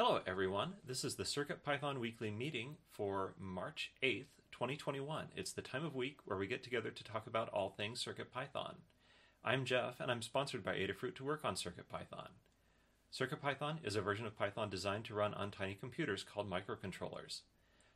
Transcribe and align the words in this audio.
Hello, 0.00 0.20
everyone. 0.28 0.74
This 0.86 1.02
is 1.02 1.16
the 1.16 1.24
CircuitPython 1.24 1.98
weekly 1.98 2.30
meeting 2.30 2.76
for 2.88 3.34
March 3.36 3.90
8th, 4.00 4.26
2021. 4.52 5.26
It's 5.34 5.50
the 5.50 5.60
time 5.60 5.84
of 5.84 5.96
week 5.96 6.18
where 6.24 6.38
we 6.38 6.46
get 6.46 6.62
together 6.62 6.90
to 6.90 7.02
talk 7.02 7.26
about 7.26 7.48
all 7.48 7.70
things 7.70 8.04
CircuitPython. 8.04 8.74
I'm 9.44 9.64
Jeff, 9.64 9.98
and 9.98 10.08
I'm 10.08 10.22
sponsored 10.22 10.62
by 10.62 10.76
Adafruit 10.76 11.16
to 11.16 11.24
work 11.24 11.44
on 11.44 11.56
CircuitPython. 11.56 12.28
CircuitPython 13.12 13.78
is 13.84 13.96
a 13.96 14.00
version 14.00 14.24
of 14.24 14.38
Python 14.38 14.70
designed 14.70 15.04
to 15.06 15.14
run 15.14 15.34
on 15.34 15.50
tiny 15.50 15.74
computers 15.74 16.22
called 16.22 16.48
microcontrollers. 16.48 17.40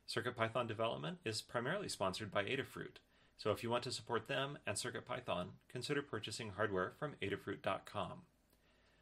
CircuitPython 0.05 0.67
development 0.67 1.19
is 1.23 1.41
primarily 1.41 1.87
sponsored 1.87 2.33
by 2.33 2.43
Adafruit, 2.43 2.97
so 3.37 3.51
if 3.51 3.63
you 3.63 3.69
want 3.69 3.85
to 3.85 3.91
support 3.91 4.27
them 4.27 4.57
and 4.67 4.75
CircuitPython, 4.75 5.51
consider 5.69 6.01
purchasing 6.01 6.51
hardware 6.57 6.91
from 6.99 7.13
adafruit.com. 7.21 8.23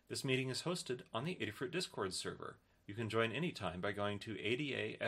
This 0.08 0.24
meeting 0.24 0.52
is 0.52 0.62
hosted 0.62 1.00
on 1.16 1.26
the 1.26 1.40
Adafruit 1.42 1.72
Discord 1.72 2.14
server. 2.14 2.58
You 2.88 2.94
can 2.94 3.10
join 3.10 3.32
anytime 3.32 3.82
by 3.82 3.92
going 3.92 4.20
to 4.20 4.36
adafru.it 4.36 5.02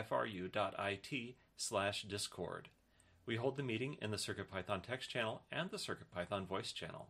slash 1.56 2.02
discord. 2.02 2.68
We 3.26 3.36
hold 3.36 3.56
the 3.56 3.62
meeting 3.62 3.96
in 4.02 4.10
the 4.10 4.16
CircuitPython 4.16 4.82
text 4.82 5.10
channel 5.10 5.42
and 5.50 5.70
the 5.70 5.76
CircuitPython 5.76 6.46
voice 6.46 6.72
channel. 6.72 7.08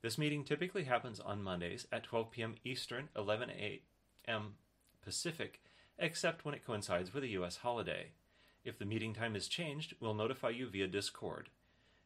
This 0.00 0.18
meeting 0.18 0.44
typically 0.44 0.84
happens 0.84 1.20
on 1.20 1.42
Mondays 1.42 1.86
at 1.90 2.04
12 2.04 2.30
p.m. 2.30 2.54
Eastern, 2.64 3.08
11 3.16 3.50
a.m. 3.50 4.54
Pacific, 5.02 5.60
except 5.98 6.44
when 6.44 6.54
it 6.54 6.64
coincides 6.64 7.12
with 7.12 7.24
a 7.24 7.28
U.S. 7.28 7.56
holiday. 7.58 8.12
If 8.64 8.78
the 8.78 8.84
meeting 8.84 9.12
time 9.14 9.34
is 9.34 9.48
changed, 9.48 9.94
we'll 10.00 10.14
notify 10.14 10.50
you 10.50 10.68
via 10.68 10.86
Discord. 10.86 11.48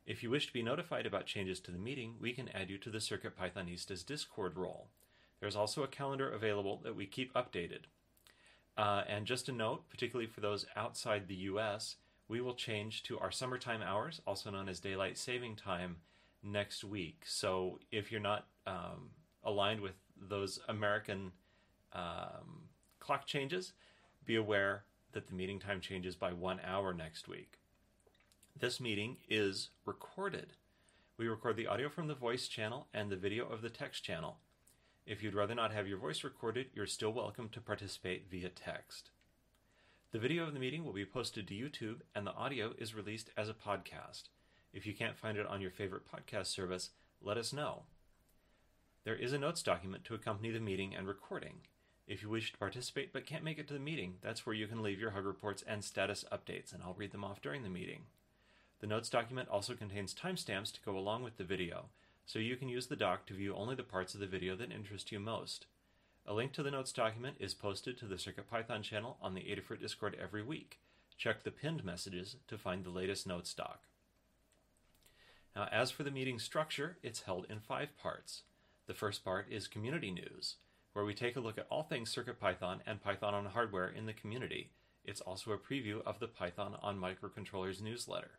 If 0.06 0.22
you 0.22 0.30
wish 0.30 0.46
to 0.46 0.52
be 0.52 0.62
notified 0.62 1.06
about 1.06 1.26
changes 1.26 1.60
to 1.60 1.70
the 1.70 1.78
meeting, 1.78 2.14
we 2.20 2.32
can 2.32 2.48
add 2.48 2.70
you 2.70 2.78
to 2.78 2.90
the 2.90 2.98
CircuitPythonistas 2.98 4.04
Discord 4.04 4.56
role. 4.56 4.88
There's 5.42 5.56
also 5.56 5.82
a 5.82 5.88
calendar 5.88 6.30
available 6.30 6.80
that 6.84 6.94
we 6.94 7.04
keep 7.04 7.34
updated. 7.34 7.86
Uh, 8.76 9.02
and 9.08 9.26
just 9.26 9.48
a 9.48 9.52
note, 9.52 9.90
particularly 9.90 10.30
for 10.30 10.40
those 10.40 10.66
outside 10.76 11.26
the 11.26 11.34
US, 11.34 11.96
we 12.28 12.40
will 12.40 12.54
change 12.54 13.02
to 13.02 13.18
our 13.18 13.32
summertime 13.32 13.82
hours, 13.82 14.22
also 14.24 14.50
known 14.52 14.68
as 14.68 14.78
daylight 14.78 15.18
saving 15.18 15.56
time, 15.56 15.96
next 16.44 16.84
week. 16.84 17.24
So 17.26 17.80
if 17.90 18.12
you're 18.12 18.20
not 18.20 18.46
um, 18.68 19.10
aligned 19.42 19.80
with 19.80 19.96
those 20.16 20.60
American 20.68 21.32
um, 21.92 22.68
clock 23.00 23.26
changes, 23.26 23.72
be 24.24 24.36
aware 24.36 24.84
that 25.10 25.26
the 25.26 25.34
meeting 25.34 25.58
time 25.58 25.80
changes 25.80 26.14
by 26.14 26.32
one 26.32 26.60
hour 26.64 26.94
next 26.94 27.26
week. 27.26 27.58
This 28.56 28.80
meeting 28.80 29.16
is 29.28 29.70
recorded. 29.86 30.52
We 31.16 31.26
record 31.26 31.56
the 31.56 31.66
audio 31.66 31.88
from 31.88 32.06
the 32.06 32.14
voice 32.14 32.46
channel 32.46 32.86
and 32.94 33.10
the 33.10 33.16
video 33.16 33.48
of 33.48 33.60
the 33.60 33.70
text 33.70 34.04
channel. 34.04 34.36
If 35.04 35.20
you'd 35.20 35.34
rather 35.34 35.54
not 35.54 35.72
have 35.72 35.88
your 35.88 35.98
voice 35.98 36.22
recorded, 36.22 36.68
you're 36.74 36.86
still 36.86 37.12
welcome 37.12 37.48
to 37.50 37.60
participate 37.60 38.30
via 38.30 38.48
text. 38.48 39.10
The 40.12 40.20
video 40.20 40.44
of 40.44 40.54
the 40.54 40.60
meeting 40.60 40.84
will 40.84 40.92
be 40.92 41.04
posted 41.04 41.48
to 41.48 41.54
YouTube, 41.54 42.02
and 42.14 42.24
the 42.24 42.34
audio 42.34 42.72
is 42.78 42.94
released 42.94 43.30
as 43.36 43.48
a 43.48 43.54
podcast. 43.54 44.24
If 44.72 44.86
you 44.86 44.94
can't 44.94 45.16
find 45.16 45.36
it 45.36 45.46
on 45.46 45.60
your 45.60 45.72
favorite 45.72 46.04
podcast 46.06 46.46
service, 46.46 46.90
let 47.20 47.36
us 47.36 47.52
know. 47.52 47.82
There 49.02 49.16
is 49.16 49.32
a 49.32 49.38
notes 49.38 49.64
document 49.64 50.04
to 50.04 50.14
accompany 50.14 50.52
the 50.52 50.60
meeting 50.60 50.94
and 50.94 51.08
recording. 51.08 51.62
If 52.06 52.22
you 52.22 52.28
wish 52.28 52.52
to 52.52 52.58
participate 52.58 53.12
but 53.12 53.26
can't 53.26 53.42
make 53.42 53.58
it 53.58 53.66
to 53.68 53.74
the 53.74 53.80
meeting, 53.80 54.18
that's 54.22 54.46
where 54.46 54.54
you 54.54 54.68
can 54.68 54.84
leave 54.84 55.00
your 55.00 55.10
hug 55.10 55.24
reports 55.24 55.64
and 55.66 55.82
status 55.82 56.24
updates, 56.30 56.72
and 56.72 56.80
I'll 56.80 56.94
read 56.94 57.10
them 57.10 57.24
off 57.24 57.42
during 57.42 57.64
the 57.64 57.68
meeting. 57.68 58.02
The 58.80 58.86
notes 58.86 59.10
document 59.10 59.48
also 59.48 59.74
contains 59.74 60.14
timestamps 60.14 60.72
to 60.74 60.80
go 60.84 60.96
along 60.96 61.24
with 61.24 61.38
the 61.38 61.44
video, 61.44 61.86
so 62.32 62.38
you 62.38 62.56
can 62.56 62.70
use 62.70 62.86
the 62.86 62.96
doc 62.96 63.26
to 63.26 63.34
view 63.34 63.54
only 63.54 63.74
the 63.74 63.82
parts 63.82 64.14
of 64.14 64.20
the 64.20 64.26
video 64.26 64.56
that 64.56 64.72
interest 64.72 65.12
you 65.12 65.20
most. 65.20 65.66
A 66.26 66.32
link 66.32 66.54
to 66.54 66.62
the 66.62 66.70
notes 66.70 66.90
document 66.90 67.36
is 67.38 67.52
posted 67.52 67.98
to 67.98 68.06
the 68.06 68.14
CircuitPython 68.14 68.82
channel 68.82 69.18
on 69.20 69.34
the 69.34 69.42
Adafruit 69.42 69.82
Discord 69.82 70.16
every 70.18 70.42
week. 70.42 70.78
Check 71.18 71.42
the 71.42 71.50
pinned 71.50 71.84
messages 71.84 72.36
to 72.48 72.56
find 72.56 72.84
the 72.84 72.90
latest 72.90 73.26
notes 73.26 73.52
doc. 73.52 73.82
Now, 75.54 75.68
as 75.70 75.90
for 75.90 76.04
the 76.04 76.10
meeting 76.10 76.38
structure, 76.38 76.96
it's 77.02 77.20
held 77.20 77.44
in 77.50 77.60
five 77.60 77.90
parts. 77.98 78.44
The 78.86 78.94
first 78.94 79.22
part 79.22 79.48
is 79.50 79.68
community 79.68 80.10
news, 80.10 80.54
where 80.94 81.04
we 81.04 81.12
take 81.12 81.36
a 81.36 81.40
look 81.40 81.58
at 81.58 81.66
all 81.68 81.82
things 81.82 82.14
CircuitPython 82.14 82.78
and 82.86 83.02
Python 83.02 83.34
on 83.34 83.44
hardware 83.44 83.88
in 83.88 84.06
the 84.06 84.14
community. 84.14 84.70
It's 85.04 85.20
also 85.20 85.52
a 85.52 85.58
preview 85.58 86.00
of 86.06 86.18
the 86.18 86.28
Python 86.28 86.76
on 86.80 86.98
Microcontrollers 86.98 87.82
newsletter. 87.82 88.38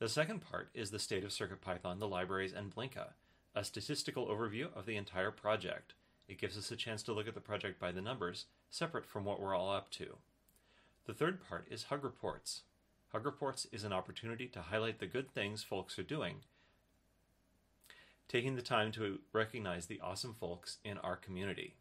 The 0.00 0.08
second 0.08 0.40
part 0.40 0.70
is 0.72 0.90
the 0.90 0.98
state 0.98 1.24
of 1.24 1.30
CircuitPython, 1.30 1.98
the 1.98 2.08
libraries, 2.08 2.54
and 2.54 2.74
Blinka, 2.74 3.08
a 3.54 3.62
statistical 3.62 4.28
overview 4.28 4.74
of 4.74 4.86
the 4.86 4.96
entire 4.96 5.30
project. 5.30 5.92
It 6.26 6.38
gives 6.40 6.56
us 6.56 6.70
a 6.70 6.76
chance 6.76 7.02
to 7.02 7.12
look 7.12 7.28
at 7.28 7.34
the 7.34 7.40
project 7.40 7.78
by 7.78 7.92
the 7.92 8.00
numbers, 8.00 8.46
separate 8.70 9.04
from 9.04 9.26
what 9.26 9.42
we're 9.42 9.54
all 9.54 9.70
up 9.70 9.90
to. 9.90 10.16
The 11.06 11.12
third 11.12 11.46
part 11.46 11.66
is 11.70 11.84
Hug 11.84 12.02
Reports. 12.02 12.62
Hug 13.12 13.26
Reports 13.26 13.66
is 13.72 13.84
an 13.84 13.92
opportunity 13.92 14.46
to 14.46 14.62
highlight 14.62 15.00
the 15.00 15.06
good 15.06 15.34
things 15.34 15.62
folks 15.62 15.98
are 15.98 16.02
doing, 16.02 16.36
taking 18.26 18.56
the 18.56 18.62
time 18.62 18.92
to 18.92 19.18
recognize 19.34 19.84
the 19.84 20.00
awesome 20.00 20.32
folks 20.32 20.78
in 20.82 20.96
our 20.98 21.16
community. 21.16 21.74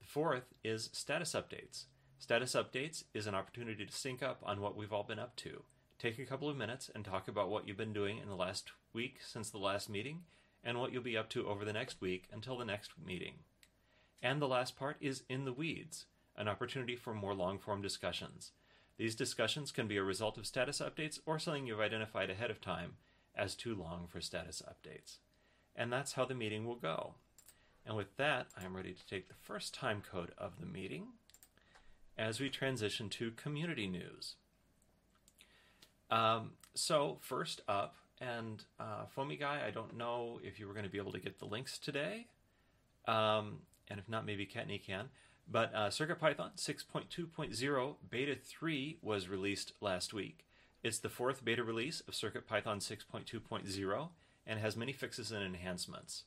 The 0.00 0.06
fourth 0.06 0.54
is 0.64 0.88
Status 0.94 1.34
Updates. 1.34 1.84
Status 2.18 2.54
Updates 2.54 3.04
is 3.12 3.26
an 3.26 3.34
opportunity 3.34 3.84
to 3.84 3.92
sync 3.92 4.22
up 4.22 4.40
on 4.42 4.62
what 4.62 4.78
we've 4.78 4.94
all 4.94 5.04
been 5.04 5.18
up 5.18 5.36
to 5.36 5.64
take 5.98 6.18
a 6.18 6.26
couple 6.26 6.48
of 6.48 6.56
minutes 6.56 6.90
and 6.94 7.04
talk 7.04 7.28
about 7.28 7.50
what 7.50 7.66
you've 7.66 7.76
been 7.76 7.92
doing 7.92 8.18
in 8.18 8.28
the 8.28 8.36
last 8.36 8.72
week 8.92 9.18
since 9.20 9.50
the 9.50 9.58
last 9.58 9.88
meeting 9.88 10.22
and 10.62 10.78
what 10.78 10.92
you'll 10.92 11.02
be 11.02 11.16
up 11.16 11.28
to 11.30 11.48
over 11.48 11.64
the 11.64 11.72
next 11.72 12.00
week 12.00 12.28
until 12.32 12.56
the 12.56 12.64
next 12.64 12.92
meeting. 13.04 13.34
And 14.22 14.40
the 14.40 14.48
last 14.48 14.76
part 14.76 14.96
is 15.00 15.24
In 15.28 15.44
the 15.44 15.52
Weeds, 15.52 16.06
an 16.36 16.48
opportunity 16.48 16.96
for 16.96 17.14
more 17.14 17.34
long 17.34 17.58
form 17.58 17.82
discussions. 17.82 18.52
These 18.96 19.14
discussions 19.14 19.70
can 19.70 19.86
be 19.86 19.96
a 19.96 20.02
result 20.02 20.38
of 20.38 20.46
status 20.46 20.80
updates 20.80 21.20
or 21.26 21.38
something 21.38 21.66
you've 21.66 21.80
identified 21.80 22.30
ahead 22.30 22.50
of 22.50 22.60
time 22.60 22.96
as 23.34 23.54
too 23.54 23.74
long 23.74 24.06
for 24.08 24.20
status 24.20 24.62
updates. 24.68 25.18
And 25.76 25.92
that's 25.92 26.14
how 26.14 26.24
the 26.24 26.34
meeting 26.34 26.66
will 26.66 26.76
go. 26.76 27.14
And 27.86 27.96
with 27.96 28.16
that, 28.16 28.48
I'm 28.56 28.76
ready 28.76 28.92
to 28.92 29.06
take 29.06 29.28
the 29.28 29.34
first 29.34 29.72
time 29.72 30.02
code 30.02 30.32
of 30.36 30.60
the 30.60 30.66
meeting 30.66 31.06
as 32.18 32.40
we 32.40 32.50
transition 32.50 33.08
to 33.10 33.30
community 33.30 33.86
news. 33.86 34.34
Um, 36.10 36.52
so 36.74 37.18
first 37.20 37.60
up, 37.68 37.96
and 38.20 38.64
uh, 38.80 39.06
Foamy 39.14 39.36
Guy, 39.36 39.62
I 39.66 39.70
don't 39.70 39.96
know 39.96 40.40
if 40.42 40.58
you 40.58 40.66
were 40.66 40.72
going 40.72 40.84
to 40.84 40.90
be 40.90 40.98
able 40.98 41.12
to 41.12 41.20
get 41.20 41.38
the 41.38 41.44
links 41.44 41.78
today, 41.78 42.26
um, 43.06 43.58
and 43.88 43.98
if 44.00 44.08
not, 44.08 44.26
maybe 44.26 44.46
Kattni 44.46 44.82
can. 44.82 45.08
But 45.50 45.72
uh, 45.74 45.88
CircuitPython 45.88 46.56
6.2.0 46.56 47.94
Beta 48.10 48.36
3 48.36 48.98
was 49.00 49.28
released 49.28 49.72
last 49.80 50.12
week. 50.12 50.44
It's 50.82 50.98
the 50.98 51.08
fourth 51.08 51.44
beta 51.44 51.64
release 51.64 52.02
of 52.06 52.14
CircuitPython 52.14 52.78
6.2.0 52.78 54.08
and 54.46 54.60
has 54.60 54.76
many 54.76 54.92
fixes 54.92 55.32
and 55.32 55.42
enhancements. 55.42 56.24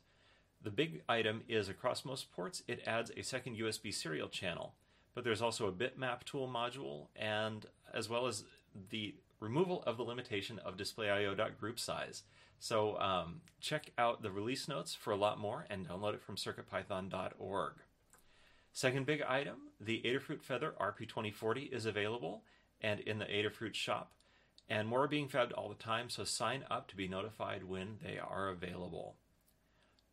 The 0.63 0.71
big 0.71 1.01
item 1.07 1.43
is 1.47 1.69
across 1.69 2.05
most 2.05 2.31
ports, 2.31 2.63
it 2.67 2.83
adds 2.85 3.11
a 3.15 3.23
second 3.23 3.57
USB 3.57 3.93
serial 3.93 4.27
channel, 4.27 4.73
but 5.15 5.23
there's 5.23 5.41
also 5.41 5.67
a 5.67 5.71
bitmap 5.71 6.23
tool 6.23 6.47
module, 6.47 7.07
and 7.15 7.65
as 7.93 8.09
well 8.09 8.27
as 8.27 8.43
the 8.89 9.15
removal 9.41 9.83
of 9.85 9.97
the 9.97 10.03
limitation 10.03 10.59
of 10.59 10.77
display.io.group 10.77 11.77
size. 11.77 12.23
So 12.59 12.97
um, 12.99 13.41
check 13.59 13.91
out 13.97 14.21
the 14.21 14.31
release 14.31 14.67
notes 14.69 14.93
for 14.95 15.11
a 15.11 15.17
lot 15.17 15.39
more 15.39 15.65
and 15.69 15.89
download 15.89 16.13
it 16.13 16.21
from 16.21 16.37
circuitpython.org. 16.37 17.73
Second 18.71 19.05
big 19.05 19.21
item, 19.23 19.57
the 19.81 20.01
Adafruit 20.05 20.41
Feather 20.41 20.73
RP2040 20.79 21.73
is 21.73 21.85
available 21.85 22.43
and 22.79 23.01
in 23.01 23.19
the 23.19 23.25
Adafruit 23.25 23.73
shop. 23.73 24.13
And 24.69 24.87
more 24.87 25.03
are 25.03 25.07
being 25.07 25.27
fabbed 25.27 25.51
all 25.57 25.67
the 25.67 25.75
time, 25.75 26.09
so 26.09 26.23
sign 26.23 26.63
up 26.71 26.87
to 26.87 26.95
be 26.95 27.07
notified 27.07 27.65
when 27.65 27.97
they 28.01 28.17
are 28.17 28.47
available. 28.47 29.15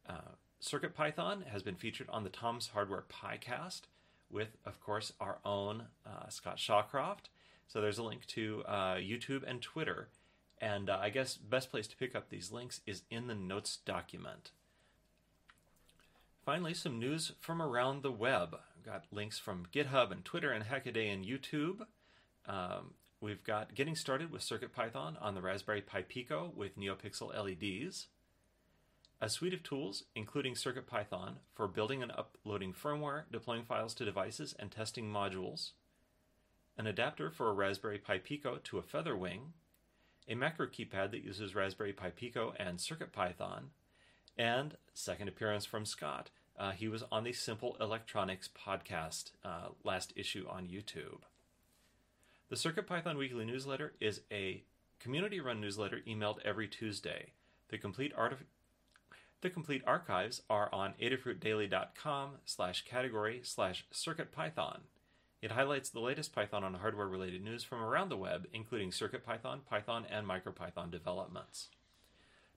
Uh, 0.08 0.32
CircuitPython 0.60 1.46
has 1.46 1.62
been 1.62 1.76
featured 1.76 2.08
on 2.10 2.24
the 2.24 2.30
Tom's 2.30 2.68
Hardware 2.68 3.04
Pycast 3.08 3.82
with, 4.30 4.56
of 4.64 4.80
course, 4.80 5.12
our 5.20 5.38
own 5.44 5.84
uh, 6.04 6.28
Scott 6.28 6.56
Shawcroft 6.56 7.28
so 7.68 7.80
there's 7.80 7.98
a 7.98 8.02
link 8.02 8.26
to 8.26 8.64
uh, 8.66 8.94
YouTube 8.94 9.42
and 9.46 9.60
Twitter. 9.60 10.08
And 10.60 10.90
uh, 10.90 10.98
I 11.00 11.10
guess 11.10 11.36
best 11.36 11.70
place 11.70 11.86
to 11.88 11.96
pick 11.96 12.16
up 12.16 12.30
these 12.30 12.50
links 12.50 12.80
is 12.86 13.02
in 13.10 13.28
the 13.28 13.34
notes 13.34 13.78
document. 13.84 14.50
Finally, 16.44 16.74
some 16.74 16.98
news 16.98 17.32
from 17.38 17.60
around 17.60 18.02
the 18.02 18.10
web. 18.10 18.56
I've 18.76 18.84
got 18.84 19.04
links 19.12 19.38
from 19.38 19.66
GitHub 19.72 20.10
and 20.10 20.24
Twitter 20.24 20.50
and 20.50 20.64
Hackaday 20.64 21.12
and 21.12 21.24
YouTube. 21.24 21.82
Um, 22.46 22.94
we've 23.20 23.44
got 23.44 23.74
getting 23.74 23.94
started 23.94 24.32
with 24.32 24.42
CircuitPython 24.42 25.22
on 25.22 25.34
the 25.34 25.42
Raspberry 25.42 25.82
Pi 25.82 26.02
Pico 26.02 26.50
with 26.56 26.78
NeoPixel 26.78 27.34
LEDs. 27.36 28.06
A 29.20 29.28
suite 29.28 29.52
of 29.52 29.62
tools, 29.62 30.04
including 30.14 30.54
CircuitPython, 30.54 31.34
for 31.54 31.68
building 31.68 32.02
and 32.02 32.12
uploading 32.12 32.72
firmware, 32.72 33.24
deploying 33.30 33.64
files 33.64 33.92
to 33.94 34.04
devices, 34.04 34.54
and 34.58 34.70
testing 34.70 35.12
modules 35.12 35.72
an 36.78 36.86
adapter 36.86 37.30
for 37.30 37.48
a 37.50 37.52
Raspberry 37.52 37.98
Pi 37.98 38.18
Pico 38.18 38.58
to 38.64 38.78
a 38.78 38.82
Featherwing, 38.82 39.52
a 40.28 40.34
macro 40.34 40.66
keypad 40.66 41.10
that 41.10 41.24
uses 41.24 41.54
Raspberry 41.54 41.92
Pi 41.92 42.10
Pico 42.10 42.54
and 42.58 42.78
CircuitPython, 42.78 43.64
and 44.38 44.76
second 44.94 45.28
appearance 45.28 45.64
from 45.66 45.84
Scott, 45.84 46.30
Uh, 46.58 46.72
he 46.72 46.88
was 46.88 47.04
on 47.12 47.22
the 47.22 47.32
Simple 47.32 47.76
Electronics 47.80 48.48
podcast 48.48 49.30
uh, 49.44 49.68
last 49.84 50.12
issue 50.16 50.44
on 50.50 50.66
YouTube. 50.66 51.20
The 52.48 52.56
CircuitPython 52.56 53.16
Weekly 53.16 53.44
Newsletter 53.44 53.92
is 54.00 54.22
a 54.32 54.64
community 54.98 55.38
run 55.38 55.60
newsletter 55.60 56.00
emailed 56.04 56.40
every 56.44 56.66
Tuesday. 56.66 57.32
The 57.68 57.78
complete 57.78 58.12
art 58.16 58.38
the 59.40 59.50
complete 59.50 59.82
archives 59.86 60.42
are 60.50 60.68
on 60.74 60.94
adafruitdaily.com 61.00 62.30
slash 62.44 62.84
category 62.84 63.40
slash 63.44 63.86
circuitpython. 63.92 64.80
It 65.40 65.52
highlights 65.52 65.90
the 65.90 66.00
latest 66.00 66.34
Python 66.34 66.64
and 66.64 66.76
hardware 66.76 67.06
related 67.06 67.44
news 67.44 67.62
from 67.62 67.80
around 67.80 68.08
the 68.08 68.16
web, 68.16 68.48
including 68.52 68.90
CircuitPython, 68.90 69.60
Python, 69.70 70.04
and 70.10 70.26
MicroPython 70.26 70.90
developments. 70.90 71.68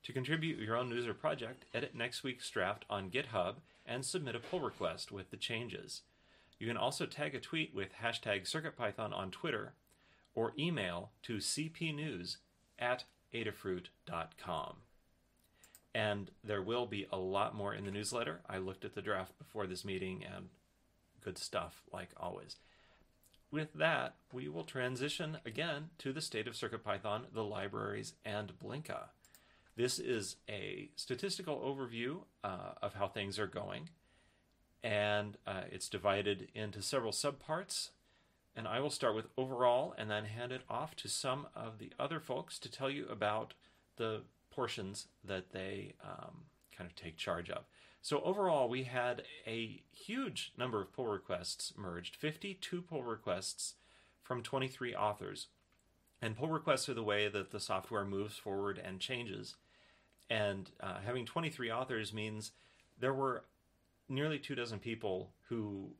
To 0.03 0.13
contribute 0.13 0.57
your 0.57 0.75
own 0.75 0.89
news 0.89 1.05
or 1.05 1.13
project, 1.13 1.65
edit 1.75 1.93
next 1.93 2.23
week's 2.23 2.49
draft 2.49 2.85
on 2.89 3.11
GitHub 3.11 3.57
and 3.85 4.03
submit 4.03 4.35
a 4.35 4.39
pull 4.39 4.59
request 4.59 5.11
with 5.11 5.29
the 5.29 5.37
changes. 5.37 6.01
You 6.57 6.67
can 6.67 6.77
also 6.77 7.05
tag 7.05 7.35
a 7.35 7.39
tweet 7.39 7.75
with 7.75 7.89
hashtag 8.01 8.49
CircuitPython 8.49 9.15
on 9.15 9.29
Twitter 9.29 9.73
or 10.33 10.53
email 10.57 11.11
to 11.23 11.37
cpnews 11.37 12.37
at 12.79 13.03
adafruit.com. 13.33 14.77
And 15.93 16.31
there 16.43 16.61
will 16.61 16.85
be 16.87 17.07
a 17.11 17.17
lot 17.17 17.53
more 17.53 17.73
in 17.73 17.85
the 17.85 17.91
newsletter. 17.91 18.41
I 18.49 18.57
looked 18.57 18.85
at 18.85 18.95
the 18.95 19.01
draft 19.01 19.37
before 19.37 19.67
this 19.67 19.85
meeting 19.85 20.23
and 20.23 20.49
good 21.23 21.37
stuff, 21.37 21.83
like 21.93 22.09
always. 22.17 22.55
With 23.51 23.73
that, 23.73 24.15
we 24.31 24.47
will 24.47 24.63
transition 24.63 25.39
again 25.45 25.89
to 25.97 26.13
the 26.13 26.21
state 26.21 26.47
of 26.47 26.53
CircuitPython, 26.53 27.33
the 27.33 27.43
libraries, 27.43 28.13
and 28.23 28.57
Blinka. 28.57 29.09
This 29.75 29.99
is 29.99 30.37
a 30.49 30.89
statistical 30.95 31.57
overview 31.59 32.21
uh, 32.45 32.75
of 32.81 32.93
how 32.93 33.07
things 33.07 33.37
are 33.37 33.47
going, 33.47 33.89
and 34.81 35.37
uh, 35.45 35.63
it's 35.69 35.89
divided 35.89 36.47
into 36.55 36.81
several 36.81 37.11
subparts. 37.11 37.89
And 38.55 38.67
I 38.67 38.79
will 38.79 38.89
start 38.89 39.15
with 39.15 39.27
overall 39.37 39.93
and 39.97 40.09
then 40.09 40.25
hand 40.25 40.51
it 40.51 40.61
off 40.69 40.95
to 40.97 41.07
some 41.09 41.47
of 41.55 41.77
the 41.77 41.91
other 41.99 42.19
folks 42.19 42.57
to 42.59 42.71
tell 42.71 42.89
you 42.89 43.05
about 43.09 43.53
the 43.97 44.23
portions 44.49 45.07
that 45.23 45.51
they 45.51 45.93
um, 46.03 46.45
kind 46.77 46.89
of 46.89 46.95
take 46.95 47.17
charge 47.17 47.49
of. 47.49 47.63
So 48.01 48.21
overall, 48.21 48.67
we 48.67 48.83
had 48.83 49.23
a 49.45 49.81
huge 49.91 50.53
number 50.57 50.81
of 50.81 50.91
pull 50.91 51.07
requests 51.07 51.73
merged, 51.77 52.15
52 52.15 52.81
pull 52.81 53.03
requests 53.03 53.75
from 54.23 54.41
23 54.41 54.95
authors. 54.95 55.47
And 56.21 56.35
pull 56.35 56.49
requests 56.49 56.89
are 56.89 56.93
the 56.93 57.03
way 57.03 57.27
that 57.27 57.51
the 57.51 57.59
software 57.59 58.05
moves 58.05 58.37
forward 58.37 58.81
and 58.83 58.99
changes. 58.99 59.55
And 60.29 60.69
uh, 60.79 60.99
having 61.05 61.25
23 61.25 61.71
authors 61.71 62.13
means 62.13 62.51
there 62.99 63.13
were 63.13 63.43
nearly 64.09 64.39
two 64.39 64.55
dozen 64.55 64.79
people 64.79 65.31
who 65.49 65.91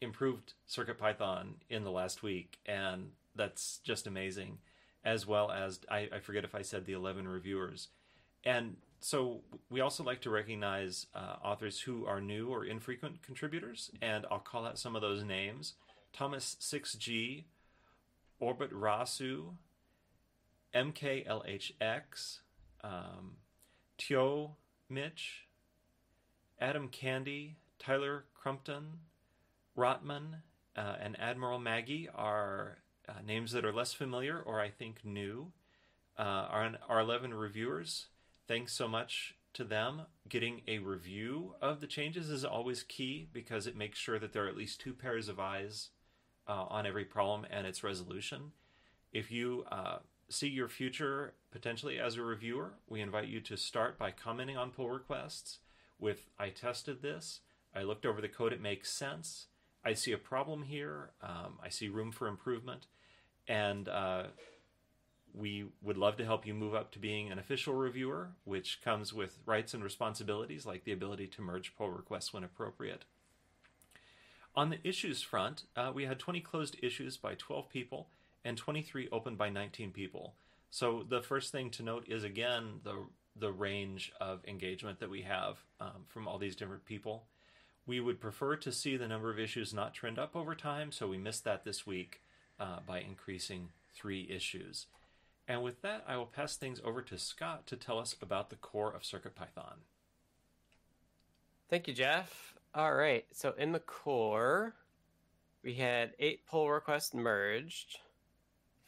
improved 0.00 0.54
CircuitPython 0.68 1.54
in 1.68 1.84
the 1.84 1.90
last 1.90 2.22
week, 2.22 2.58
and 2.66 3.10
that's 3.34 3.80
just 3.84 4.06
amazing. 4.06 4.58
As 5.04 5.26
well 5.26 5.50
as 5.50 5.80
I, 5.90 6.08
I 6.12 6.18
forget 6.20 6.44
if 6.44 6.54
I 6.54 6.62
said 6.62 6.86
the 6.86 6.94
11 6.94 7.28
reviewers, 7.28 7.88
and 8.44 8.76
so 9.04 9.42
we 9.68 9.82
also 9.82 10.02
like 10.02 10.22
to 10.22 10.30
recognize 10.30 11.08
uh, 11.14 11.36
authors 11.44 11.78
who 11.78 12.06
are 12.06 12.22
new 12.22 12.48
or 12.48 12.64
infrequent 12.64 13.22
contributors, 13.22 13.90
and 14.00 14.24
I'll 14.30 14.38
call 14.38 14.64
out 14.64 14.78
some 14.78 14.96
of 14.96 15.02
those 15.02 15.22
names: 15.22 15.74
Thomas 16.14 16.56
6G, 16.58 17.44
Orbit 18.40 18.72
Rasu, 18.72 19.56
MKLHX, 20.74 22.38
um, 22.82 23.32
Tio 23.98 24.56
Mitch, 24.88 25.48
Adam 26.58 26.88
Candy, 26.88 27.56
Tyler 27.78 28.24
Crumpton, 28.32 29.00
Rotman, 29.76 30.36
uh, 30.78 30.94
and 30.98 31.20
Admiral 31.20 31.58
Maggie 31.58 32.08
are 32.14 32.78
uh, 33.06 33.12
names 33.22 33.52
that 33.52 33.66
are 33.66 33.72
less 33.72 33.92
familiar 33.92 34.40
or 34.40 34.62
I 34.62 34.70
think 34.70 35.04
new. 35.04 35.52
Uh, 36.16 36.46
our, 36.48 36.72
our 36.88 37.00
11 37.00 37.34
reviewers 37.34 38.06
thanks 38.46 38.72
so 38.72 38.88
much 38.88 39.34
to 39.54 39.64
them. 39.64 40.02
Getting 40.28 40.62
a 40.66 40.78
review 40.78 41.54
of 41.62 41.80
the 41.80 41.86
changes 41.86 42.30
is 42.30 42.44
always 42.44 42.82
key 42.82 43.28
because 43.32 43.66
it 43.66 43.76
makes 43.76 43.98
sure 43.98 44.18
that 44.18 44.32
there 44.32 44.44
are 44.44 44.48
at 44.48 44.56
least 44.56 44.80
two 44.80 44.92
pairs 44.92 45.28
of 45.28 45.40
eyes 45.40 45.90
uh, 46.46 46.64
on 46.68 46.86
every 46.86 47.04
problem 47.04 47.46
and 47.50 47.66
its 47.66 47.82
resolution. 47.82 48.52
If 49.12 49.30
you 49.30 49.64
uh, 49.70 49.98
see 50.28 50.48
your 50.48 50.68
future 50.68 51.34
potentially 51.50 51.98
as 51.98 52.16
a 52.16 52.22
reviewer, 52.22 52.74
we 52.88 53.00
invite 53.00 53.28
you 53.28 53.40
to 53.40 53.56
start 53.56 53.98
by 53.98 54.10
commenting 54.10 54.56
on 54.56 54.70
pull 54.70 54.90
requests 54.90 55.58
with 55.98 56.26
I 56.38 56.48
tested 56.48 57.02
this, 57.02 57.40
I 57.74 57.82
looked 57.82 58.04
over 58.04 58.20
the 58.20 58.28
code, 58.28 58.52
it 58.52 58.60
makes 58.60 58.92
sense, 58.92 59.46
I 59.84 59.94
see 59.94 60.12
a 60.12 60.18
problem 60.18 60.64
here, 60.64 61.10
um, 61.22 61.58
I 61.62 61.68
see 61.68 61.88
room 61.88 62.10
for 62.10 62.26
improvement, 62.26 62.86
and 63.46 63.88
uh, 63.88 64.24
we 65.34 65.66
would 65.82 65.98
love 65.98 66.16
to 66.16 66.24
help 66.24 66.46
you 66.46 66.54
move 66.54 66.74
up 66.74 66.92
to 66.92 66.98
being 66.98 67.30
an 67.30 67.38
official 67.38 67.74
reviewer, 67.74 68.30
which 68.44 68.80
comes 68.82 69.12
with 69.12 69.38
rights 69.44 69.74
and 69.74 69.82
responsibilities 69.82 70.64
like 70.64 70.84
the 70.84 70.92
ability 70.92 71.26
to 71.26 71.42
merge 71.42 71.74
pull 71.76 71.90
requests 71.90 72.32
when 72.32 72.44
appropriate. 72.44 73.04
On 74.54 74.70
the 74.70 74.78
issues 74.86 75.20
front, 75.22 75.64
uh, 75.76 75.90
we 75.92 76.04
had 76.04 76.20
20 76.20 76.40
closed 76.40 76.76
issues 76.80 77.16
by 77.16 77.34
12 77.34 77.68
people 77.68 78.08
and 78.44 78.56
23 78.56 79.08
open 79.10 79.34
by 79.34 79.48
19 79.48 79.90
people. 79.90 80.34
So 80.70 81.04
the 81.08 81.22
first 81.22 81.50
thing 81.50 81.70
to 81.70 81.82
note 81.82 82.04
is 82.08 82.24
again 82.24 82.80
the 82.84 83.06
the 83.36 83.50
range 83.50 84.12
of 84.20 84.44
engagement 84.46 85.00
that 85.00 85.10
we 85.10 85.22
have 85.22 85.56
um, 85.80 86.04
from 86.06 86.28
all 86.28 86.38
these 86.38 86.54
different 86.54 86.84
people. 86.84 87.24
We 87.84 87.98
would 87.98 88.20
prefer 88.20 88.54
to 88.56 88.70
see 88.70 88.96
the 88.96 89.08
number 89.08 89.28
of 89.28 89.40
issues 89.40 89.74
not 89.74 89.92
trend 89.92 90.20
up 90.20 90.36
over 90.36 90.54
time, 90.54 90.92
so 90.92 91.08
we 91.08 91.18
missed 91.18 91.42
that 91.42 91.64
this 91.64 91.84
week 91.84 92.22
uh, 92.60 92.78
by 92.86 93.00
increasing 93.00 93.70
three 93.92 94.28
issues. 94.30 94.86
And 95.46 95.62
with 95.62 95.82
that, 95.82 96.04
I 96.08 96.16
will 96.16 96.26
pass 96.26 96.56
things 96.56 96.80
over 96.84 97.02
to 97.02 97.18
Scott 97.18 97.66
to 97.66 97.76
tell 97.76 97.98
us 97.98 98.16
about 98.20 98.50
the 98.50 98.56
core 98.56 98.94
of 98.94 99.02
CircuitPython. 99.02 99.76
Thank 101.68 101.86
you, 101.88 101.94
Jeff. 101.94 102.54
All 102.74 102.94
right, 102.94 103.24
so 103.32 103.52
in 103.58 103.72
the 103.72 103.80
core, 103.80 104.74
we 105.62 105.74
had 105.74 106.12
eight 106.18 106.46
pull 106.46 106.70
requests 106.70 107.14
merged 107.14 107.98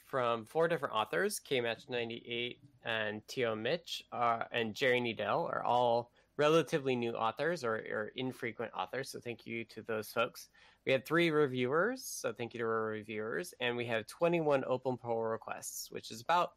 from 0.07 0.45
four 0.45 0.69
different 0.69 0.95
authors. 0.95 1.41
KMatch98 1.41 2.59
and 2.85 3.27
Tio 3.29 3.55
Mitch 3.55 4.03
uh, 4.13 4.45
and 4.53 4.75
Jerry 4.75 5.01
Needell 5.01 5.45
are 5.53 5.63
all 5.63 6.11
relatively 6.37 6.95
new 6.95 7.13
authors 7.13 7.65
or, 7.65 7.77
or 7.77 8.13
infrequent 8.17 8.73
authors. 8.77 9.11
So 9.11 9.21
thank 9.21 9.47
you 9.47 9.65
to 9.67 9.83
those 9.83 10.11
folks. 10.11 10.49
We 10.87 10.93
had 10.93 11.05
three 11.05 11.31
reviewers, 11.31 12.05
so 12.05 12.33
thank 12.33 12.55
you 12.55 12.59
to 12.59 12.65
our 12.65 12.87
reviewers, 12.87 13.53
and 13.59 13.77
we 13.77 13.87
have 13.87 14.07
21 14.07 14.63
open 14.69 14.97
pull 14.97 15.21
requests, 15.21 15.91
which 15.91 16.13
is 16.13 16.21
about 16.21 16.53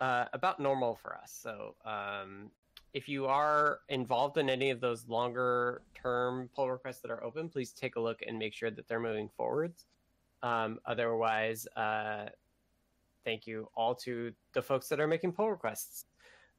uh, 0.00 0.24
about 0.32 0.58
normal 0.58 0.96
for 0.96 1.16
us. 1.16 1.38
So 1.40 1.76
um, 1.84 2.50
if 2.92 3.08
you 3.08 3.26
are 3.26 3.80
involved 3.88 4.36
in 4.36 4.50
any 4.50 4.70
of 4.70 4.80
those 4.80 5.06
longer 5.06 5.82
term 5.94 6.50
pull 6.56 6.68
requests 6.70 7.00
that 7.02 7.10
are 7.12 7.22
open, 7.22 7.48
please 7.48 7.70
take 7.70 7.94
a 7.94 8.00
look 8.00 8.20
and 8.26 8.36
make 8.36 8.52
sure 8.52 8.70
that 8.70 8.88
they're 8.88 8.98
moving 8.98 9.28
forwards. 9.36 9.86
Um, 10.42 10.80
otherwise, 10.84 11.68
uh, 11.76 12.26
thank 13.24 13.46
you 13.46 13.68
all 13.76 13.94
to 13.96 14.32
the 14.54 14.62
folks 14.62 14.88
that 14.88 14.98
are 14.98 15.06
making 15.06 15.32
pull 15.32 15.50
requests. 15.50 16.06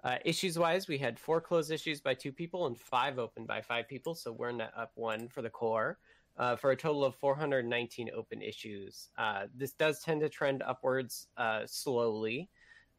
Uh, 0.05 0.15
issues 0.23 0.57
wise, 0.57 0.87
we 0.87 0.97
had 0.97 1.19
four 1.19 1.41
closed 1.41 1.69
issues 1.69 1.99
by 1.99 2.13
two 2.13 2.31
people 2.31 2.67
and 2.67 2.77
five 2.77 3.19
open 3.19 3.45
by 3.45 3.59
five 3.59 3.89
people, 3.89 4.15
so 4.15 4.31
we're 4.31 4.53
net 4.53 4.71
up 4.77 4.93
one 4.95 5.27
for 5.27 5.41
the 5.41 5.49
core 5.49 5.97
uh, 6.39 6.55
for 6.55 6.71
a 6.71 6.75
total 6.75 7.03
of 7.03 7.15
419 7.15 8.09
open 8.15 8.41
issues. 8.41 9.09
Uh, 9.17 9.43
this 9.55 9.73
does 9.73 10.01
tend 10.01 10.21
to 10.21 10.29
trend 10.29 10.63
upwards 10.65 11.27
uh, 11.37 11.61
slowly, 11.65 12.49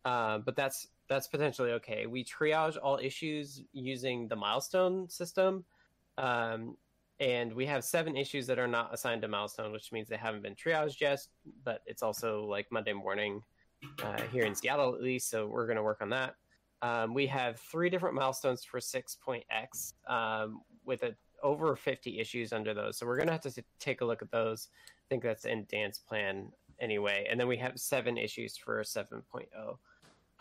uh, 0.05 0.39
but 0.39 0.55
that's 0.55 0.89
that's 1.09 1.27
potentially 1.27 1.73
okay. 1.73 2.07
We 2.07 2.25
triage 2.25 2.77
all 2.81 2.99
issues 3.03 3.63
using 3.73 4.29
the 4.29 4.37
milestone 4.37 5.09
system, 5.09 5.65
um, 6.19 6.77
and 7.19 7.53
we 7.53 7.67
have 7.67 7.83
seven 7.83 8.17
issues 8.17 8.47
that 8.47 8.59
are 8.59 8.69
not 8.69 8.95
assigned 8.95 9.23
to 9.23 9.29
milestone, 9.29 9.73
which 9.73 9.91
means 9.91 10.09
they 10.09 10.17
haven't 10.17 10.43
been 10.43 10.55
triaged 10.55 11.01
yet. 11.01 11.27
But 11.65 11.83
it's 11.87 12.03
also 12.03 12.45
like 12.45 12.71
Monday 12.71 12.93
morning 12.93 13.43
uh, 14.05 14.21
here 14.31 14.45
in 14.45 14.55
Seattle, 14.55 14.95
at 14.95 15.03
least, 15.03 15.31
so 15.31 15.47
we're 15.47 15.67
going 15.67 15.77
to 15.77 15.83
work 15.83 16.03
on 16.03 16.11
that. 16.11 16.35
Um, 16.83 17.13
we 17.13 17.27
have 17.27 17.59
three 17.59 17.91
different 17.91 18.15
milestones 18.15 18.65
for 18.65 18.81
6.x 18.81 19.95
um, 20.09 20.63
with 20.85 21.03
a 21.03 21.15
over 21.43 21.77
50 21.77 22.19
issues 22.19 22.53
under 22.53 22.75
those. 22.75 22.99
So 22.99 23.07
we're 23.07 23.17
going 23.17 23.29
to 23.29 23.33
have 23.33 23.43
to 23.43 23.65
take 23.79 24.01
a 24.01 24.05
look 24.05 24.23
at 24.23 24.31
those. 24.31 24.69
I 24.75 25.05
think 25.09 25.23
that's 25.23 25.45
in 25.45 25.67
Dan's 25.71 25.99
plan 25.99 26.53
anyway. 26.81 27.27
And 27.31 27.39
then 27.39 27.49
we 27.49 27.57
have 27.59 27.79
seven 27.79 28.17
issues 28.17 28.57
for 28.57 28.83
7.0. 28.83 29.77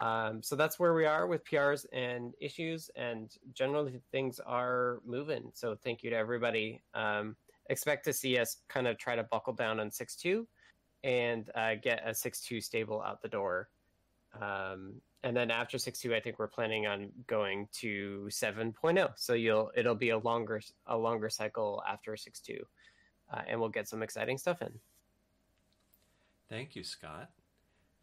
Um, 0.02 0.42
so 0.42 0.56
that's 0.56 0.80
where 0.80 0.94
we 0.94 1.06
are 1.06 1.28
with 1.28 1.44
PRs 1.46 1.86
and 1.92 2.34
issues, 2.40 2.90
and 2.96 3.36
generally 3.54 4.00
things 4.12 4.40
are 4.40 5.00
moving. 5.06 5.52
So 5.54 5.76
thank 5.76 6.04
you 6.04 6.10
to 6.10 6.16
everybody. 6.16 6.82
Um, 6.94 7.36
expect 7.70 8.06
to 8.06 8.14
see 8.14 8.38
us 8.38 8.58
kind 8.70 8.88
of 8.88 8.98
try 8.98 9.16
to 9.16 9.24
buckle 9.24 9.54
down 9.54 9.80
on 9.80 9.90
6.2 9.90 10.46
and 11.04 11.50
uh, 11.56 11.76
get 11.82 12.02
a 12.06 12.12
6.2 12.12 12.64
stable 12.64 13.02
out 13.02 13.22
the 13.22 13.28
door. 13.28 13.70
Um, 14.40 15.02
and 15.24 15.36
then 15.36 15.52
after 15.52 15.78
6.2 15.78 16.14
i 16.16 16.20
think 16.20 16.40
we're 16.40 16.48
planning 16.48 16.88
on 16.88 17.10
going 17.28 17.68
to 17.74 18.28
7.0 18.30 19.12
so 19.16 19.34
you'll 19.34 19.72
it'll 19.76 19.96
be 19.96 20.10
a 20.10 20.18
longer 20.18 20.62
a 20.88 20.98
longer 20.98 21.30
cycle 21.30 21.84
after 21.88 22.14
6.2 22.14 22.60
uh, 23.32 23.42
and 23.48 23.60
we'll 23.60 23.70
get 23.70 23.88
some 23.88 24.02
exciting 24.02 24.38
stuff 24.38 24.62
in 24.62 24.72
Thank 26.50 26.76
you, 26.76 26.84
Scott. 26.84 27.30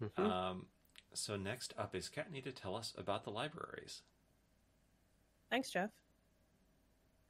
Mhm. 0.00 0.18
Um, 0.18 0.68
so 1.12 1.36
next 1.36 1.74
up 1.76 1.94
is 1.94 2.08
Kattni 2.08 2.42
to 2.44 2.52
tell 2.52 2.76
us 2.76 2.94
about 2.96 3.24
the 3.24 3.30
libraries. 3.30 4.02
Thanks, 5.50 5.70
Jeff. 5.70 5.90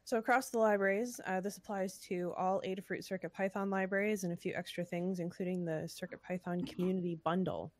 So 0.04 0.18
across 0.18 0.50
the 0.50 0.58
libraries, 0.58 1.20
uh, 1.26 1.40
this 1.40 1.56
applies 1.56 1.98
to 2.00 2.32
all 2.36 2.60
Adafruit 2.62 3.02
Circuit 3.02 3.32
Python 3.32 3.70
libraries 3.70 4.24
and 4.24 4.32
a 4.32 4.36
few 4.36 4.54
extra 4.54 4.84
things, 4.84 5.18
including 5.18 5.64
the 5.64 5.88
Circuit 5.88 6.22
Python 6.22 6.64
Community 6.64 7.16
Bundle. 7.16 7.72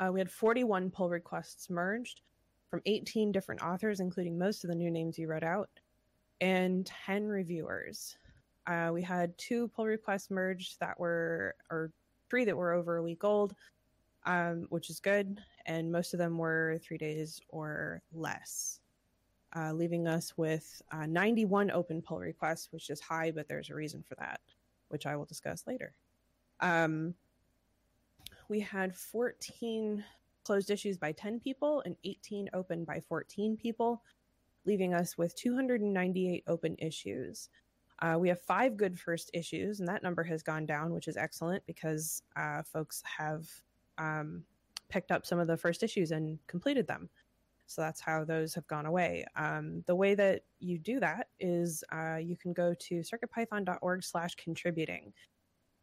Uh, 0.00 0.10
we 0.10 0.18
had 0.18 0.30
41 0.30 0.90
pull 0.90 1.10
requests 1.10 1.68
merged 1.68 2.22
from 2.70 2.80
18 2.86 3.32
different 3.32 3.62
authors, 3.62 4.00
including 4.00 4.38
most 4.38 4.64
of 4.64 4.68
the 4.68 4.74
new 4.74 4.90
names 4.90 5.18
you 5.18 5.28
read 5.28 5.44
out, 5.44 5.68
and 6.40 6.86
10 6.86 7.26
reviewers. 7.26 8.16
Uh, 8.66 8.90
we 8.92 9.02
had 9.02 9.36
two 9.36 9.68
pull 9.68 9.84
requests 9.84 10.30
merged 10.30 10.80
that 10.80 10.98
were, 10.98 11.54
or 11.70 11.92
three 12.30 12.44
that 12.44 12.56
were 12.56 12.72
over 12.72 12.96
a 12.96 13.02
week 13.02 13.24
old, 13.24 13.54
um, 14.24 14.66
which 14.70 14.88
is 14.88 15.00
good, 15.00 15.38
and 15.66 15.92
most 15.92 16.14
of 16.14 16.18
them 16.18 16.38
were 16.38 16.78
three 16.82 16.98
days 16.98 17.40
or 17.48 18.00
less, 18.12 18.80
uh, 19.56 19.72
leaving 19.72 20.06
us 20.06 20.32
with 20.38 20.80
uh, 20.92 21.06
91 21.06 21.70
open 21.72 22.00
pull 22.00 22.20
requests, 22.20 22.68
which 22.72 22.88
is 22.88 23.00
high, 23.00 23.30
but 23.30 23.48
there's 23.48 23.70
a 23.70 23.74
reason 23.74 24.02
for 24.08 24.14
that, 24.14 24.40
which 24.88 25.04
I 25.04 25.16
will 25.16 25.26
discuss 25.26 25.66
later. 25.66 25.92
Um, 26.60 27.14
we 28.50 28.60
had 28.60 28.94
14 28.94 30.04
closed 30.42 30.70
issues 30.70 30.98
by 30.98 31.12
10 31.12 31.38
people 31.38 31.82
and 31.86 31.96
18 32.04 32.50
open 32.52 32.84
by 32.84 33.00
14 33.08 33.56
people, 33.56 34.02
leaving 34.66 34.92
us 34.92 35.16
with 35.16 35.34
298 35.36 36.42
open 36.48 36.74
issues. 36.78 37.48
Uh, 38.00 38.16
we 38.18 38.28
have 38.28 38.40
five 38.40 38.76
good 38.76 38.98
first 38.98 39.30
issues, 39.34 39.78
and 39.78 39.88
that 39.88 40.02
number 40.02 40.24
has 40.24 40.42
gone 40.42 40.66
down, 40.66 40.92
which 40.92 41.06
is 41.06 41.16
excellent 41.16 41.64
because 41.66 42.22
uh, 42.36 42.62
folks 42.62 43.02
have 43.04 43.46
um, 43.98 44.42
picked 44.88 45.12
up 45.12 45.24
some 45.24 45.38
of 45.38 45.46
the 45.46 45.56
first 45.56 45.82
issues 45.84 46.10
and 46.10 46.38
completed 46.48 46.88
them. 46.88 47.08
So 47.66 47.82
that's 47.82 48.00
how 48.00 48.24
those 48.24 48.52
have 48.54 48.66
gone 48.66 48.86
away. 48.86 49.26
Um, 49.36 49.84
the 49.86 49.94
way 49.94 50.16
that 50.16 50.42
you 50.58 50.76
do 50.76 50.98
that 50.98 51.28
is 51.38 51.84
uh, 51.92 52.16
you 52.16 52.36
can 52.36 52.52
go 52.52 52.74
to 52.74 52.94
circuitpython.org 53.00 54.02
slash 54.02 54.34
contributing. 54.34 55.12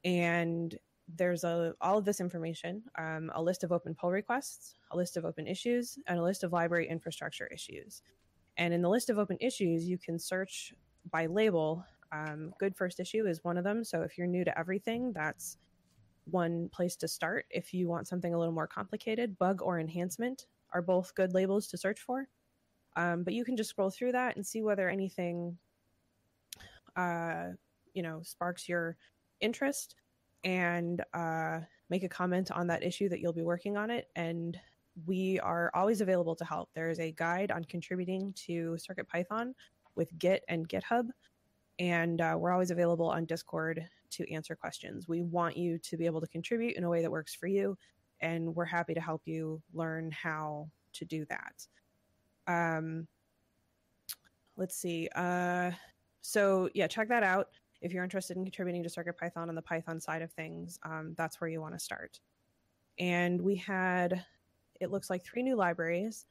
And 0.03 0.77
there's 1.15 1.43
a, 1.43 1.73
all 1.79 1.97
of 1.97 2.05
this 2.05 2.19
information, 2.19 2.83
um, 2.97 3.31
a 3.33 3.41
list 3.41 3.63
of 3.63 3.71
open 3.71 3.95
pull 3.95 4.11
requests, 4.11 4.75
a 4.91 4.97
list 4.97 5.15
of 5.15 5.25
open 5.25 5.47
issues, 5.47 5.97
and 6.07 6.19
a 6.19 6.23
list 6.23 6.43
of 6.43 6.51
library 6.51 6.87
infrastructure 6.89 7.47
issues. 7.47 8.01
And 8.57 8.73
in 8.73 8.81
the 8.81 8.89
list 8.89 9.09
of 9.09 9.17
open 9.17 9.37
issues, 9.39 9.87
you 9.87 9.97
can 9.97 10.19
search 10.19 10.73
by 11.11 11.27
label. 11.27 11.85
Um, 12.11 12.53
good 12.59 12.75
first 12.75 12.99
issue 12.99 13.25
is 13.25 13.43
one 13.43 13.57
of 13.57 13.63
them. 13.63 13.83
So 13.83 14.01
if 14.01 14.17
you're 14.17 14.27
new 14.27 14.43
to 14.43 14.59
everything, 14.59 15.13
that's 15.13 15.57
one 16.25 16.69
place 16.69 16.95
to 16.97 17.07
start. 17.07 17.45
If 17.49 17.73
you 17.73 17.87
want 17.87 18.07
something 18.07 18.33
a 18.33 18.37
little 18.37 18.53
more 18.53 18.67
complicated, 18.67 19.37
bug 19.37 19.61
or 19.61 19.79
enhancement 19.79 20.47
are 20.73 20.81
both 20.81 21.15
good 21.15 21.33
labels 21.33 21.67
to 21.67 21.77
search 21.77 22.01
for. 22.01 22.27
Um, 22.97 23.23
but 23.23 23.33
you 23.33 23.45
can 23.45 23.55
just 23.55 23.69
scroll 23.69 23.91
through 23.91 24.13
that 24.13 24.35
and 24.35 24.45
see 24.45 24.63
whether 24.63 24.89
anything, 24.89 25.57
uh, 26.95 27.49
you 27.93 28.01
know, 28.01 28.21
sparks 28.23 28.67
your 28.67 28.97
interest 29.39 29.95
and 30.44 31.03
uh, 31.13 31.60
make 31.89 32.03
a 32.03 32.10
comment 32.10 32.51
on 32.51 32.67
that 32.67 32.84
issue 32.84 33.10
that 33.10 33.20
you'll 33.20 33.34
be 33.34 33.44
working 33.44 33.77
on 33.77 33.89
it. 33.89 34.08
And 34.15 34.58
we 35.06 35.39
are 35.41 35.72
always 35.74 36.01
available 36.01 36.36
to 36.36 36.46
help. 36.46 36.70
There 36.74 36.89
is 36.89 37.00
a 37.00 37.12
guide 37.12 37.51
on 37.51 37.63
contributing 37.65 38.34
to 38.46 38.77
CircuitPython 38.77 39.53
with 39.96 40.17
Git 40.17 40.44
and 40.48 40.67
GitHub. 40.67 41.10
And 41.79 42.22
uh, 42.22 42.36
we're 42.39 42.51
always 42.51 42.72
available 42.72 43.10
on 43.10 43.25
Discord 43.25 43.88
to 44.12 44.34
answer 44.34 44.56
questions. 44.56 45.08
We 45.08 45.22
want 45.22 45.58
you 45.58 45.77
to 45.79 45.98
be 45.98 46.06
able 46.06 46.22
to 46.22 46.27
contribute 46.27 46.75
in 46.75 46.84
a 46.84 46.89
way 46.89 47.01
that 47.01 47.12
works 47.12 47.36
for 47.36 47.48
you, 47.48 47.77
and 48.22 48.56
we're 48.56 48.65
happy 48.65 48.94
to 48.94 49.01
help 49.01 49.22
you 49.25 49.62
learn 49.74 50.12
how 50.12 50.70
to 50.94 51.06
do 51.06 51.25
that. 51.25 51.67
Um, 52.48 53.08
let's 54.56 54.75
see. 54.75 55.10
Uh, 55.15 55.72
so 56.22 56.70
yeah, 56.74 56.88
check 56.88 57.10
that 57.10 57.24
out 57.24 57.50
if 57.81 57.93
you're 57.93 58.03
interested 58.03 58.38
in 58.38 58.43
contributing 58.43 58.84
to 58.84 58.89
CircuitPython 58.89 59.48
on 59.48 59.55
the 59.55 59.62
Python 59.62 60.00
side 60.00 60.22
of 60.22 60.31
things. 60.31 60.79
Um, 60.84 61.13
that's 61.17 61.39
where 61.39 61.50
you 61.50 61.62
want 61.62 61.74
to 61.74 61.79
start. 61.79 62.19
And 63.00 63.41
we 63.41 63.55
had, 63.55 64.25
it 64.79 64.91
looks 64.91 65.10
like 65.10 65.24
three 65.24 65.43
new 65.43 65.55
libraries 65.55 66.25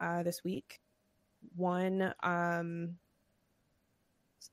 uh, 0.00 0.22
this 0.22 0.44
week. 0.44 0.80
One 1.56 2.14
um, 2.22 2.96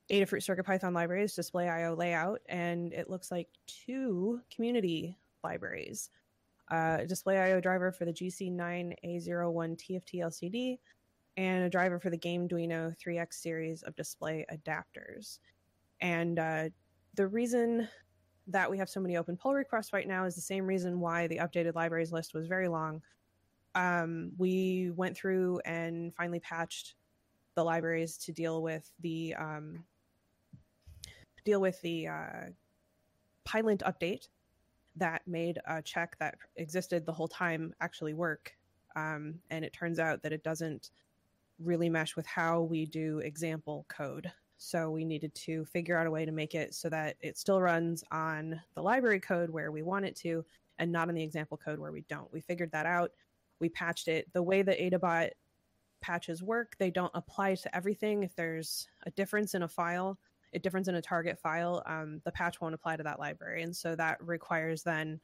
Adafruit 0.10 0.44
CircuitPython 0.44 0.94
libraries, 0.94 1.36
Display 1.36 1.70
IO 1.70 1.96
layout, 1.96 2.42
and 2.48 2.94
it 2.94 3.10
looks 3.10 3.32
like 3.32 3.48
two 3.68 4.42
community 4.54 5.18
libraries. 5.44 6.10
Uh, 6.70 7.06
Display 7.06 7.38
IO 7.38 7.60
driver 7.60 7.92
for 7.92 8.06
the 8.06 8.14
GC9A01 8.14 9.04
TFT 9.04 10.16
LCD, 10.16 10.80
and 11.38 11.64
a 11.64 11.70
driver 11.70 12.00
for 12.00 12.10
the 12.10 12.18
GameDuino 12.18 12.96
3X 12.98 13.34
series 13.34 13.84
of 13.84 13.96
display 13.96 14.46
adapters. 14.52 15.40
And 16.02 16.40
uh, 16.40 16.70
the 17.16 17.28
reason 17.28 17.88
that 18.48 18.70
we 18.70 18.78
have 18.78 18.90
so 18.90 19.00
many 19.00 19.18
open 19.18 19.38
pull 19.38 19.54
requests 19.54 19.94
right 19.94 20.08
now 20.08 20.26
is 20.26 20.36
the 20.36 20.42
same 20.42 20.66
reason 20.66 21.00
why 21.00 21.28
the 21.28 21.38
updated 21.38 21.76
libraries 21.76 22.12
list 22.12 22.34
was 22.34 22.48
very 22.48 22.68
long. 22.68 23.02
Um, 23.76 24.32
we 24.38 24.92
went 24.96 25.16
through 25.16 25.62
and 25.66 26.14
finally 26.14 26.40
patched 26.40 26.96
the 27.56 27.64
libraries 27.64 28.18
to 28.18 28.32
deal 28.32 28.62
with 28.62 28.92
the 29.02 29.36
um, 29.36 29.84
deal 31.46 31.62
with 31.62 31.80
the 31.82 32.08
uh, 32.08 32.50
Pylint 33.46 33.82
update 33.84 34.28
that 34.96 35.22
made 35.26 35.60
a 35.66 35.82
check 35.82 36.18
that 36.20 36.36
existed 36.58 37.06
the 37.06 37.14
whole 37.14 37.28
time 37.28 37.74
actually 37.82 38.14
work. 38.14 38.54
Um, 38.96 39.36
and 39.50 39.64
it 39.64 39.74
turns 39.74 40.00
out 40.00 40.22
that 40.24 40.34
it 40.34 40.44
doesn't 40.44 40.92
really 41.60 41.90
mesh 41.90 42.16
with 42.16 42.26
how 42.26 42.62
we 42.62 42.86
do 42.86 43.20
example 43.20 43.86
code. 43.88 44.32
So 44.64 44.92
we 44.92 45.06
needed 45.06 45.34
to 45.34 45.66
figure 45.66 45.98
out 45.98 46.06
a 46.06 46.12
way 46.12 46.24
to 46.24 46.32
make 46.32 46.54
it 46.54 46.76
so 46.76 46.88
that 46.90 47.16
it 47.20 47.36
still 47.36 47.60
runs 47.60 48.04
on 48.12 48.62
the 48.76 48.82
library 48.84 49.20
code 49.20 49.50
where 49.50 49.72
we 49.72 49.82
want 49.82 50.06
it 50.06 50.16
to 50.18 50.46
and 50.78 50.92
not 50.92 51.10
on 51.10 51.16
the 51.16 51.24
example 51.24 51.58
code 51.58 51.80
where 51.80 51.92
we 51.92 52.02
don't. 52.02 52.32
We 52.32 52.42
figured 52.42 52.72
that 52.72 52.86
out. 52.86 53.10
We 53.60 53.70
patched 53.70 54.08
it. 54.08 54.32
The 54.34 54.44
way 54.44 54.62
that 54.62 54.78
Adabot 54.78 55.32
patches 56.00 56.44
work, 56.44 56.76
they 56.78 56.92
don't 56.92 57.12
apply 57.16 57.56
to 57.56 57.76
everything. 57.76 58.22
If 58.22 58.36
there's 58.36 58.88
a 59.08 59.10
difference 59.10 59.56
in 59.56 59.64
a 59.64 59.68
file, 59.68 60.20
a 60.54 60.60
difference 60.60 60.88
in 60.88 60.94
a 60.94 61.02
target 61.02 61.40
file, 61.40 61.82
um, 61.88 62.22
the 62.24 62.32
patch 62.32 62.62
won't 62.62 62.76
apply 62.76 62.98
to 62.98 63.04
that 63.04 63.20
library. 63.20 63.64
And 63.64 63.76
so 63.76 63.96
that 63.96 64.24
requires 64.24 64.84
then 64.84 65.20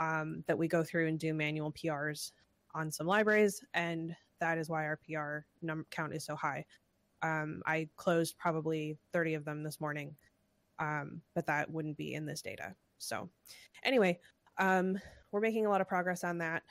um, 0.00 0.44
that 0.48 0.58
we 0.58 0.68
go 0.68 0.84
through 0.84 1.08
and 1.08 1.18
do 1.18 1.32
manual 1.32 1.72
PRs 1.72 2.32
on 2.74 2.92
some 2.92 3.06
libraries. 3.06 3.64
And 3.72 4.14
that 4.38 4.58
is 4.58 4.68
why 4.68 4.84
our 4.84 4.98
PR 4.98 5.46
num- 5.62 5.86
count 5.90 6.12
is 6.12 6.26
so 6.26 6.36
high. 6.36 6.66
Um, 7.26 7.62
I 7.66 7.88
closed 7.96 8.38
probably 8.38 8.96
30 9.12 9.34
of 9.34 9.44
them 9.44 9.62
this 9.62 9.80
morning, 9.80 10.14
um, 10.78 11.20
but 11.34 11.46
that 11.46 11.70
wouldn't 11.70 11.96
be 11.96 12.14
in 12.14 12.26
this 12.26 12.42
data. 12.42 12.74
So, 12.98 13.28
anyway, 13.82 14.20
um, 14.58 14.98
we're 15.32 15.40
making 15.40 15.66
a 15.66 15.70
lot 15.70 15.80
of 15.80 15.88
progress 15.88 16.24
on 16.24 16.38
that. 16.38 16.62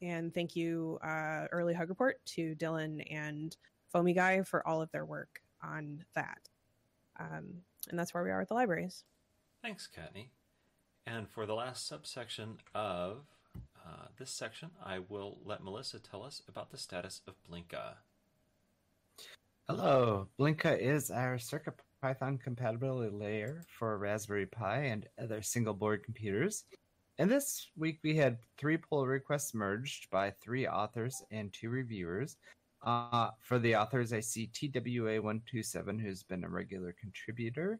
And 0.00 0.34
thank 0.34 0.56
you, 0.56 0.98
uh, 1.04 1.46
Early 1.52 1.74
Hug 1.74 1.88
Report, 1.88 2.24
to 2.26 2.54
Dylan 2.56 3.04
and 3.10 3.56
Foamy 3.90 4.14
Guy 4.14 4.42
for 4.42 4.66
all 4.66 4.82
of 4.82 4.90
their 4.90 5.04
work 5.04 5.40
on 5.62 6.04
that. 6.14 6.48
Um, 7.20 7.62
and 7.88 7.98
that's 7.98 8.14
where 8.14 8.24
we 8.24 8.30
are 8.30 8.40
with 8.40 8.48
the 8.48 8.54
libraries. 8.54 9.04
Thanks, 9.62 9.88
Kattni. 9.88 10.28
And 11.06 11.28
for 11.28 11.46
the 11.46 11.54
last 11.54 11.86
subsection 11.86 12.58
of 12.74 13.26
uh, 13.86 14.06
this 14.18 14.30
section, 14.30 14.70
I 14.84 15.00
will 15.08 15.38
let 15.44 15.62
Melissa 15.62 15.98
tell 15.98 16.22
us 16.22 16.42
about 16.48 16.70
the 16.70 16.78
status 16.78 17.20
of 17.26 17.34
Blinka. 17.48 17.96
Hello, 19.68 20.26
Blinka 20.40 20.76
is 20.76 21.08
our 21.12 21.36
CircuitPython 21.36 22.40
compatibility 22.42 23.14
layer 23.14 23.62
for 23.68 23.96
Raspberry 23.96 24.44
Pi 24.44 24.78
and 24.86 25.06
other 25.22 25.40
single 25.40 25.72
board 25.72 26.02
computers. 26.02 26.64
And 27.18 27.30
this 27.30 27.68
week 27.76 28.00
we 28.02 28.16
had 28.16 28.38
three 28.58 28.76
pull 28.76 29.06
requests 29.06 29.54
merged 29.54 30.10
by 30.10 30.32
three 30.42 30.66
authors 30.66 31.22
and 31.30 31.52
two 31.52 31.70
reviewers. 31.70 32.36
Uh, 32.84 33.30
for 33.40 33.60
the 33.60 33.76
authors, 33.76 34.12
I 34.12 34.18
see 34.18 34.50
TWA127, 34.52 36.00
who's 36.00 36.24
been 36.24 36.42
a 36.42 36.48
regular 36.48 36.92
contributor, 37.00 37.78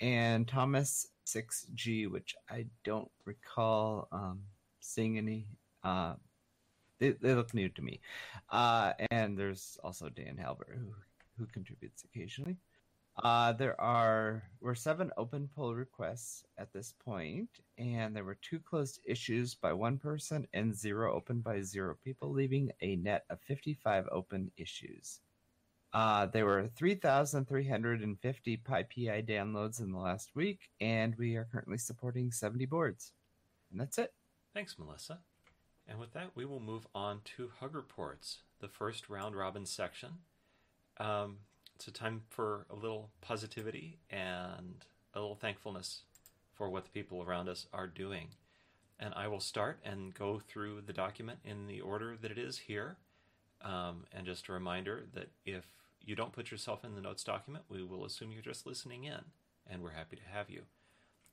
and 0.00 0.46
Thomas6G, 0.46 2.08
which 2.12 2.36
I 2.48 2.66
don't 2.84 3.10
recall 3.24 4.06
um, 4.12 4.40
seeing 4.78 5.18
any. 5.18 5.48
Uh, 5.82 6.14
they, 7.00 7.10
they 7.10 7.34
look 7.34 7.52
new 7.54 7.68
to 7.70 7.82
me. 7.82 8.00
Uh, 8.50 8.92
and 9.10 9.36
there's 9.36 9.76
also 9.82 10.08
Dan 10.08 10.36
Halbert, 10.36 10.78
who 10.78 10.94
who 11.38 11.46
contributes 11.46 12.04
occasionally. 12.04 12.56
Uh, 13.22 13.52
there 13.52 13.80
are 13.80 14.42
were 14.60 14.74
seven 14.74 15.10
open 15.16 15.48
pull 15.54 15.74
requests 15.74 16.44
at 16.58 16.72
this 16.72 16.94
point, 17.04 17.48
and 17.78 18.14
there 18.14 18.24
were 18.24 18.38
two 18.42 18.58
closed 18.58 18.98
issues 19.04 19.54
by 19.54 19.72
one 19.72 19.98
person 19.98 20.46
and 20.52 20.74
zero 20.74 21.14
open 21.14 21.40
by 21.40 21.60
zero 21.62 21.96
people, 22.02 22.30
leaving 22.30 22.72
a 22.80 22.96
net 22.96 23.24
of 23.30 23.40
55 23.42 24.06
open 24.10 24.50
issues. 24.56 25.20
Uh, 25.92 26.26
there 26.26 26.44
were 26.44 26.66
3,350 26.66 28.56
PyPI 28.56 29.28
downloads 29.28 29.80
in 29.80 29.92
the 29.92 29.98
last 29.98 30.34
week, 30.34 30.68
and 30.80 31.14
we 31.16 31.36
are 31.36 31.46
currently 31.52 31.78
supporting 31.78 32.32
70 32.32 32.66
boards. 32.66 33.12
And 33.70 33.80
that's 33.80 33.98
it. 33.98 34.12
Thanks, 34.52 34.76
Melissa. 34.76 35.20
And 35.86 36.00
with 36.00 36.12
that, 36.14 36.30
we 36.34 36.46
will 36.46 36.58
move 36.58 36.88
on 36.96 37.20
to 37.36 37.52
Hug 37.60 37.76
Reports, 37.76 38.38
the 38.60 38.68
first 38.68 39.08
round 39.08 39.36
robin 39.36 39.66
section. 39.66 40.18
Um, 40.98 41.38
it's 41.74 41.88
a 41.88 41.92
time 41.92 42.22
for 42.30 42.66
a 42.70 42.74
little 42.74 43.10
positivity 43.20 43.98
and 44.10 44.84
a 45.12 45.20
little 45.20 45.34
thankfulness 45.34 46.02
for 46.54 46.70
what 46.70 46.84
the 46.84 46.90
people 46.90 47.22
around 47.22 47.48
us 47.48 47.66
are 47.72 47.86
doing. 47.86 48.28
And 48.98 49.12
I 49.16 49.26
will 49.28 49.40
start 49.40 49.80
and 49.84 50.14
go 50.14 50.38
through 50.38 50.82
the 50.86 50.92
document 50.92 51.40
in 51.44 51.66
the 51.66 51.80
order 51.80 52.16
that 52.20 52.30
it 52.30 52.38
is 52.38 52.58
here. 52.58 52.96
Um, 53.62 54.04
and 54.12 54.26
just 54.26 54.48
a 54.48 54.52
reminder 54.52 55.04
that 55.14 55.30
if 55.44 55.64
you 56.04 56.14
don't 56.14 56.32
put 56.32 56.50
yourself 56.50 56.84
in 56.84 56.94
the 56.94 57.00
notes 57.00 57.24
document, 57.24 57.64
we 57.68 57.82
will 57.82 58.04
assume 58.04 58.30
you're 58.30 58.42
just 58.42 58.66
listening 58.66 59.04
in, 59.04 59.20
and 59.68 59.82
we're 59.82 59.92
happy 59.92 60.16
to 60.16 60.22
have 60.32 60.50
you. 60.50 60.62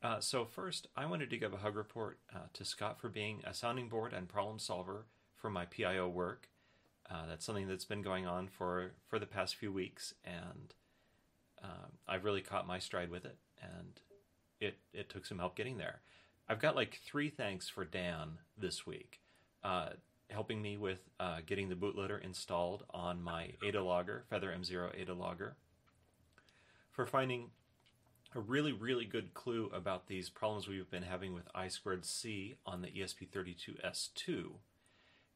Uh, 0.01 0.19
so, 0.19 0.45
first, 0.45 0.87
I 0.95 1.05
wanted 1.05 1.29
to 1.29 1.37
give 1.37 1.53
a 1.53 1.57
hug 1.57 1.75
report 1.75 2.17
uh, 2.33 2.47
to 2.53 2.65
Scott 2.65 2.99
for 2.99 3.09
being 3.09 3.41
a 3.45 3.53
sounding 3.53 3.87
board 3.87 4.13
and 4.13 4.27
problem 4.27 4.59
solver 4.59 5.05
for 5.35 5.49
my 5.49 5.65
PIO 5.65 6.07
work. 6.07 6.47
Uh, 7.11 7.25
that's 7.27 7.45
something 7.45 7.67
that's 7.67 7.85
been 7.85 8.01
going 8.01 8.25
on 8.25 8.47
for, 8.47 8.93
for 9.07 9.19
the 9.19 9.25
past 9.25 9.55
few 9.55 9.71
weeks, 9.71 10.13
and 10.23 10.73
um, 11.61 11.91
I've 12.07 12.23
really 12.23 12.41
caught 12.41 12.65
my 12.65 12.79
stride 12.79 13.11
with 13.11 13.25
it, 13.25 13.37
and 13.61 13.99
it, 14.61 14.77
it 14.93 15.09
took 15.09 15.25
some 15.25 15.39
help 15.39 15.55
getting 15.55 15.77
there. 15.77 16.01
I've 16.47 16.61
got 16.61 16.75
like 16.75 16.99
three 17.05 17.29
thanks 17.29 17.67
for 17.67 17.83
Dan 17.83 18.37
this 18.57 18.85
week, 18.87 19.19
uh, 19.63 19.89
helping 20.29 20.61
me 20.61 20.77
with 20.77 20.99
uh, 21.19 21.39
getting 21.45 21.67
the 21.67 21.75
bootloader 21.75 22.23
installed 22.23 22.83
on 22.91 23.21
my 23.21 23.53
Adalogger, 23.61 24.21
Feather 24.29 24.53
M0 24.57 25.05
Adalogger, 25.05 25.53
for 26.91 27.05
finding 27.05 27.49
a 28.33 28.39
really, 28.39 28.71
really 28.71 29.05
good 29.05 29.33
clue 29.33 29.69
about 29.73 30.07
these 30.07 30.29
problems 30.29 30.67
we've 30.67 30.89
been 30.89 31.03
having 31.03 31.33
with 31.33 31.49
I 31.53 31.67
squared 31.67 32.05
C 32.05 32.55
on 32.65 32.81
the 32.81 32.87
ESP32S2. 32.87 34.51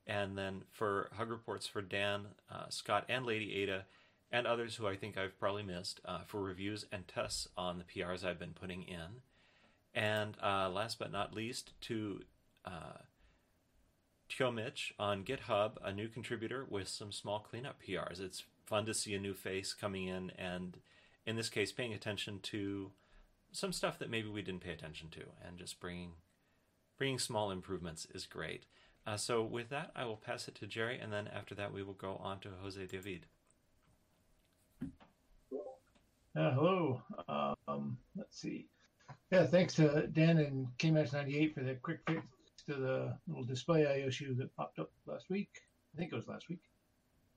And 0.08 0.38
then 0.38 0.64
for 0.72 1.10
Hug 1.18 1.30
Reports 1.30 1.66
for 1.66 1.82
Dan, 1.82 2.28
uh, 2.52 2.70
Scott, 2.70 3.06
and 3.10 3.26
Lady 3.26 3.56
Ada, 3.56 3.86
and 4.32 4.46
others 4.46 4.76
who 4.76 4.88
I 4.88 4.96
think 4.96 5.18
I've 5.18 5.40
probably 5.40 5.64
missed, 5.64 6.00
uh, 6.06 6.20
for 6.28 6.42
reviews 6.42 6.86
and 6.92 7.08
tests 7.08 7.48
on 7.58 7.80
the 7.80 7.84
PRs 7.84 8.24
I've 8.24 8.40
been 8.40 8.54
putting 8.54 8.84
in. 8.84 9.22
And 9.94 10.36
uh, 10.44 10.70
last 10.70 11.00
but 11.00 11.12
not 11.12 11.34
least, 11.34 11.72
to 11.82 12.22
uh, 12.66 13.00
on 15.00 15.24
GitHub, 15.24 15.72
a 15.84 15.94
new 15.94 16.08
contributor 16.08 16.66
with 16.70 16.88
some 16.88 17.12
small 17.12 17.40
cleanup 17.40 17.78
PRs. 17.82 18.20
It's 18.20 18.44
fun 18.66 18.86
to 18.86 18.94
see 18.94 19.14
a 19.16 19.20
new 19.20 19.34
face 19.34 19.74
coming 19.74 20.08
in 20.08 20.32
and 20.38 20.78
in 21.26 21.36
this 21.36 21.50
case, 21.50 21.72
paying 21.72 21.94
attention 21.94 22.40
to 22.44 22.92
some 23.52 23.74
stuff 23.74 23.98
that 24.00 24.10
maybe 24.10 24.30
we 24.30 24.42
didn't 24.42 24.62
pay 24.62 24.72
attention 24.72 25.10
to, 25.12 25.22
and 25.46 25.58
just 25.58 25.80
bringing 25.80 26.12
bringing 26.98 27.20
small 27.20 27.52
improvements 27.52 28.08
is 28.14 28.26
great. 28.26 28.66
Uh, 29.08 29.18
so 29.18 29.44
with 29.44 29.70
that, 29.70 29.92
I 29.96 30.06
will 30.06 30.18
pass 30.18 30.48
it 30.48 30.56
to 30.56 30.68
Jerry, 30.68 31.00
and 31.00 31.14
then 31.14 31.28
after 31.28 31.54
that, 31.56 31.72
we 31.72 31.84
will 31.84 31.94
go 31.94 32.20
on 32.24 32.40
to 32.40 32.50
Jose 32.62 32.86
David. 32.88 33.28
Uh, 34.82 36.52
hello. 36.52 37.02
Um, 37.68 37.98
let's 38.18 38.40
see. 38.40 38.68
Yeah, 39.32 39.46
thanks 39.46 39.76
to 39.76 40.08
Dan 40.08 40.40
and 40.40 40.68
KMatch98 40.80 41.54
for 41.54 41.62
the 41.62 41.76
quick 41.76 42.00
fix 42.08 42.22
to 42.68 42.74
the 42.74 43.18
little 43.28 43.44
display 43.44 43.84
issue 44.06 44.36
that 44.36 44.56
popped 44.56 44.80
up 44.80 44.92
last 45.06 45.30
week. 45.30 45.62
I 45.94 46.00
think 46.00 46.12
it 46.12 46.16
was 46.16 46.28
last 46.28 46.50
week 46.50 46.62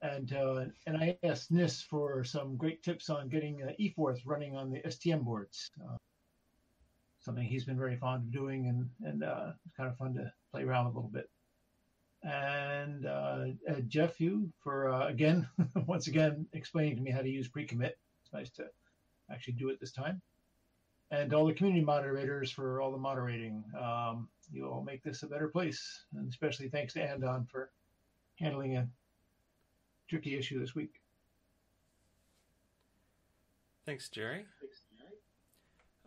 and 0.02 0.32
uh, 0.32 0.64
and 0.86 0.96
I 0.96 1.16
asked 1.22 1.50
NIS 1.50 1.82
for 1.82 2.22
some 2.24 2.56
great 2.56 2.82
tips 2.82 3.10
on 3.10 3.28
getting 3.28 3.62
uh, 3.62 3.72
eForth 3.80 4.20
running 4.24 4.56
on 4.56 4.70
the 4.70 4.80
STM 4.80 5.24
boards. 5.24 5.70
Uh, 5.82 5.96
something 7.20 7.44
he's 7.44 7.64
been 7.64 7.78
very 7.78 7.96
fond 7.96 8.24
of 8.24 8.32
doing, 8.32 8.68
and 8.68 8.88
and 9.04 9.24
uh, 9.24 9.52
it's 9.66 9.76
kind 9.76 9.90
of 9.90 9.96
fun 9.96 10.14
to 10.14 10.32
play 10.52 10.62
around 10.62 10.86
a 10.86 10.90
little 10.90 11.10
bit. 11.12 11.28
And 12.22 13.06
uh, 13.06 13.44
Jeff 13.86 14.16
Hugh 14.16 14.52
for 14.60 14.90
uh, 14.90 15.08
again, 15.08 15.48
once 15.86 16.08
again, 16.08 16.46
explaining 16.52 16.96
to 16.96 17.02
me 17.02 17.10
how 17.10 17.22
to 17.22 17.28
use 17.28 17.48
pre-commit. 17.48 17.98
It's 18.22 18.32
nice 18.32 18.50
to 18.50 18.64
actually 19.30 19.54
do 19.54 19.68
it 19.68 19.80
this 19.80 19.92
time. 19.92 20.20
And 21.10 21.32
all 21.32 21.46
the 21.46 21.54
community 21.54 21.84
moderators 21.84 22.50
for 22.50 22.80
all 22.80 22.92
the 22.92 22.98
moderating. 22.98 23.64
Um, 23.80 24.28
you 24.52 24.68
all 24.68 24.82
make 24.82 25.02
this 25.02 25.22
a 25.22 25.26
better 25.26 25.48
place, 25.48 26.04
and 26.14 26.28
especially 26.28 26.68
thanks 26.68 26.94
to 26.94 27.02
Andon 27.02 27.46
for 27.50 27.70
handling 28.36 28.76
a 28.76 28.88
tricky 30.08 30.36
issue 30.36 30.58
this 30.58 30.74
week. 30.74 31.00
Thanks, 33.86 34.08
Jerry. 34.08 34.44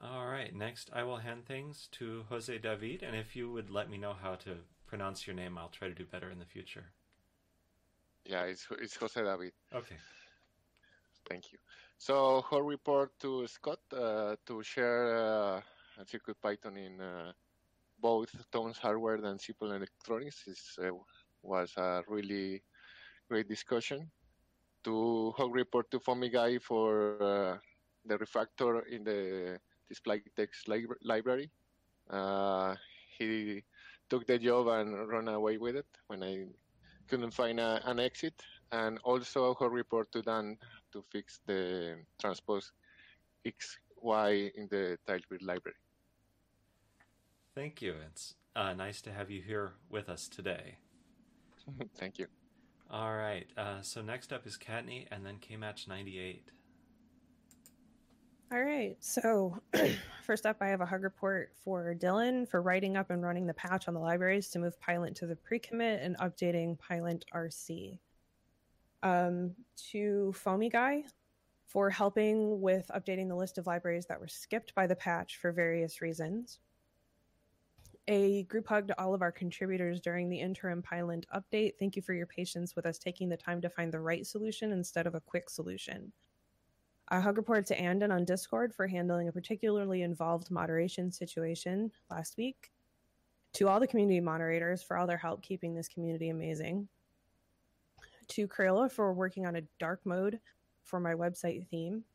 All 0.03 0.25
right, 0.25 0.53
next 0.53 0.89
I 0.93 1.03
will 1.03 1.17
hand 1.17 1.45
things 1.45 1.87
to 1.93 2.25
Jose 2.29 2.57
David, 2.57 3.03
and 3.03 3.15
if 3.15 3.35
you 3.35 3.51
would 3.51 3.69
let 3.69 3.89
me 3.89 3.97
know 3.97 4.15
how 4.19 4.33
to 4.35 4.57
pronounce 4.91 5.25
your 5.25 5.37
name, 5.37 5.57
I'll 5.57 5.69
try 5.79 5.87
to 5.87 5.95
do 5.95 6.05
better 6.05 6.29
in 6.29 6.39
the 6.39 6.45
future. 6.45 6.91
Yeah, 8.25 8.43
it's, 8.43 8.67
it's 8.81 8.95
Jose 8.97 9.21
David. 9.21 9.53
Okay. 9.73 9.95
Thank 11.29 11.51
you. 11.53 11.59
So, 11.97 12.43
her 12.51 12.61
report 12.61 13.11
to 13.21 13.47
Scott 13.47 13.79
uh, 13.93 14.35
to 14.45 14.61
share 14.63 15.15
uh, 15.15 15.61
CircuitPython 16.03 16.77
in 16.77 16.99
uh, 16.99 17.31
both 17.99 18.29
Tom's 18.51 18.77
Hardware 18.77 19.15
and 19.15 19.39
Simple 19.39 19.71
Electronics 19.71 20.47
is, 20.47 20.77
uh, 20.83 20.89
was 21.43 21.71
a 21.77 22.03
really 22.07 22.63
great 23.29 23.47
discussion. 23.47 24.11
To 24.83 25.31
Hug 25.37 25.53
report 25.53 25.89
to 25.91 25.99
FoamyGuy 25.99 26.61
for 26.61 27.17
uh, 27.21 27.57
the 28.05 28.17
refactor 28.17 28.87
in 28.87 29.03
the 29.03 29.59
display 29.87 30.21
text 30.35 30.67
li- 30.67 30.87
library. 31.03 31.49
Uh, 32.09 32.75
he 33.17 33.63
took 34.11 34.27
the 34.27 34.37
job 34.37 34.67
and 34.67 35.07
ran 35.07 35.29
away 35.29 35.57
with 35.57 35.77
it 35.77 35.87
when 36.07 36.21
I 36.21 36.45
couldn't 37.07 37.31
find 37.31 37.59
a, 37.59 37.81
an 37.85 37.99
exit. 37.99 38.33
And 38.73 38.99
also 39.03 39.55
her 39.59 39.69
report 39.69 40.11
to 40.11 40.21
Dan 40.21 40.57
to 40.91 41.03
fix 41.11 41.39
the 41.47 41.95
transpose 42.19 42.71
XY 43.45 44.51
in 44.55 44.67
the 44.69 44.97
TileGrid 45.07 45.41
library. 45.41 45.77
Thank 47.55 47.81
you. 47.81 47.95
It's 48.07 48.35
uh, 48.55 48.73
nice 48.73 49.01
to 49.01 49.11
have 49.11 49.31
you 49.31 49.41
here 49.41 49.73
with 49.89 50.09
us 50.09 50.27
today. 50.27 50.77
Thank 51.97 52.19
you. 52.19 52.27
All 52.89 53.15
right. 53.15 53.47
Uh, 53.57 53.81
so 53.81 54.01
next 54.01 54.33
up 54.33 54.45
is 54.45 54.57
Kattni 54.57 55.07
and 55.11 55.25
then 55.25 55.37
KMatch 55.37 55.87
98. 55.87 56.51
All 58.51 58.61
right. 58.61 58.97
So 58.99 59.57
first 60.23 60.45
up, 60.45 60.57
I 60.59 60.67
have 60.67 60.81
a 60.81 60.85
hug 60.85 61.03
report 61.03 61.53
for 61.63 61.95
Dylan 61.97 62.47
for 62.49 62.61
writing 62.61 62.97
up 62.97 63.09
and 63.09 63.23
running 63.23 63.47
the 63.47 63.53
patch 63.53 63.87
on 63.87 63.93
the 63.93 63.99
libraries 63.99 64.49
to 64.49 64.59
move 64.59 64.77
Pylint 64.81 65.15
to 65.15 65.25
the 65.25 65.37
pre-commit 65.37 66.01
and 66.01 66.17
updating 66.17 66.77
Pylint 66.77 67.23
RC. 67.33 67.97
Um, 69.03 69.55
to 69.91 70.33
FoamyGuy 70.45 71.03
for 71.65 71.89
helping 71.89 72.59
with 72.61 72.91
updating 72.93 73.29
the 73.29 73.35
list 73.35 73.57
of 73.57 73.67
libraries 73.67 74.05
that 74.07 74.19
were 74.19 74.27
skipped 74.27 74.75
by 74.75 74.85
the 74.85 74.95
patch 74.95 75.37
for 75.37 75.51
various 75.51 76.01
reasons 76.01 76.59
a 78.07 78.43
group 78.43 78.67
hug 78.67 78.87
to 78.87 79.01
all 79.01 79.13
of 79.13 79.21
our 79.21 79.31
contributors 79.31 80.01
during 80.01 80.27
the 80.27 80.39
interim 80.39 80.81
Pylint 80.81 81.25
update. 81.33 81.73
Thank 81.79 81.95
you 81.95 82.01
for 82.01 82.13
your 82.13 82.25
patience 82.25 82.75
with 82.75 82.85
us 82.85 82.97
taking 82.97 83.29
the 83.29 83.37
time 83.37 83.61
to 83.61 83.69
find 83.69 83.91
the 83.91 83.99
right 83.99 84.25
solution 84.25 84.71
instead 84.71 85.07
of 85.07 85.15
a 85.15 85.21
quick 85.21 85.49
solution. 85.49 86.11
A 87.11 87.19
hug 87.19 87.35
report 87.35 87.65
to 87.65 87.77
Andon 87.77 88.09
on 88.09 88.23
Discord 88.23 88.73
for 88.73 88.87
handling 88.87 89.27
a 89.27 89.33
particularly 89.33 90.01
involved 90.01 90.49
moderation 90.49 91.11
situation 91.11 91.91
last 92.09 92.37
week. 92.37 92.71
To 93.55 93.67
all 93.67 93.81
the 93.81 93.87
community 93.87 94.21
moderators 94.21 94.81
for 94.81 94.97
all 94.97 95.05
their 95.05 95.17
help 95.17 95.41
keeping 95.41 95.75
this 95.75 95.89
community 95.89 96.29
amazing. 96.29 96.87
To 98.29 98.47
Crayola 98.47 98.89
for 98.89 99.11
working 99.11 99.45
on 99.45 99.57
a 99.57 99.63
dark 99.77 99.99
mode 100.05 100.39
for 100.85 101.01
my 101.01 101.13
website 101.13 101.67
theme. 101.67 102.05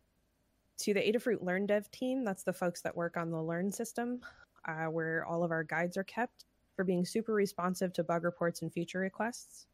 To 0.79 0.95
the 0.95 1.01
Adafruit 1.01 1.45
Learn 1.45 1.67
Dev 1.67 1.91
team, 1.91 2.25
that's 2.25 2.43
the 2.43 2.53
folks 2.55 2.81
that 2.81 2.97
work 2.97 3.19
on 3.19 3.31
the 3.31 3.43
Learn 3.43 3.71
system 3.71 4.21
uh, 4.67 4.87
where 4.87 5.27
all 5.27 5.45
of 5.45 5.51
our 5.51 5.63
guides 5.63 5.99
are 5.99 6.05
kept, 6.05 6.47
for 6.75 6.85
being 6.85 7.05
super 7.05 7.35
responsive 7.35 7.93
to 7.93 8.05
bug 8.05 8.25
reports 8.25 8.63
and 8.63 8.73
feature 8.73 8.99
requests. 8.99 9.67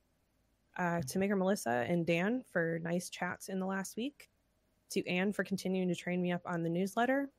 Uh, 0.76 1.00
to 1.02 1.18
Maker 1.18 1.36
Melissa 1.36 1.84
and 1.88 2.06
Dan 2.06 2.42
for 2.50 2.80
nice 2.82 3.08
chats 3.08 3.48
in 3.48 3.60
the 3.60 3.66
last 3.66 3.96
week. 3.96 4.31
To 4.92 5.06
Anne 5.08 5.32
for 5.32 5.44
continuing 5.44 5.88
to 5.88 5.94
train 5.94 6.20
me 6.22 6.32
up 6.32 6.42
on 6.46 6.62
the 6.62 6.68
newsletter. 6.68 7.30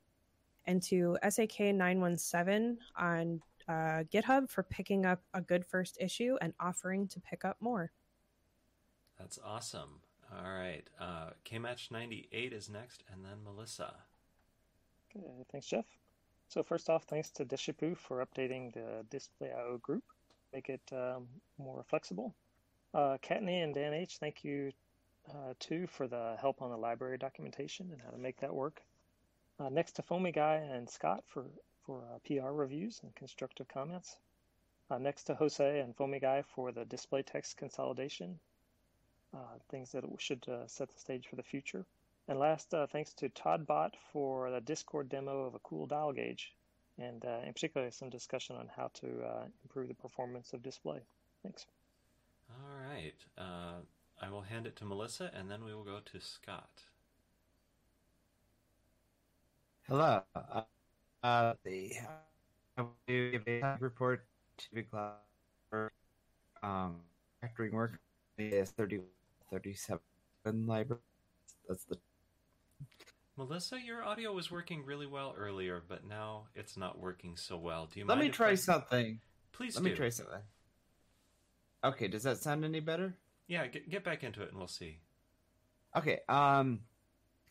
And 0.65 0.81
to 0.83 1.17
SAK917 1.23 2.77
on 2.97 3.41
uh, 3.67 4.03
GitHub 4.11 4.49
for 4.49 4.63
picking 4.63 5.05
up 5.05 5.21
a 5.33 5.41
good 5.41 5.65
first 5.65 5.97
issue 5.99 6.37
and 6.41 6.53
offering 6.59 7.07
to 7.09 7.19
pick 7.19 7.43
up 7.43 7.57
more. 7.59 7.91
That's 9.19 9.39
awesome. 9.43 10.01
All 10.31 10.51
right. 10.51 10.83
Uh, 10.99 11.31
K-Match 11.43 11.89
98 11.91 12.53
is 12.53 12.69
next, 12.69 13.03
and 13.11 13.23
then 13.23 13.43
Melissa. 13.43 13.93
Okay, 15.15 15.45
thanks, 15.51 15.67
Jeff. 15.67 15.85
So 16.47 16.63
first 16.63 16.89
off, 16.89 17.03
thanks 17.03 17.29
to 17.31 17.45
Deshipu 17.45 17.97
for 17.97 18.25
updating 18.25 18.73
the 18.73 19.05
Display.io 19.09 19.77
group, 19.77 20.03
make 20.53 20.69
it 20.69 20.81
um, 20.91 21.27
more 21.57 21.83
flexible. 21.87 22.35
Uh, 22.93 23.17
Kattni 23.23 23.63
and 23.63 23.73
Dan 23.73 23.93
H, 23.93 24.17
thank 24.19 24.43
you 24.43 24.71
uh, 25.29 25.53
too 25.59 25.87
for 25.87 26.07
the 26.07 26.35
help 26.39 26.61
on 26.61 26.69
the 26.69 26.77
library 26.77 27.17
documentation 27.17 27.89
and 27.91 28.01
how 28.01 28.09
to 28.09 28.17
make 28.17 28.39
that 28.39 28.53
work. 28.53 28.81
Uh, 29.59 29.69
next 29.69 29.93
to 29.93 30.01
Foamy 30.01 30.31
Guy 30.31 30.55
and 30.55 30.89
Scott 30.89 31.23
for, 31.27 31.45
for 31.85 32.03
uh, 32.13 32.19
PR 32.25 32.51
reviews 32.51 32.99
and 33.03 33.15
constructive 33.15 33.67
comments. 33.67 34.17
Uh, 34.89 34.97
next 34.97 35.23
to 35.25 35.35
Jose 35.35 35.79
and 35.79 35.95
Foamy 35.95 36.19
Guy 36.19 36.43
for 36.55 36.71
the 36.71 36.85
display 36.85 37.21
text 37.21 37.57
consolidation, 37.57 38.39
uh, 39.33 39.57
things 39.69 39.91
that 39.91 40.03
should 40.17 40.45
set 40.67 40.89
the 40.89 40.99
stage 40.99 41.27
for 41.27 41.35
the 41.35 41.43
future. 41.43 41.85
And 42.27 42.39
last, 42.39 42.73
thanks 42.91 43.13
to 43.15 43.29
Todd 43.29 43.65
Bot 43.67 43.95
for 44.11 44.49
the 44.49 44.61
Discord 44.61 45.09
demo 45.09 45.45
of 45.45 45.55
a 45.55 45.59
cool 45.59 45.85
dial 45.87 46.13
gauge, 46.13 46.53
and 46.97 47.23
in 47.23 47.53
particular 47.53 47.91
some 47.91 48.09
discussion 48.09 48.55
on 48.55 48.69
how 48.75 48.91
to 48.95 49.07
improve 49.63 49.87
the 49.87 49.93
performance 49.93 50.53
of 50.53 50.63
display. 50.63 50.99
Thanks. 51.43 51.65
All 52.49 52.89
right. 52.89 53.15
Uh, 53.37 53.81
I 54.23 54.29
will 54.29 54.41
hand 54.41 54.65
it 54.65 54.77
to 54.77 54.85
Melissa, 54.85 55.31
and 55.37 55.51
then 55.51 55.65
we 55.65 55.73
will 55.73 55.83
go 55.83 55.99
to 55.99 56.21
Scott. 56.21 56.83
Hello. 59.85 60.21
Uh, 60.33 60.61
uh, 61.23 61.53
the 61.65 61.91
I 62.77 62.81
will 62.83 62.95
give 63.05 63.43
a 63.47 63.77
report 63.81 64.23
to 64.59 64.65
the 64.71 64.83
cloud 64.83 65.15
for 65.69 65.91
um, 66.61 66.95
factoring 67.43 67.73
work. 67.73 67.99
Is 68.37 68.71
30, 68.71 69.01
37 69.51 69.99
library. 70.65 71.01
That's 71.67 71.83
the 71.83 71.97
Melissa, 73.37 73.79
your 73.79 74.03
audio 74.03 74.31
was 74.31 74.49
working 74.49 74.85
really 74.85 75.07
well 75.07 75.35
earlier, 75.37 75.81
but 75.87 76.07
now 76.07 76.43
it's 76.55 76.77
not 76.77 76.97
working 76.97 77.35
so 77.35 77.57
well. 77.57 77.89
Do 77.91 77.99
you 77.99 78.05
Let 78.05 78.19
me 78.19 78.29
try 78.29 78.55
something. 78.55 79.19
Please 79.51 79.75
Let 79.75 79.83
do. 79.83 79.89
me 79.89 79.95
try 79.95 80.09
something. 80.09 80.41
Okay, 81.83 82.07
does 82.07 82.23
that 82.23 82.37
sound 82.37 82.63
any 82.63 82.79
better? 82.79 83.15
Yeah, 83.47 83.67
get, 83.67 83.89
get 83.89 84.03
back 84.03 84.23
into 84.23 84.41
it, 84.41 84.49
and 84.49 84.57
we'll 84.57 84.67
see. 84.67 84.99
Okay, 85.95 86.19
um, 86.27 86.79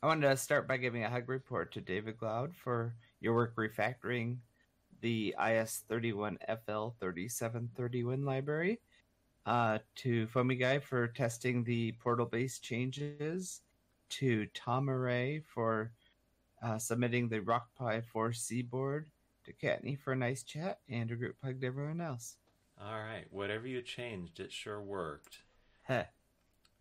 I 0.02 0.06
wanted 0.06 0.28
to 0.28 0.36
start 0.36 0.66
by 0.66 0.78
giving 0.78 1.04
a 1.04 1.10
hug 1.10 1.28
report 1.28 1.72
to 1.72 1.80
David 1.80 2.18
Glaude 2.18 2.54
for 2.54 2.94
your 3.20 3.34
work 3.34 3.54
refactoring 3.56 4.38
the 5.02 5.34
IS31FL3731 5.38 8.24
library, 8.24 8.80
uh, 9.44 9.78
to 9.96 10.26
Foamy 10.28 10.54
Guy 10.56 10.78
for 10.78 11.08
testing 11.08 11.64
the 11.64 11.92
portal 11.92 12.24
based 12.26 12.62
changes, 12.62 13.60
to 14.08 14.46
Tom 14.54 14.88
Array 14.88 15.42
for 15.54 15.92
uh, 16.62 16.78
submitting 16.78 17.28
the 17.28 17.40
Rock 17.40 17.68
RockPi 17.80 18.02
4C 18.14 18.68
board, 18.68 19.10
to 19.44 19.52
Kattni 19.52 19.98
for 19.98 20.12
a 20.12 20.16
nice 20.16 20.44
chat, 20.44 20.78
and 20.88 21.10
a 21.10 21.16
group 21.16 21.36
hug 21.42 21.60
to 21.60 21.66
everyone 21.66 22.00
else. 22.00 22.36
All 22.80 22.98
right. 22.98 23.26
Whatever 23.30 23.66
you 23.66 23.82
changed, 23.82 24.40
it 24.40 24.52
sure 24.52 24.80
worked. 24.80 25.41
Heh. 25.82 26.04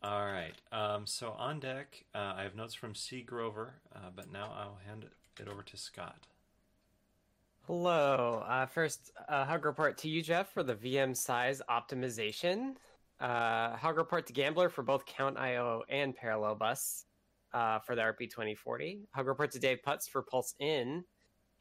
All 0.04 0.26
right. 0.26 0.54
Um, 0.72 1.06
so 1.06 1.32
on 1.38 1.60
deck, 1.60 2.06
uh, 2.16 2.34
I 2.38 2.44
have 2.44 2.56
notes 2.56 2.74
from 2.74 2.96
C. 2.96 3.22
Grover, 3.22 3.76
uh, 3.96 4.10
but 4.16 4.32
now 4.32 4.52
I'll 4.56 4.80
hand 4.88 5.06
it 5.40 5.48
over 5.48 5.62
to 5.64 5.78
Scott. 5.78 6.28
Hello. 7.68 8.44
Uh, 8.48 8.66
first, 8.66 9.12
uh, 9.30 9.46
hug 9.46 9.66
report 9.66 9.98
to 10.00 10.10
you, 10.10 10.22
Jeff, 10.22 10.52
for 10.52 10.64
the 10.64 10.76
VM 10.76 11.16
size 11.16 11.62
optimization. 11.70 12.76
Uh, 13.20 13.76
hug 13.76 13.98
report 13.98 14.26
to 14.28 14.34
Gamblor 14.34 14.72
for 14.72 14.82
both 14.82 15.06
Count 15.06 15.38
IO 15.38 15.84
and 15.88 16.16
Parallel 16.16 16.56
Bus 16.56 17.06
uh, 17.54 17.80
for 17.80 17.96
the 17.96 18.02
RP 18.02 18.30
2040. 18.30 19.08
Hug 19.14 19.28
report 19.28 19.52
to 19.52 19.60
Dave 19.60 19.80
Putz 19.86 20.10
for 20.10 20.24
Pulse 20.24 20.56
In. 20.60 21.04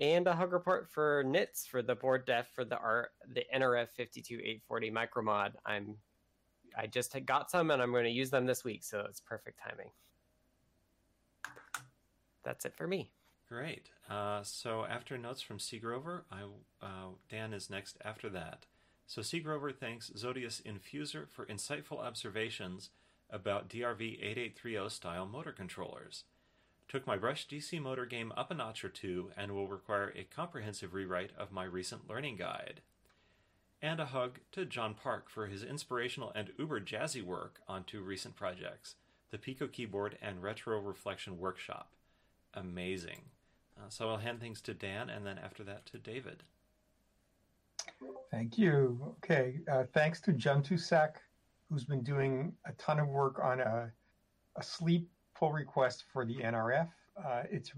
And 0.00 0.26
a 0.26 0.34
hug 0.34 0.54
report 0.54 0.88
for 0.88 1.22
Nits 1.26 1.66
for 1.66 1.82
the 1.82 1.94
board 1.94 2.24
def 2.24 2.48
for 2.54 2.64
the 2.64 2.78
R 2.78 3.10
the 3.34 3.44
NRF 3.54 3.88
52840 3.94 4.90
micromod. 4.90 5.52
I'm 5.66 5.96
I 6.76 6.86
just 6.86 7.14
got 7.26 7.50
some 7.50 7.70
and 7.70 7.82
I'm 7.82 7.92
going 7.92 8.04
to 8.04 8.10
use 8.10 8.30
them 8.30 8.46
this 8.46 8.64
week, 8.64 8.82
so 8.82 9.04
it's 9.08 9.20
perfect 9.20 9.60
timing. 9.60 9.90
That's 12.42 12.64
it 12.64 12.74
for 12.76 12.86
me. 12.86 13.10
Great. 13.48 13.90
Uh, 14.08 14.42
so 14.42 14.84
after 14.84 15.18
notes 15.18 15.42
from 15.42 15.58
C. 15.58 15.78
Grover, 15.78 16.24
I, 16.30 16.42
uh, 16.82 17.08
Dan 17.28 17.52
is 17.52 17.68
next 17.68 17.98
after 18.04 18.28
that. 18.30 18.66
So 19.06 19.22
C. 19.22 19.40
Grover 19.40 19.72
thanks 19.72 20.12
Zodius 20.16 20.62
Infuser 20.64 21.28
for 21.28 21.44
insightful 21.46 21.98
observations 21.98 22.90
about 23.28 23.68
DRV 23.68 24.18
8830 24.22 24.88
style 24.88 25.26
motor 25.26 25.52
controllers. 25.52 26.24
Took 26.88 27.06
my 27.06 27.16
brush 27.16 27.46
DC 27.46 27.80
motor 27.80 28.06
game 28.06 28.32
up 28.36 28.50
a 28.50 28.54
notch 28.54 28.84
or 28.84 28.88
two 28.88 29.30
and 29.36 29.52
will 29.52 29.68
require 29.68 30.12
a 30.16 30.24
comprehensive 30.24 30.94
rewrite 30.94 31.30
of 31.36 31.52
my 31.52 31.64
recent 31.64 32.08
learning 32.08 32.36
guide. 32.36 32.80
And 33.82 33.98
a 33.98 34.06
hug 34.06 34.40
to 34.52 34.66
John 34.66 34.94
Park 34.94 35.30
for 35.30 35.46
his 35.46 35.64
inspirational 35.64 36.32
and 36.34 36.50
uber 36.58 36.80
jazzy 36.80 37.22
work 37.22 37.60
on 37.66 37.84
two 37.84 38.02
recent 38.02 38.36
projects 38.36 38.96
the 39.30 39.38
Pico 39.38 39.68
Keyboard 39.68 40.18
and 40.20 40.42
Retro 40.42 40.80
Reflection 40.80 41.38
Workshop. 41.38 41.92
Amazing. 42.52 43.20
Uh, 43.78 43.88
so 43.88 44.08
I'll 44.08 44.16
hand 44.16 44.40
things 44.40 44.60
to 44.62 44.74
Dan 44.74 45.08
and 45.08 45.24
then 45.24 45.38
after 45.38 45.62
that 45.64 45.86
to 45.86 45.98
David. 45.98 46.42
Thank 48.30 48.58
you. 48.58 49.14
Okay, 49.18 49.60
uh, 49.70 49.84
thanks 49.92 50.20
to 50.22 50.32
Jem 50.32 50.62
Tusak, 50.62 51.14
who's 51.68 51.84
been 51.84 52.02
doing 52.02 52.52
a 52.66 52.72
ton 52.72 52.98
of 52.98 53.08
work 53.08 53.40
on 53.42 53.60
a, 53.60 53.90
a 54.56 54.62
sleep 54.62 55.08
pull 55.34 55.52
request 55.52 56.04
for 56.12 56.24
the 56.24 56.36
NRF. 56.36 56.88
Uh, 57.16 57.42
it's 57.50 57.72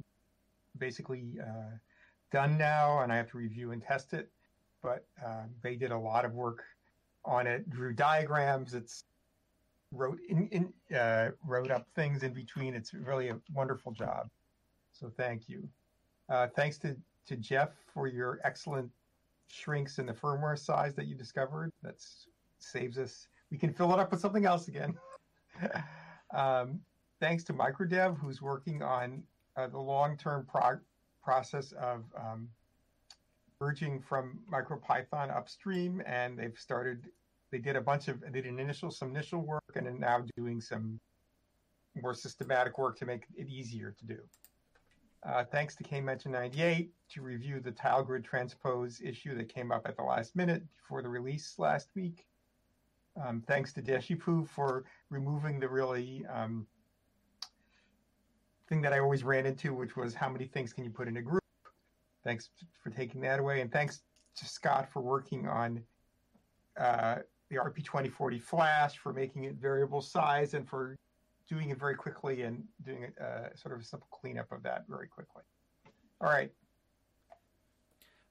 basically 0.79 1.35
uh, 1.41 1.77
done 2.33 2.59
now, 2.59 3.01
and 3.01 3.13
I 3.13 3.17
have 3.17 3.31
to 3.31 3.39
review 3.39 3.73
and 3.73 3.83
test 3.83 4.13
it. 4.15 4.31
But 4.83 5.07
uh, 5.25 5.45
they 5.63 5.77
did 5.77 5.93
a 5.93 5.99
lot 5.99 6.25
of 6.25 6.33
work 6.33 6.65
on 7.25 7.47
it, 7.47 7.69
drew 7.71 7.93
diagrams. 7.93 8.75
It's 8.75 9.05
wrote 9.93 10.19
in, 10.29 10.49
in 10.49 10.97
uh, 10.97 11.31
wrote 11.47 11.71
up 11.71 11.87
things 11.95 12.23
in 12.23 12.33
between. 12.33 12.75
It's 12.75 12.93
really 12.95 13.29
a 13.29 13.39
wonderful 13.53 13.93
job. 13.93 14.29
So 14.93 15.11
thank 15.17 15.49
you. 15.49 15.69
Uh, 16.29 16.49
thanks 16.55 16.79
to 16.79 16.97
to 17.27 17.37
Jeff 17.37 17.71
for 17.93 18.09
your 18.09 18.41
excellent 18.45 18.91
shrinks 19.47 19.99
in 19.99 20.07
the 20.07 20.13
firmware 20.13 20.59
size 20.59 20.95
that 20.95 21.07
you 21.07 21.15
discovered. 21.15 21.71
That 21.83 21.95
saves 22.59 22.99
us. 22.99 23.29
We 23.51 23.59
can 23.59 23.73
fill 23.73 23.93
it 23.93 23.99
up 23.99 24.11
with 24.11 24.21
something 24.21 24.47
else 24.47 24.69
again. 24.69 24.95
um, 26.35 26.81
thanks 27.21 27.45
to 27.45 27.53
Microdev, 27.53 28.19
who's 28.19 28.41
working 28.41 28.83
on 28.83 29.23
uh, 29.57 29.67
the 29.67 29.79
long-term 29.79 30.47
prog- 30.51 30.81
process 31.23 31.73
of 31.73 32.05
um, 32.19 32.49
merging 33.63 34.01
from 34.01 34.41
MicroPython 34.53 35.35
upstream, 35.35 36.03
and 36.05 36.37
they've 36.37 36.59
started. 36.59 37.09
They 37.53 37.59
did 37.59 37.77
a 37.77 37.81
bunch 37.81 38.09
of. 38.09 38.21
They 38.21 38.41
did 38.41 38.47
an 38.47 38.59
initial 38.59 38.91
some 38.91 39.11
initial 39.11 39.41
work, 39.41 39.77
and 39.77 39.87
are 39.87 39.93
now 39.93 40.25
doing 40.37 40.61
some 40.61 40.99
more 42.03 42.15
systematic 42.15 42.77
work 42.77 42.99
to 42.99 43.07
make 43.07 43.25
it 43.37 43.49
easier 43.49 43.95
to 44.01 44.05
do. 44.05 44.19
Uh, 45.25 45.45
thanks 45.45 45.77
to 45.77 45.85
K-Match 45.85 46.27
98 46.27 46.91
to 47.11 47.23
review 47.23 47.61
the 47.61 47.71
tile 47.71 48.03
grid 48.03 48.25
transpose 48.25 49.01
issue 49.01 49.37
that 49.37 49.49
came 49.49 49.71
up 49.71 49.87
at 49.87 49.97
the 49.97 50.03
last 50.03 50.35
minute 50.35 50.65
before 50.75 51.01
the 51.01 51.09
release 51.09 51.55
last 51.59 51.89
week. 51.95 52.27
Um, 53.25 53.45
thanks 53.47 53.73
to 53.75 53.83
Deshipu 53.83 54.49
for 54.49 54.85
removing 55.11 55.61
the 55.61 55.69
really 55.69 56.27
um, 56.27 56.67
thing 58.69 58.83
that 58.83 58.93
I 58.93 58.99
always 58.99 59.23
ran 59.23 59.47
into, 59.47 59.73
which 59.75 59.95
was 59.95 60.13
how 60.15 60.29
many 60.29 60.47
things 60.47 60.73
can 60.73 60.83
you 60.83 60.91
put 60.91 61.07
in 61.07 61.17
a 61.19 61.23
group. 61.23 61.42
Thanks 62.25 62.51
for 62.83 62.91
taking 62.91 63.21
that 63.23 63.41
away, 63.41 63.61
and 63.61 63.71
thanks 63.71 64.03
to 64.37 64.47
Scott 64.47 64.91
for 64.93 65.01
working 65.03 65.47
on 65.49 65.83
uh, 66.79 67.17
the 67.51 67.57
RP2040 67.57 68.41
Flash 68.41 68.97
for 68.97 69.13
making 69.13 69.45
it 69.45 69.55
variable 69.55 70.01
size 70.01 70.55
and 70.55 70.69
for 70.69 70.97
doing 71.49 71.71
it 71.71 71.79
very 71.79 71.95
quickly 71.95 72.43
and 72.43 72.65
doing 72.85 73.13
a 73.21 73.25
uh, 73.25 73.49
sort 73.55 73.75
of 73.75 73.81
a 73.81 73.85
simple 73.85 74.09
cleanup 74.11 74.51
of 74.53 74.63
that 74.63 74.85
very 74.89 75.09
quickly. 75.09 75.43
All 76.21 76.31
right. 76.31 76.51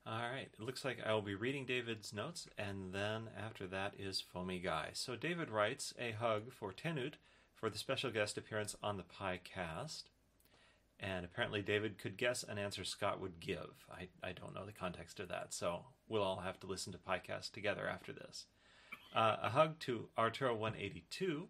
All 0.07 0.13
right. 0.13 0.49
It 0.51 0.59
looks 0.59 0.83
like 0.83 0.97
I 1.05 1.13
will 1.13 1.21
be 1.21 1.35
reading 1.35 1.65
David's 1.65 2.13
notes, 2.13 2.47
and 2.57 2.93
then 2.93 3.29
after 3.37 3.67
that 3.67 3.93
is 3.99 4.21
Foamy 4.21 4.59
Guy. 4.59 4.89
So 4.93 5.15
David 5.15 5.51
writes 5.51 5.93
a 5.99 6.11
hug 6.11 6.51
for 6.51 6.71
tannewt 6.71 7.15
for 7.53 7.69
the 7.69 7.77
special 7.77 8.09
guest 8.09 8.37
appearance 8.37 8.75
on 8.81 8.97
the 8.97 9.03
PieCast. 9.03 10.05
And 11.01 11.25
apparently, 11.25 11.63
David 11.63 11.97
could 11.97 12.15
guess 12.15 12.43
an 12.43 12.59
answer 12.59 12.83
Scott 12.83 13.19
would 13.19 13.39
give. 13.39 13.85
I, 13.91 14.07
I 14.23 14.33
don't 14.33 14.53
know 14.53 14.65
the 14.65 14.71
context 14.71 15.19
of 15.19 15.29
that, 15.29 15.51
so 15.51 15.85
we'll 16.07 16.21
all 16.21 16.41
have 16.41 16.59
to 16.59 16.67
listen 16.67 16.93
to 16.93 16.99
PieCast 16.99 17.51
together 17.51 17.87
after 17.87 18.13
this. 18.13 18.45
Uh, 19.15 19.37
a 19.41 19.49
hug 19.49 19.79
to 19.79 20.09
Arturo182 20.17 21.47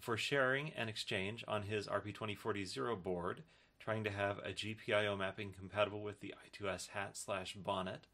for 0.00 0.18
sharing 0.18 0.70
an 0.76 0.88
exchange 0.88 1.44
on 1.48 1.62
his 1.62 1.86
RP2040 1.86 3.02
board, 3.02 3.42
trying 3.80 4.04
to 4.04 4.10
have 4.10 4.38
a 4.38 4.52
GPIO 4.52 5.16
mapping 5.18 5.52
compatible 5.58 6.02
with 6.02 6.20
the 6.20 6.34
I2S 6.52 6.88
hat 6.90 7.16
slash 7.16 7.54
bonnet. 7.54 8.06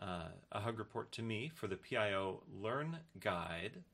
Uh, 0.00 0.28
a 0.50 0.60
hug 0.60 0.78
report 0.78 1.12
to 1.12 1.22
me 1.22 1.52
for 1.54 1.68
the 1.68 1.76
PIO 1.76 2.42
Learn 2.52 2.98
Guide. 3.20 3.84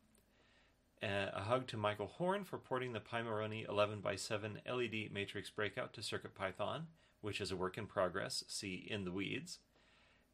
Uh, 1.02 1.30
a 1.34 1.42
hug 1.42 1.66
to 1.66 1.76
Michael 1.76 2.06
Horn 2.06 2.44
for 2.44 2.56
porting 2.56 2.92
the 2.92 3.00
Pimoroni 3.00 3.66
11x7 3.66 4.56
LED 4.66 5.12
matrix 5.12 5.50
breakout 5.50 5.92
to 5.92 6.00
CircuitPython, 6.00 6.82
which 7.20 7.40
is 7.40 7.52
a 7.52 7.56
work 7.56 7.76
in 7.76 7.86
progress. 7.86 8.44
See 8.48 8.86
in 8.88 9.04
the 9.04 9.12
weeds. 9.12 9.58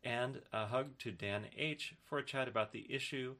And 0.04 0.42
a 0.52 0.66
hug 0.66 0.98
to 1.00 1.10
Dan 1.10 1.46
H 1.56 1.94
for 2.04 2.18
a 2.18 2.24
chat 2.24 2.48
about 2.48 2.72
the 2.72 2.86
issue, 2.92 3.34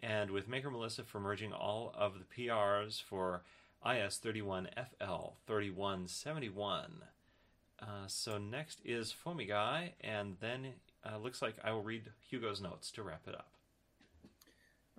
and 0.00 0.30
with 0.30 0.48
Maker 0.48 0.70
Melissa 0.70 1.04
for 1.04 1.20
merging 1.20 1.52
all 1.52 1.92
of 1.96 2.14
the 2.18 2.24
PRs 2.24 3.02
for 3.02 3.42
IS31FL 3.84 5.32
3171. 5.46 7.02
Uh, 7.80 7.86
so 8.06 8.38
next 8.38 8.80
is 8.84 9.12
Foamy 9.12 9.46
Guy, 9.46 9.94
and 10.00 10.36
then 10.40 10.74
uh, 11.04 11.18
looks 11.18 11.40
like 11.40 11.54
I 11.62 11.72
will 11.72 11.82
read 11.82 12.10
Hugo's 12.28 12.60
notes 12.60 12.90
to 12.92 13.02
wrap 13.02 13.22
it 13.26 13.34
up. 13.34 13.50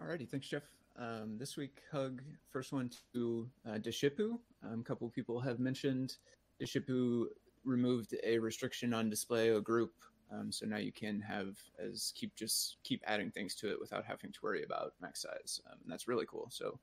Alrighty, 0.01 0.27
thanks, 0.27 0.47
Jeff. 0.47 0.63
Um, 0.99 1.37
this 1.37 1.55
week, 1.55 1.77
hug 1.89 2.21
first 2.51 2.73
one 2.73 2.89
to 3.13 3.49
uh, 3.65 3.77
Deshipu. 3.77 4.37
Um, 4.63 4.81
a 4.81 4.83
couple 4.83 5.09
people 5.09 5.39
have 5.39 5.57
mentioned 5.57 6.17
Deshipu 6.61 7.27
removed 7.63 8.15
a 8.21 8.37
restriction 8.37 8.93
on 8.93 9.09
display 9.09 9.49
a 9.49 9.61
group, 9.61 9.93
um, 10.29 10.51
so 10.51 10.65
now 10.65 10.75
you 10.75 10.91
can 10.91 11.21
have 11.21 11.55
as 11.79 12.11
keep 12.17 12.35
just 12.35 12.77
keep 12.83 13.01
adding 13.07 13.31
things 13.31 13.55
to 13.55 13.71
it 13.71 13.79
without 13.79 14.03
having 14.03 14.33
to 14.33 14.39
worry 14.43 14.63
about 14.63 14.93
max 15.01 15.21
size, 15.21 15.61
um, 15.71 15.77
and 15.81 15.89
that's 15.89 16.09
really 16.09 16.25
cool. 16.25 16.47
So 16.51 16.77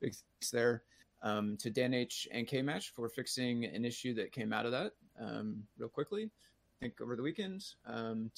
big 0.00 0.14
thanks 0.14 0.50
there 0.50 0.84
um, 1.22 1.58
to 1.58 1.68
Dan 1.68 1.92
H 1.92 2.26
and 2.32 2.46
K 2.46 2.62
Match 2.62 2.94
for 2.96 3.10
fixing 3.10 3.66
an 3.66 3.84
issue 3.84 4.14
that 4.14 4.32
came 4.32 4.54
out 4.54 4.64
of 4.64 4.72
that 4.72 4.92
um, 5.20 5.62
real 5.76 5.90
quickly. 5.90 6.24
I 6.24 6.80
think 6.80 7.02
over 7.02 7.16
the 7.16 7.22
weekend 7.22 7.64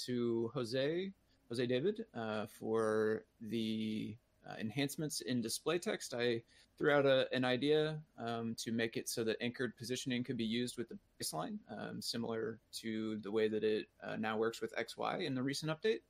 to 0.07 0.51
Jose 0.55 1.13
Jose 1.49 1.67
David 1.67 2.05
uh, 2.15 2.47
for 2.47 3.25
the 3.41 4.17
uh, 4.49 4.55
enhancements 4.61 5.21
in 5.21 5.41
display 5.41 5.79
text. 5.79 6.15
I 6.15 6.43
threw 6.79 6.93
out 6.93 7.05
a, 7.05 7.29
an 7.33 7.45
idea 7.45 7.99
um, 8.19 8.55
to 8.59 8.73
make 8.73 8.97
it 8.97 9.09
so 9.09 9.23
that 9.25 9.37
anchored 9.41 9.77
positioning 9.77 10.25
could 10.25 10.37
be 10.37 10.45
used 10.45 10.79
with 10.79 10.89
the 10.89 10.99
baseline, 11.21 11.59
um, 11.71 12.01
similar 12.01 12.59
to 12.73 13.19
the 13.19 13.31
way 13.31 13.49
that 13.49 13.63
it 13.63 13.87
uh, 14.03 14.17
now 14.17 14.39
works 14.39 14.61
with 14.61 14.75
XY 14.77 15.27
in 15.27 15.35
the 15.35 15.43
recent 15.43 15.71
update. 15.71 16.01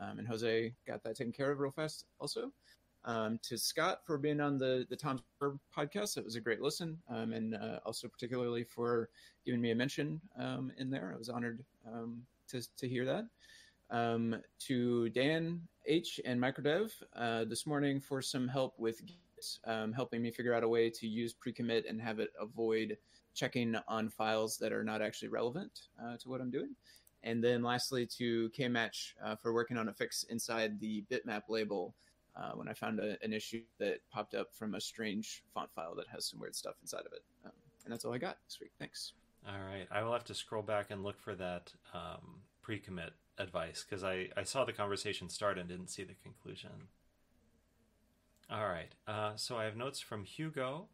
Um, 0.00 0.18
and 0.18 0.28
Jose 0.28 0.72
got 0.86 1.02
that 1.02 1.16
taken 1.16 1.32
care 1.32 1.50
of 1.50 1.58
real 1.58 1.70
fast 1.70 2.04
also. 2.20 2.52
Um, 3.04 3.40
to 3.42 3.58
Scott 3.58 4.02
for 4.06 4.16
being 4.16 4.40
on 4.40 4.58
the 4.58 4.86
the 4.88 4.94
Tom 4.94 5.18
Sawyer 5.40 5.58
podcast. 5.76 6.16
It 6.16 6.24
was 6.24 6.36
a 6.36 6.40
great 6.40 6.60
listen, 6.60 6.96
um, 7.08 7.32
and 7.32 7.56
uh, 7.56 7.80
also 7.84 8.06
particularly 8.06 8.62
for 8.62 9.08
giving 9.44 9.60
me 9.60 9.72
a 9.72 9.74
mention 9.74 10.20
um, 10.38 10.70
in 10.78 10.88
there. 10.88 11.10
I 11.12 11.18
was 11.18 11.28
honored 11.28 11.64
to 12.48 12.62
to 12.76 12.88
hear 12.88 13.04
that. 13.06 13.26
Um, 13.92 14.36
to 14.60 15.10
Dan 15.10 15.60
H 15.86 16.18
and 16.24 16.40
Microdev 16.40 16.90
uh, 17.14 17.44
this 17.44 17.66
morning 17.66 18.00
for 18.00 18.22
some 18.22 18.48
help 18.48 18.72
with 18.78 19.04
Git, 19.04 19.58
um, 19.66 19.92
helping 19.92 20.22
me 20.22 20.30
figure 20.30 20.54
out 20.54 20.62
a 20.62 20.68
way 20.68 20.88
to 20.88 21.06
use 21.06 21.34
pre-commit 21.34 21.84
and 21.86 22.00
have 22.00 22.18
it 22.18 22.30
avoid 22.40 22.96
checking 23.34 23.76
on 23.88 24.08
files 24.08 24.56
that 24.58 24.72
are 24.72 24.82
not 24.82 25.02
actually 25.02 25.28
relevant 25.28 25.88
uh, 26.02 26.16
to 26.16 26.28
what 26.30 26.40
I'm 26.40 26.50
doing. 26.50 26.74
And 27.22 27.44
then 27.44 27.62
lastly 27.62 28.06
to 28.18 28.50
Kmatch 28.58 29.12
uh, 29.22 29.36
for 29.36 29.52
working 29.52 29.76
on 29.76 29.88
a 29.88 29.92
fix 29.92 30.24
inside 30.24 30.80
the 30.80 31.04
bitmap 31.10 31.42
label 31.50 31.94
uh, 32.34 32.52
when 32.52 32.68
I 32.68 32.72
found 32.72 32.98
a, 32.98 33.16
an 33.22 33.34
issue 33.34 33.62
that 33.78 33.98
popped 34.10 34.34
up 34.34 34.54
from 34.54 34.74
a 34.74 34.80
strange 34.80 35.44
font 35.52 35.70
file 35.74 35.94
that 35.96 36.08
has 36.08 36.26
some 36.26 36.40
weird 36.40 36.56
stuff 36.56 36.76
inside 36.80 37.00
of 37.04 37.12
it. 37.12 37.22
Um, 37.44 37.52
and 37.84 37.92
that's 37.92 38.06
all 38.06 38.14
I 38.14 38.18
got 38.18 38.38
this 38.46 38.58
week. 38.58 38.72
Thanks. 38.78 39.12
All 39.46 39.62
right. 39.62 39.86
I 39.90 40.02
will 40.02 40.12
have 40.12 40.24
to 40.24 40.34
scroll 40.34 40.62
back 40.62 40.90
and 40.90 41.02
look 41.02 41.20
for 41.20 41.34
that 41.34 41.72
um, 41.92 42.40
pre 42.62 42.78
commit 42.78 43.12
advice 43.38 43.84
because 43.88 44.04
I, 44.04 44.28
I 44.36 44.42
saw 44.44 44.64
the 44.64 44.72
conversation 44.72 45.28
start 45.28 45.58
and 45.58 45.68
didn't 45.68 45.90
see 45.90 46.04
the 46.04 46.14
conclusion. 46.22 46.88
All 48.50 48.68
right. 48.68 48.94
Uh, 49.06 49.32
so 49.36 49.56
I 49.56 49.64
have 49.64 49.76
notes 49.76 50.00
from 50.00 50.24
Hugo, 50.24 50.88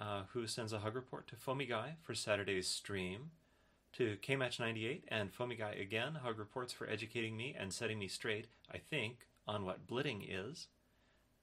uh, 0.00 0.22
who 0.32 0.46
sends 0.46 0.72
a 0.72 0.80
hug 0.80 0.94
report 0.94 1.28
to 1.28 1.36
Foamy 1.36 1.66
Guy 1.66 1.94
for 2.02 2.14
Saturday's 2.14 2.66
stream. 2.66 3.30
To 3.94 4.16
KMatch98 4.22 5.02
and 5.08 5.32
Foamy 5.32 5.56
Guy 5.56 5.72
again, 5.72 6.16
hug 6.16 6.38
reports 6.38 6.72
for 6.72 6.88
educating 6.88 7.36
me 7.36 7.56
and 7.58 7.72
setting 7.72 7.98
me 7.98 8.06
straight, 8.06 8.46
I 8.70 8.78
think, 8.78 9.26
on 9.46 9.64
what 9.64 9.86
blitting 9.86 10.24
is, 10.28 10.68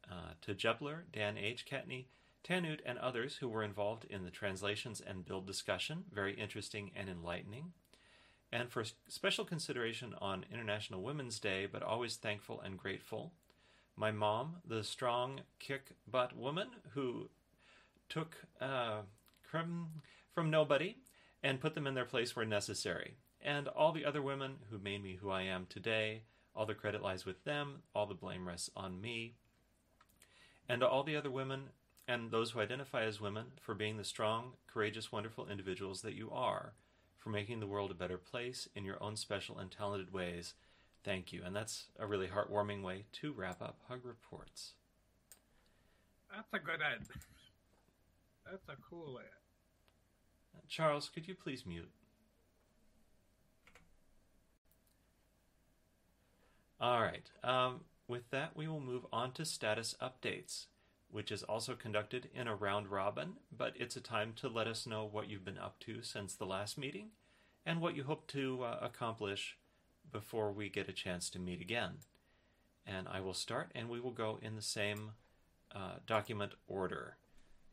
uh, 0.09 0.33
to 0.41 0.53
Jepler, 0.53 1.05
Dan 1.11 1.37
H. 1.37 1.65
Kattni, 1.65 2.05
tannewt, 2.43 2.81
and 2.85 2.99
others 2.99 3.37
who 3.37 3.49
were 3.49 3.63
involved 3.63 4.05
in 4.05 4.23
the 4.23 4.29
translations 4.29 5.01
and 5.01 5.25
build 5.25 5.47
discussion, 5.47 6.03
very 6.13 6.33
interesting 6.35 6.91
and 6.95 7.09
enlightening, 7.09 7.73
and 8.55 8.71
for 8.71 8.85
special 9.09 9.43
consideration 9.43 10.15
on 10.21 10.45
International 10.49 11.01
Women's 11.01 11.39
Day, 11.39 11.67
but 11.69 11.83
always 11.83 12.15
thankful 12.15 12.61
and 12.61 12.77
grateful. 12.77 13.33
My 13.97 14.11
mom, 14.11 14.57
the 14.65 14.81
strong 14.81 15.41
kick 15.59 15.91
butt 16.09 16.37
woman 16.37 16.69
who 16.93 17.29
took 18.07 18.37
uh, 18.61 19.01
from, 19.41 19.89
from 20.33 20.49
nobody 20.49 20.95
and 21.43 21.59
put 21.59 21.75
them 21.75 21.85
in 21.85 21.95
their 21.95 22.05
place 22.05 22.33
where 22.33 22.45
necessary, 22.45 23.15
and 23.41 23.67
all 23.67 23.91
the 23.91 24.05
other 24.05 24.21
women 24.21 24.53
who 24.69 24.79
made 24.79 25.03
me 25.03 25.17
who 25.21 25.29
I 25.29 25.41
am 25.41 25.65
today 25.69 26.21
all 26.55 26.65
the 26.65 26.73
credit 26.73 27.01
lies 27.01 27.25
with 27.25 27.43
them, 27.43 27.81
all 27.93 28.05
the 28.05 28.13
blame 28.13 28.47
rests 28.47 28.69
on 28.77 29.01
me. 29.01 29.33
And 30.69 30.81
all 30.81 31.03
the 31.03 31.17
other 31.17 31.29
women 31.29 31.63
and 32.07 32.31
those 32.31 32.51
who 32.51 32.61
identify 32.61 33.03
as 33.03 33.19
women 33.19 33.47
for 33.59 33.75
being 33.75 33.97
the 33.97 34.05
strong, 34.05 34.53
courageous, 34.65 35.11
wonderful 35.11 35.49
individuals 35.49 36.01
that 36.03 36.13
you 36.13 36.31
are, 36.31 36.73
for 37.25 37.31
making 37.31 37.59
the 37.59 37.65
world 37.65 37.89
a 37.89 37.95
better 37.95 38.19
place 38.19 38.69
in 38.75 38.85
your 38.85 39.01
own 39.01 39.15
special 39.15 39.57
and 39.57 39.71
talented 39.71 40.13
ways. 40.13 40.53
Thank 41.03 41.33
you. 41.33 41.41
And 41.43 41.55
that's 41.55 41.85
a 41.97 42.05
really 42.05 42.27
heartwarming 42.27 42.83
way 42.83 43.05
to 43.13 43.33
wrap 43.33 43.63
up 43.63 43.79
Hug 43.89 44.01
Reports. 44.05 44.73
That's 46.31 46.53
a 46.53 46.59
good 46.59 46.81
end. 46.81 47.05
That's 48.51 48.69
a 48.69 48.75
cool 48.87 49.17
end. 49.17 50.61
Charles, 50.69 51.09
could 51.09 51.27
you 51.27 51.33
please 51.33 51.65
mute? 51.65 51.89
All 56.79 57.01
right. 57.01 57.27
Um, 57.43 57.79
with 58.07 58.29
that, 58.29 58.55
we 58.55 58.67
will 58.67 58.79
move 58.79 59.07
on 59.11 59.31
to 59.31 59.45
status 59.45 59.95
updates, 59.99 60.67
which 61.15 61.31
is 61.31 61.43
also 61.43 61.75
conducted 61.75 62.29
in 62.35 62.45
a 62.45 62.55
round 62.55 62.87
robin, 62.89 63.37
but 63.57 63.73
it's 63.77 63.95
a 63.95 64.01
time 64.01 64.33
to 64.35 64.49
let 64.49 64.67
us 64.67 64.85
know 64.85 65.07
what 65.09 65.29
you've 65.29 65.45
been 65.45 65.57
up 65.57 65.79
to 65.79 66.01
since 66.01 66.33
the 66.33 66.45
last 66.45 66.77
meeting 66.77 67.07
and 67.65 67.79
what 67.79 67.95
you 67.95 68.03
hope 68.03 68.27
to 68.27 68.61
uh, 68.63 68.79
accomplish 68.81 69.57
before 70.11 70.51
we 70.51 70.67
get 70.67 70.89
a 70.89 70.93
chance 70.93 71.29
to 71.29 71.39
meet 71.39 71.61
again. 71.61 71.91
And 72.85 73.07
I 73.07 73.21
will 73.21 73.33
start, 73.33 73.71
and 73.73 73.87
we 73.87 74.01
will 74.01 74.11
go 74.11 74.39
in 74.41 74.55
the 74.57 74.61
same 74.61 75.11
uh, 75.73 75.99
document 76.05 76.51
order. 76.67 77.15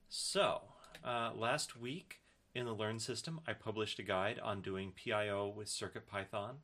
So, 0.09 0.61
uh, 1.05 1.33
last 1.35 1.77
week 1.77 2.21
in 2.55 2.65
the 2.67 2.73
Learn 2.73 3.01
system, 3.01 3.41
I 3.45 3.55
published 3.55 3.99
a 3.99 4.05
guide 4.05 4.39
on 4.39 4.63
doing 4.63 4.93
PIO 4.93 5.49
with 5.49 5.67
CircuitPython 5.67 6.59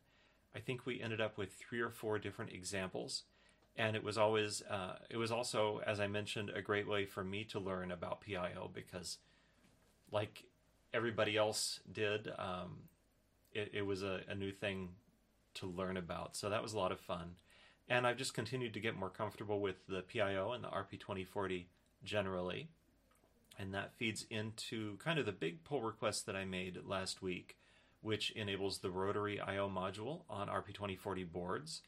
I 0.55 0.61
think 0.61 0.87
we 0.87 1.01
ended 1.01 1.21
up 1.21 1.39
with 1.39 1.53
three 1.53 1.81
or 1.81 1.91
four 1.91 2.19
different 2.19 2.53
examples. 2.53 3.25
And 3.79 3.95
it 3.95 4.03
was 4.03 4.19
always, 4.19 4.61
uh, 4.69 4.97
it 5.09 5.17
was 5.17 5.31
also, 5.31 5.81
as 5.87 6.01
I 6.01 6.09
mentioned, 6.09 6.51
a 6.51 6.61
great 6.61 6.89
way 6.89 7.07
for 7.07 7.23
me 7.23 7.45
to 7.45 7.61
learn 7.61 7.93
about 7.93 8.21
PIO 8.21 8.71
because, 8.75 9.19
like 10.11 10.45
everybody 10.93 11.37
else 11.37 11.81
did, 11.91 12.29
um, 12.39 12.89
it, 13.53 13.71
it, 13.73 13.87
was 13.87 14.03
a, 14.03 14.21
a 14.29 14.35
new 14.35 14.51
thing 14.51 14.91
to 15.55 15.67
learn 15.67 15.97
about. 15.97 16.37
So 16.37 16.51
that 16.51 16.63
was 16.63 16.73
a 16.73 16.79
lot 16.79 16.91
of 16.91 16.99
fun. 16.99 17.37
And 17.89 18.07
I've 18.07 18.17
just 18.17 18.35
continued 18.35 18.75
to 18.75 18.81
get 18.81 18.97
more 18.97 19.11
comfortable 19.11 19.61
with 19.61 19.87
the 19.87 20.03
PIO 20.03 20.53
and 20.53 20.65
the 20.65 20.69
RP2040 20.69 21.67
generally. 22.03 22.69
And 23.61 23.73
that 23.75 23.95
feeds 23.97 24.27
into 24.29 24.97
kind 24.99 25.19
of 25.19 25.27
the 25.27 25.33
big 25.33 25.63
pull 25.63 25.83
request 25.83 26.27
that 26.27 26.37
I 26.37 26.45
made 26.45 26.81
last 26.85 27.23
week 27.23 27.57
which 28.01 28.31
enables 28.33 28.79
the 28.79 28.91
rotary 28.91 29.41
I/O 29.41 29.69
module 29.69 30.23
on 30.31 30.49
RP2040 30.49 31.31
boards. 31.31 31.83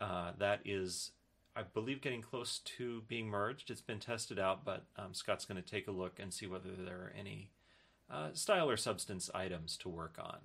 Uh, 0.00 0.32
that 0.38 0.60
is, 0.64 1.12
I 1.54 1.62
believe, 1.62 2.00
getting 2.00 2.22
close 2.22 2.58
to 2.76 3.02
being 3.08 3.28
merged. 3.28 3.70
It's 3.70 3.80
been 3.80 4.00
tested 4.00 4.38
out, 4.38 4.64
but 4.64 4.84
um, 4.96 5.14
Scott's 5.14 5.44
going 5.44 5.62
to 5.62 5.68
take 5.68 5.88
a 5.88 5.92
look 5.92 6.18
and 6.18 6.32
see 6.32 6.46
whether 6.46 6.70
there 6.70 6.96
are 6.96 7.12
any 7.18 7.50
uh, 8.10 8.28
style 8.32 8.68
or 8.68 8.76
substance 8.76 9.30
items 9.34 9.76
to 9.78 9.88
work 9.88 10.18
on. 10.18 10.38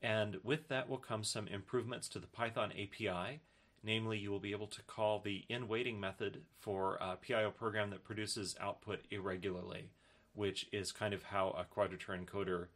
And 0.00 0.38
with 0.42 0.68
that 0.68 0.88
will 0.88 0.98
come 0.98 1.24
some 1.24 1.48
improvements 1.48 2.08
to 2.10 2.18
the 2.18 2.26
Python 2.26 2.72
API. 2.72 3.40
Namely, 3.82 4.18
you 4.18 4.30
will 4.30 4.40
be 4.40 4.50
able 4.50 4.66
to 4.66 4.82
call 4.82 5.20
the 5.20 5.44
in 5.48 5.68
waiting 5.68 6.00
method 6.00 6.42
for 6.58 6.96
a 6.96 7.16
PIO 7.16 7.50
program 7.50 7.90
that 7.90 8.02
produces 8.02 8.56
output 8.60 9.04
irregularly, 9.10 9.90
which 10.34 10.66
is 10.72 10.90
kind 10.90 11.14
of 11.14 11.22
how 11.22 11.50
a 11.50 11.64
quadrature 11.64 12.18
encoder 12.18 12.66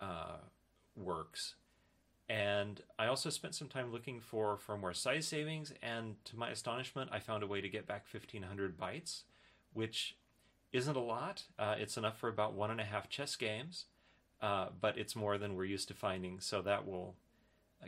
uh, 0.00 0.38
works. 0.96 1.54
And 2.28 2.80
I 2.98 3.06
also 3.06 3.28
spent 3.28 3.54
some 3.54 3.68
time 3.68 3.92
looking 3.92 4.20
for 4.20 4.58
firmware 4.66 4.96
size 4.96 5.26
savings, 5.26 5.72
and 5.82 6.16
to 6.24 6.38
my 6.38 6.50
astonishment, 6.50 7.10
I 7.12 7.18
found 7.18 7.42
a 7.42 7.46
way 7.46 7.60
to 7.60 7.68
get 7.68 7.86
back 7.86 8.06
1500 8.10 8.78
bytes, 8.78 9.22
which 9.74 10.16
isn't 10.72 10.96
a 10.96 11.00
lot. 11.00 11.44
Uh, 11.58 11.74
it's 11.78 11.98
enough 11.98 12.18
for 12.18 12.28
about 12.28 12.54
one 12.54 12.70
and 12.70 12.80
a 12.80 12.84
half 12.84 13.10
chess 13.10 13.36
games, 13.36 13.84
uh, 14.40 14.68
but 14.80 14.96
it's 14.96 15.14
more 15.14 15.36
than 15.36 15.54
we're 15.54 15.66
used 15.66 15.88
to 15.88 15.94
finding, 15.94 16.40
so 16.40 16.62
that 16.62 16.86
will 16.86 17.14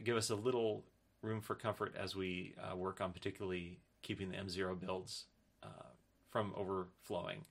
give 0.04 0.16
us 0.16 0.28
a 0.28 0.34
little 0.34 0.84
room 1.22 1.40
for 1.40 1.54
comfort 1.54 1.94
as 1.98 2.14
we 2.14 2.54
uh, 2.60 2.76
work 2.76 3.00
on 3.00 3.12
particularly 3.12 3.78
keeping 4.02 4.30
the 4.30 4.36
M0 4.36 4.78
builds 4.78 5.24
uh, 5.62 5.88
from 6.30 6.52
overflowing. 6.56 7.44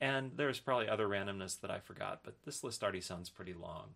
And 0.00 0.32
there's 0.36 0.60
probably 0.60 0.88
other 0.88 1.08
randomness 1.08 1.60
that 1.60 1.70
I 1.70 1.78
forgot, 1.78 2.20
but 2.22 2.34
this 2.44 2.62
list 2.62 2.82
already 2.82 3.00
sounds 3.00 3.30
pretty 3.30 3.54
long. 3.54 3.94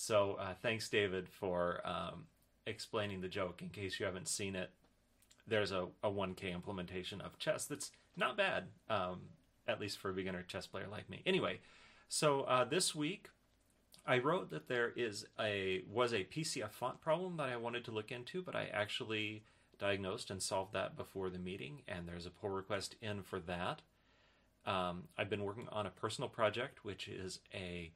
So 0.00 0.36
uh, 0.38 0.54
thanks, 0.62 0.88
David, 0.88 1.28
for 1.28 1.80
um, 1.84 2.26
explaining 2.66 3.20
the 3.20 3.26
joke. 3.26 3.62
In 3.62 3.68
case 3.68 3.98
you 3.98 4.06
haven't 4.06 4.28
seen 4.28 4.54
it, 4.54 4.70
there's 5.48 5.72
a, 5.72 5.88
a 6.04 6.08
1K 6.08 6.54
implementation 6.54 7.20
of 7.20 7.36
chess 7.40 7.64
that's 7.64 7.90
not 8.16 8.36
bad, 8.36 8.68
um, 8.88 9.22
at 9.66 9.80
least 9.80 9.98
for 9.98 10.10
a 10.10 10.14
beginner 10.14 10.44
chess 10.44 10.68
player 10.68 10.86
like 10.88 11.10
me. 11.10 11.20
Anyway, 11.26 11.58
so 12.08 12.42
uh, 12.42 12.64
this 12.64 12.94
week 12.94 13.30
I 14.06 14.18
wrote 14.18 14.50
that 14.50 14.68
there 14.68 14.92
is 14.94 15.26
a 15.40 15.82
was 15.90 16.12
a 16.12 16.22
PCF 16.22 16.70
font 16.70 17.00
problem 17.00 17.36
that 17.38 17.48
I 17.48 17.56
wanted 17.56 17.84
to 17.86 17.90
look 17.90 18.12
into, 18.12 18.40
but 18.40 18.54
I 18.54 18.68
actually 18.72 19.42
diagnosed 19.80 20.30
and 20.30 20.40
solved 20.40 20.74
that 20.74 20.96
before 20.96 21.28
the 21.28 21.40
meeting, 21.40 21.82
and 21.88 22.06
there's 22.06 22.24
a 22.24 22.30
pull 22.30 22.50
request 22.50 22.94
in 23.02 23.22
for 23.22 23.40
that. 23.40 23.82
Um, 24.64 25.08
I've 25.18 25.28
been 25.28 25.42
working 25.42 25.66
on 25.72 25.86
a 25.86 25.90
personal 25.90 26.30
project, 26.30 26.84
which 26.84 27.08
is 27.08 27.40
a 27.52 27.90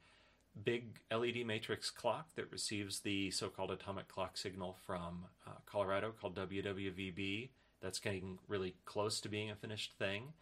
big 0.61 0.99
LED 1.11 1.45
matrix 1.45 1.89
clock 1.89 2.35
that 2.35 2.51
receives 2.51 2.99
the 2.99 3.31
so-called 3.31 3.71
atomic 3.71 4.07
clock 4.07 4.37
signal 4.37 4.77
from 4.85 5.25
uh, 5.47 5.51
Colorado 5.65 6.11
called 6.11 6.35
WWVB. 6.35 7.49
That's 7.81 7.99
getting 7.99 8.39
really 8.47 8.75
close 8.85 9.19
to 9.21 9.29
being 9.29 9.49
a 9.49 9.55
finished 9.55 9.93
thing. 9.97 10.33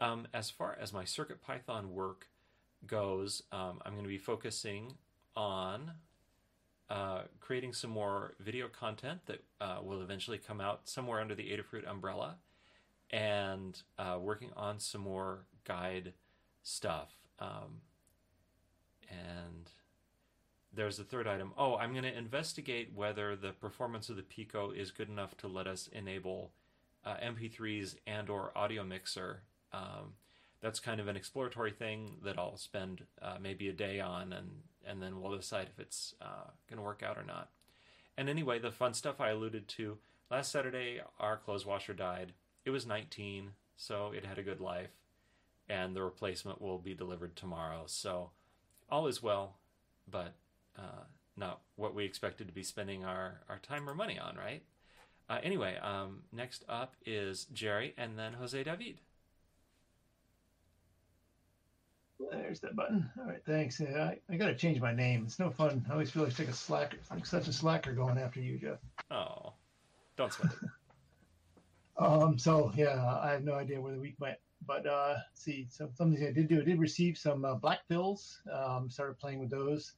Um, 0.00 0.26
as 0.32 0.50
far 0.50 0.76
as 0.80 0.92
my 0.92 1.04
CircuitPython 1.04 1.86
work 1.86 2.28
goes, 2.86 3.42
um, 3.52 3.80
I'm 3.84 3.92
going 3.92 4.04
to 4.04 4.08
be 4.08 4.18
focusing 4.18 4.94
on 5.36 5.92
uh, 6.90 7.22
creating 7.40 7.72
some 7.72 7.90
more 7.90 8.34
video 8.40 8.68
content 8.68 9.20
that 9.26 9.42
uh, 9.60 9.78
will 9.82 10.02
eventually 10.02 10.38
come 10.38 10.60
out 10.60 10.88
somewhere 10.88 11.20
under 11.20 11.34
the 11.34 11.44
Adafruit 11.44 11.88
umbrella, 11.88 12.36
and 13.10 13.80
uh, 13.98 14.18
working 14.20 14.50
on 14.56 14.78
some 14.78 15.00
more 15.00 15.46
guide 15.64 16.12
stuff. 16.62 17.10
Um, 17.38 17.80
and 19.10 19.70
there's 20.74 20.96
the 20.96 21.04
third 21.04 21.26
item. 21.26 21.52
Oh, 21.58 21.76
I'm 21.76 21.92
going 21.92 22.04
to 22.04 22.16
investigate 22.16 22.92
whether 22.94 23.36
the 23.36 23.52
performance 23.52 24.08
of 24.08 24.16
the 24.16 24.22
Pico 24.22 24.70
is 24.70 24.90
good 24.90 25.08
enough 25.08 25.36
to 25.38 25.48
let 25.48 25.66
us 25.66 25.88
enable 25.92 26.52
uh, 27.04 27.16
MP3s 27.22 27.96
and 28.06 28.30
or 28.30 28.52
audio 28.56 28.84
mixer. 28.84 29.42
Um, 29.72 30.14
that's 30.60 30.80
kind 30.80 31.00
of 31.00 31.08
an 31.08 31.16
exploratory 31.16 31.72
thing 31.72 32.16
that 32.24 32.38
I'll 32.38 32.56
spend 32.56 33.02
uh, 33.20 33.36
maybe 33.40 33.68
a 33.68 33.72
day 33.72 34.00
on, 34.00 34.32
and 34.32 34.48
and 34.86 35.02
then 35.02 35.20
we'll 35.20 35.36
decide 35.36 35.68
if 35.72 35.78
it's 35.78 36.14
uh, 36.20 36.50
going 36.68 36.78
to 36.78 36.82
work 36.82 37.02
out 37.02 37.18
or 37.18 37.24
not. 37.24 37.50
And 38.16 38.28
anyway, 38.28 38.58
the 38.58 38.72
fun 38.72 38.94
stuff 38.94 39.20
I 39.20 39.30
alluded 39.30 39.68
to 39.68 39.98
last 40.30 40.50
Saturday, 40.50 41.00
our 41.20 41.36
clothes 41.36 41.66
washer 41.66 41.94
died. 41.94 42.32
It 42.64 42.70
was 42.70 42.86
19, 42.86 43.50
so 43.76 44.12
it 44.14 44.24
had 44.26 44.38
a 44.38 44.42
good 44.42 44.60
life, 44.60 44.90
and 45.68 45.94
the 45.94 46.02
replacement 46.02 46.60
will 46.60 46.78
be 46.78 46.94
delivered 46.94 47.36
tomorrow. 47.36 47.84
So 47.86 48.30
all 48.92 49.06
is 49.06 49.22
well, 49.22 49.56
but 50.08 50.34
uh, 50.78 51.04
not 51.36 51.62
what 51.76 51.94
we 51.94 52.04
expected 52.04 52.46
to 52.46 52.52
be 52.52 52.62
spending 52.62 53.04
our, 53.04 53.40
our 53.48 53.58
time 53.58 53.88
or 53.88 53.94
money 53.94 54.18
on, 54.18 54.36
right? 54.36 54.62
Uh, 55.30 55.38
anyway, 55.42 55.78
um, 55.82 56.18
next 56.30 56.62
up 56.68 56.94
is 57.06 57.46
Jerry 57.54 57.94
and 57.96 58.18
then 58.18 58.34
Jose 58.34 58.62
David. 58.62 59.00
There's 62.30 62.60
that 62.60 62.76
button. 62.76 63.10
All 63.18 63.24
right, 63.24 63.42
thanks. 63.46 63.80
I, 63.80 64.18
I 64.30 64.36
got 64.36 64.46
to 64.46 64.54
change 64.54 64.80
my 64.80 64.94
name. 64.94 65.24
It's 65.26 65.38
no 65.38 65.50
fun. 65.50 65.84
I 65.88 65.92
always 65.92 66.10
feel 66.10 66.24
like, 66.24 66.38
a 66.38 66.52
slacker, 66.52 66.98
like 67.10 67.26
such 67.26 67.48
a 67.48 67.52
slacker 67.52 67.92
going 67.92 68.18
after 68.18 68.40
you, 68.40 68.58
Jeff. 68.58 68.78
Oh, 69.10 69.54
don't 70.16 70.32
sweat 70.32 70.52
it. 70.52 70.68
um. 72.02 72.38
So 72.38 72.72
yeah, 72.76 73.18
I 73.22 73.32
have 73.32 73.42
no 73.42 73.54
idea 73.54 73.80
where 73.80 73.92
the 73.92 73.98
week 73.98 74.14
went, 74.20 74.38
but 74.66 74.86
uh, 74.86 75.16
see, 75.34 75.66
so 75.70 75.90
something 75.94 76.24
I 76.24 76.32
did 76.32 76.48
do. 76.48 76.60
I 76.60 76.64
did 76.64 76.78
receive 76.78 77.18
some 77.18 77.44
uh, 77.44 77.54
black 77.54 77.80
pills. 77.88 78.40
Um, 78.52 78.90
started 78.90 79.18
playing 79.18 79.40
with 79.40 79.50
those, 79.50 79.92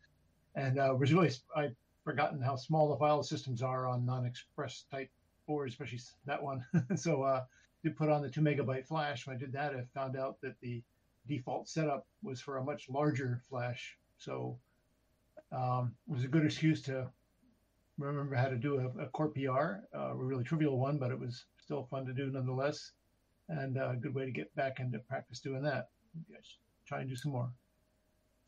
and 0.54 0.78
uh, 0.78 0.94
was 0.98 1.12
really 1.12 1.30
I 1.56 1.70
forgotten 2.04 2.40
how 2.40 2.56
small 2.56 2.88
the 2.88 2.96
file 2.96 3.22
systems 3.22 3.62
are 3.62 3.86
on 3.86 4.04
non-express 4.04 4.84
type 4.90 5.10
boards, 5.46 5.74
especially 5.74 6.00
that 6.26 6.42
one. 6.42 6.64
so 6.96 7.22
uh, 7.22 7.44
did 7.82 7.96
put 7.96 8.10
on 8.10 8.22
the 8.22 8.28
two 8.28 8.40
megabyte 8.40 8.86
flash. 8.86 9.26
When 9.26 9.36
I 9.36 9.38
did 9.38 9.52
that, 9.52 9.74
I 9.74 9.84
found 9.94 10.16
out 10.16 10.40
that 10.42 10.58
the 10.60 10.82
default 11.26 11.68
setup 11.68 12.06
was 12.22 12.40
for 12.40 12.58
a 12.58 12.64
much 12.64 12.88
larger 12.88 13.40
flash. 13.48 13.96
So 14.18 14.58
um, 15.52 15.94
it 16.08 16.14
was 16.14 16.24
a 16.24 16.28
good 16.28 16.44
excuse 16.44 16.82
to 16.82 17.10
remember 17.98 18.34
how 18.34 18.48
to 18.48 18.56
do 18.56 18.78
a, 18.78 19.02
a 19.02 19.06
core 19.08 19.28
PR, 19.28 19.84
uh, 19.96 20.10
a 20.10 20.14
really 20.16 20.44
trivial 20.44 20.78
one, 20.78 20.98
but 20.98 21.10
it 21.10 21.18
was 21.18 21.44
still 21.58 21.84
fun 21.90 22.04
to 22.06 22.12
do 22.12 22.30
nonetheless, 22.30 22.92
and 23.48 23.76
a 23.76 23.96
good 24.00 24.14
way 24.14 24.24
to 24.24 24.30
get 24.30 24.54
back 24.54 24.80
into 24.80 24.98
practice 24.98 25.40
doing 25.40 25.62
that. 25.62 25.90
Try 26.86 27.00
and 27.00 27.08
do 27.08 27.16
some 27.16 27.32
more. 27.32 27.50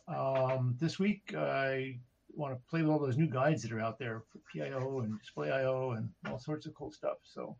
Um, 0.09 0.77
this 0.79 0.99
week, 0.99 1.35
I 1.37 1.99
want 2.35 2.55
to 2.55 2.61
play 2.71 2.83
with 2.83 2.91
all 2.91 2.99
those 2.99 3.17
new 3.17 3.27
guides 3.27 3.63
that 3.63 3.73
are 3.73 3.81
out 3.81 3.99
there 3.99 4.23
for 4.31 4.39
PIO 4.53 5.01
and 5.01 5.19
Display.io 5.19 5.93
and 5.93 6.11
all 6.29 6.39
sorts 6.39 6.67
of 6.67 6.75
cool 6.75 6.93
stuff. 6.93 7.19
So 7.25 7.57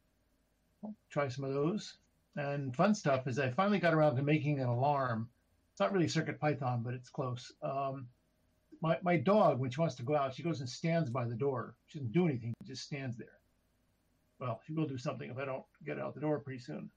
I'll 0.85 0.95
try 1.11 1.29
some 1.29 1.45
of 1.45 1.55
those. 1.55 1.97
And 2.37 2.77
fun 2.77 2.95
stuff 2.95 3.27
is 3.27 3.39
I 3.39 3.51
finally 3.51 3.79
got 3.79 3.95
around 3.95 4.17
to 4.17 4.23
making 4.23 4.61
an 4.61 4.69
alarm. 4.69 5.29
It's 5.73 5.81
not 5.81 5.93
really 5.93 6.09
Circuit 6.09 6.39
Python, 6.39 6.83
but 6.85 6.95
it's 6.95 7.09
close. 7.09 7.53
Um, 7.63 8.07
my, 8.83 8.99
my 9.03 9.17
dog, 9.17 9.59
when 9.59 9.71
she 9.71 9.81
wants 9.81 9.95
to 9.97 10.03
go 10.03 10.15
out, 10.15 10.35
she 10.35 10.43
goes 10.43 10.61
and 10.61 10.69
stands 10.69 11.11
by 11.11 11.25
the 11.25 11.35
door. 11.35 11.75
She 11.87 11.99
doesn't 11.99 12.13
do 12.13 12.27
anything, 12.27 12.53
she 12.63 12.69
just 12.69 12.85
stands 12.85 13.17
there. 13.17 13.29
Well, 14.39 14.61
she 14.67 14.75
will 14.75 14.87
do 14.87 14.99
something 14.99 15.31
if 15.31 15.39
I 15.39 15.47
don't 15.47 15.65
get 15.85 15.99
out 15.99 16.15
the 16.15 16.21
door 16.21 16.41
pretty 16.41 16.61
soon. 16.61 16.91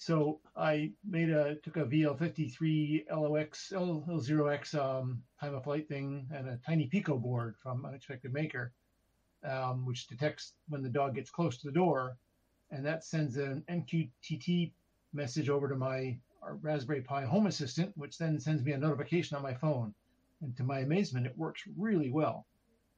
So 0.00 0.40
I 0.56 0.92
made 1.04 1.28
a 1.28 1.56
took 1.56 1.76
a 1.76 1.84
VL53 1.84 3.04
LOX 3.10 3.70
L0X 3.70 4.74
um, 4.74 5.22
time 5.38 5.54
of 5.54 5.62
flight 5.62 5.88
thing 5.88 6.26
and 6.34 6.48
a 6.48 6.58
tiny 6.64 6.86
Pico 6.86 7.18
board 7.18 7.54
from 7.62 7.84
Unexpected 7.84 8.32
Maker, 8.32 8.72
um, 9.44 9.84
which 9.84 10.06
detects 10.06 10.54
when 10.68 10.82
the 10.82 10.88
dog 10.88 11.16
gets 11.16 11.30
close 11.30 11.58
to 11.58 11.66
the 11.66 11.72
door 11.72 12.16
and 12.70 12.84
that 12.86 13.04
sends 13.04 13.36
an 13.36 13.62
MQTT 13.68 14.72
message 15.12 15.50
over 15.50 15.68
to 15.68 15.76
my 15.76 16.16
Raspberry 16.62 17.02
Pi 17.02 17.26
Home 17.26 17.46
Assistant, 17.46 17.92
which 17.94 18.16
then 18.16 18.40
sends 18.40 18.64
me 18.64 18.72
a 18.72 18.78
notification 18.78 19.36
on 19.36 19.42
my 19.42 19.52
phone. 19.52 19.92
And 20.40 20.56
to 20.56 20.62
my 20.62 20.78
amazement, 20.78 21.26
it 21.26 21.36
works 21.36 21.64
really 21.76 22.10
well. 22.10 22.46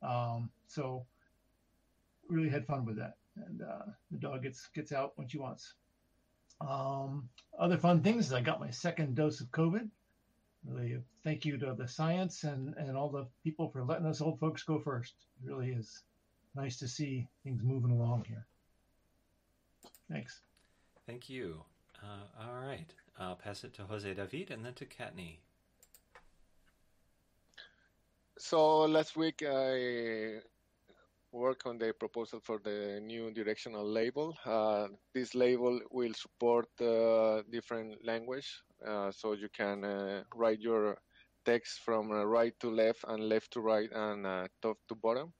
Um, 0.03 0.51
so 0.69 1.05
really 2.29 2.49
had 2.49 2.65
fun 2.65 2.85
with 2.85 2.97
that, 2.97 3.17
and 3.35 3.63
uh, 3.63 3.91
the 4.13 4.19
dog 4.19 4.45
gets 4.45 4.69
gets 4.69 4.93
out 4.93 5.13
when 5.17 5.27
she 5.27 5.39
wants. 5.39 5.75
Um, 6.61 7.29
other 7.59 7.79
fun 7.79 8.03
things 8.03 8.27
is 8.27 8.33
I 8.33 8.41
got 8.41 8.61
my 8.61 8.71
second 8.71 9.15
dose 9.15 9.41
of 9.41 9.51
COVID. 9.51 9.89
Really, 10.65 10.99
thank 11.25 11.45
you 11.45 11.59
to 11.59 11.75
the 11.77 11.89
science 11.89 12.45
and 12.45 12.75
and 12.77 12.97
all 12.97 13.09
the 13.09 13.27
people 13.43 13.69
for 13.71 13.85
letting 13.85 14.07
us 14.07 14.21
old 14.21 14.39
folks 14.39 14.63
go 14.63 14.79
first. 14.79 15.15
It 15.43 15.51
really 15.51 15.71
is 15.71 16.03
nice 16.55 16.79
to 16.79 16.89
see 16.89 17.27
things 17.43 17.63
moving 17.65 17.91
along 17.91 18.25
here. 18.29 18.47
Thanks. 20.11 20.41
Thank 21.07 21.29
you. 21.29 21.65
Uh, 22.03 22.45
all 22.47 22.55
right. 22.55 22.93
I'll 23.19 23.37
pass 23.37 23.65
it 23.65 23.75
to 23.75 23.85
Jose 23.85 24.15
David 24.15 24.51
and 24.51 24.65
then 24.65 24.75
to 24.75 24.87
Kattni. 24.87 25.39
So 28.39 28.83
last 28.83 29.17
week 29.17 29.43
I 29.47 30.41
worked 31.33 31.67
on 31.67 31.79
the 31.79 31.93
proposal 31.99 32.41
for 32.41 32.61
the 32.63 33.01
new 33.03 33.33
directional 33.33 33.85
label. 33.85 34.37
Uh, 34.45 34.89
this 35.15 35.35
label 35.35 35.81
will 35.91 36.13
support 36.15 36.69
uh, 36.81 37.43
different 37.51 38.05
language, 38.05 38.63
uh, 38.87 39.11
so 39.11 39.33
you 39.33 39.49
can 39.49 39.85
uh, 39.85 40.23
write 40.35 40.61
your 40.61 40.99
text 41.45 41.81
from 41.81 42.13
uh, 42.13 42.25
right 42.25 42.55
to 42.61 42.71
left 42.71 43.05
and 43.09 43.29
left 43.29 43.51
to 43.53 43.61
right 43.61 43.91
and 43.93 44.49
top 44.61 44.77
to 44.89 44.95
bottom. 44.95 45.33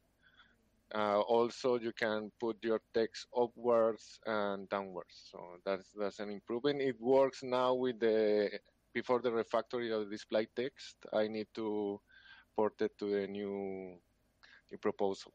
Also, 0.95 1.79
you 1.79 1.93
can 1.93 2.31
put 2.41 2.57
your 2.63 2.81
text 2.93 3.27
upwards 3.37 4.19
and 4.27 4.69
downwards. 4.69 5.31
So 5.31 5.39
that's 5.65 5.89
that's 5.99 6.19
an 6.19 6.31
improvement. 6.31 6.81
It 6.83 7.01
works 7.01 7.43
now 7.43 7.75
with 7.75 8.01
the 8.01 8.51
before 8.93 9.21
the 9.21 9.31
refactory 9.31 9.91
of 9.91 10.05
the 10.05 10.11
display 10.11 10.49
text. 10.55 10.97
I 11.13 11.29
need 11.29 11.47
to 11.55 12.01
port 12.57 12.81
it 12.81 12.93
to 12.99 13.11
the 13.11 13.27
new, 13.27 13.97
new 14.71 14.79
proposal. 14.79 15.33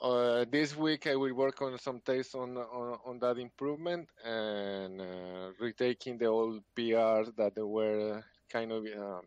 Uh, 0.00 0.44
this 0.48 0.76
week 0.76 1.08
I 1.08 1.16
will 1.16 1.34
work 1.34 1.60
on 1.60 1.76
some 1.78 2.00
tests 2.00 2.34
on 2.36 2.56
on, 2.56 2.98
on 3.04 3.18
that 3.18 3.36
improvement 3.36 4.08
and 4.24 5.00
uh, 5.00 5.50
retaking 5.58 6.18
the 6.18 6.26
old 6.26 6.62
PRs 6.76 7.34
that 7.34 7.56
were 7.56 8.22
kind 8.48 8.70
of 8.70 8.86
uh, 8.86 9.20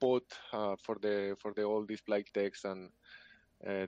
put 0.00 0.24
for 0.82 0.96
the 1.00 1.36
for 1.38 1.52
the 1.52 1.62
old 1.62 1.88
display 1.88 2.24
text 2.32 2.64
and 2.64 2.88
uh, 3.66 3.86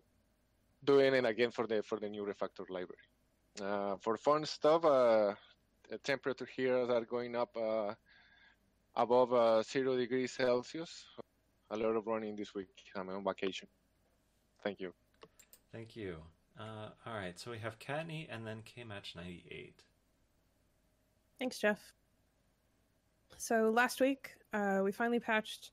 doing 0.85 1.15
it 1.15 1.25
again 1.25 1.51
for 1.51 1.67
the 1.67 1.83
for 1.83 1.99
the 1.99 2.09
new 2.09 2.23
refactor 2.23 2.69
library. 2.69 3.09
Uh, 3.63 3.97
for 3.97 4.19
fun 4.19 4.45
stuff, 4.45 4.85
uh, 4.85 5.35
the 5.89 5.97
temperature 6.05 6.49
here 6.55 6.77
are 6.77 7.05
going 7.07 7.35
up 7.35 7.57
above 8.95 9.65
zero 9.65 9.97
degrees 9.97 10.33
Celsius. 10.33 11.07
A 11.71 11.77
lot 11.77 11.97
of 11.97 12.07
running 12.07 12.37
this 12.37 12.55
week. 12.55 12.69
I'm 12.95 13.09
on 13.09 13.25
vacation. 13.25 13.69
Thank 14.63 14.81
you. 14.81 14.93
Thank 15.73 15.97
you. 15.97 16.17
Uh, 16.59 16.91
all 17.07 17.15
right, 17.15 17.39
so 17.39 17.51
we 17.51 17.59
have 17.59 17.79
Kattni 17.79 18.27
and 18.31 18.47
then 18.47 18.63
K-Match 18.65 19.15
98. 19.15 19.83
Thanks, 21.39 21.59
Jeff. 21.59 21.93
So 23.37 23.71
last 23.71 24.01
week, 24.01 24.31
uh, 24.53 24.81
we 24.83 24.91
finally 24.91 25.21
patched 25.21 25.71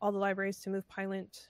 all 0.00 0.12
the 0.12 0.18
libraries 0.18 0.60
to 0.60 0.70
move 0.70 0.84
Pylint 0.88 1.48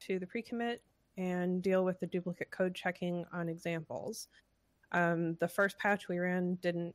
to 0.00 0.18
the 0.18 0.26
pre-commit 0.26 0.82
and 1.18 1.62
deal 1.62 1.84
with 1.84 2.00
the 2.00 2.06
duplicate 2.06 2.50
code 2.50 2.74
checking 2.74 3.26
on 3.32 3.48
examples. 3.48 4.28
Um, 4.92 5.34
the 5.40 5.48
first 5.48 5.78
patch 5.78 6.08
we 6.08 6.18
ran 6.18 6.54
didn't 6.62 6.94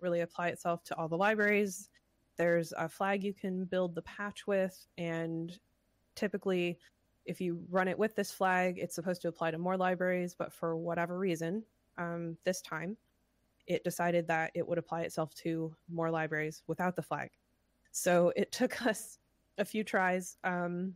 really 0.00 0.20
apply 0.20 0.48
itself 0.48 0.82
to 0.84 0.96
all 0.96 1.08
the 1.08 1.16
libraries. 1.16 1.90
There's 2.36 2.72
a 2.76 2.88
flag 2.88 3.22
you 3.22 3.34
can 3.34 3.64
build 3.66 3.94
the 3.94 4.02
patch 4.02 4.46
with, 4.46 4.86
and 4.98 5.56
typically, 6.16 6.78
if 7.24 7.40
you 7.40 7.62
run 7.70 7.88
it 7.88 7.98
with 7.98 8.16
this 8.16 8.32
flag, 8.32 8.78
it's 8.78 8.94
supposed 8.94 9.22
to 9.22 9.28
apply 9.28 9.50
to 9.50 9.58
more 9.58 9.76
libraries, 9.76 10.34
but 10.34 10.52
for 10.52 10.76
whatever 10.76 11.18
reason, 11.18 11.62
um, 11.98 12.36
this 12.44 12.60
time, 12.60 12.96
it 13.66 13.84
decided 13.84 14.26
that 14.28 14.50
it 14.54 14.66
would 14.66 14.78
apply 14.78 15.02
itself 15.02 15.34
to 15.34 15.74
more 15.88 16.10
libraries 16.10 16.62
without 16.66 16.96
the 16.96 17.02
flag. 17.02 17.30
So 17.92 18.32
it 18.36 18.52
took 18.52 18.84
us 18.86 19.18
a 19.58 19.64
few 19.64 19.84
tries. 19.84 20.36
Um, 20.44 20.94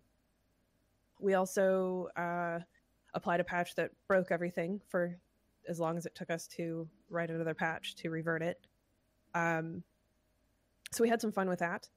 we 1.20 1.34
also 1.34 2.08
uh, 2.16 2.60
applied 3.14 3.40
a 3.40 3.44
patch 3.44 3.74
that 3.76 3.90
broke 4.08 4.30
everything 4.30 4.80
for 4.88 5.16
as 5.68 5.80
long 5.80 5.96
as 5.96 6.06
it 6.06 6.14
took 6.14 6.30
us 6.30 6.46
to 6.46 6.88
write 7.08 7.30
another 7.30 7.54
patch 7.54 7.94
to 7.96 8.10
revert 8.10 8.42
it. 8.42 8.66
Um, 9.34 9.82
so 10.92 11.02
we 11.02 11.08
had 11.08 11.20
some 11.20 11.32
fun 11.32 11.48
with 11.48 11.60
that. 11.60 11.88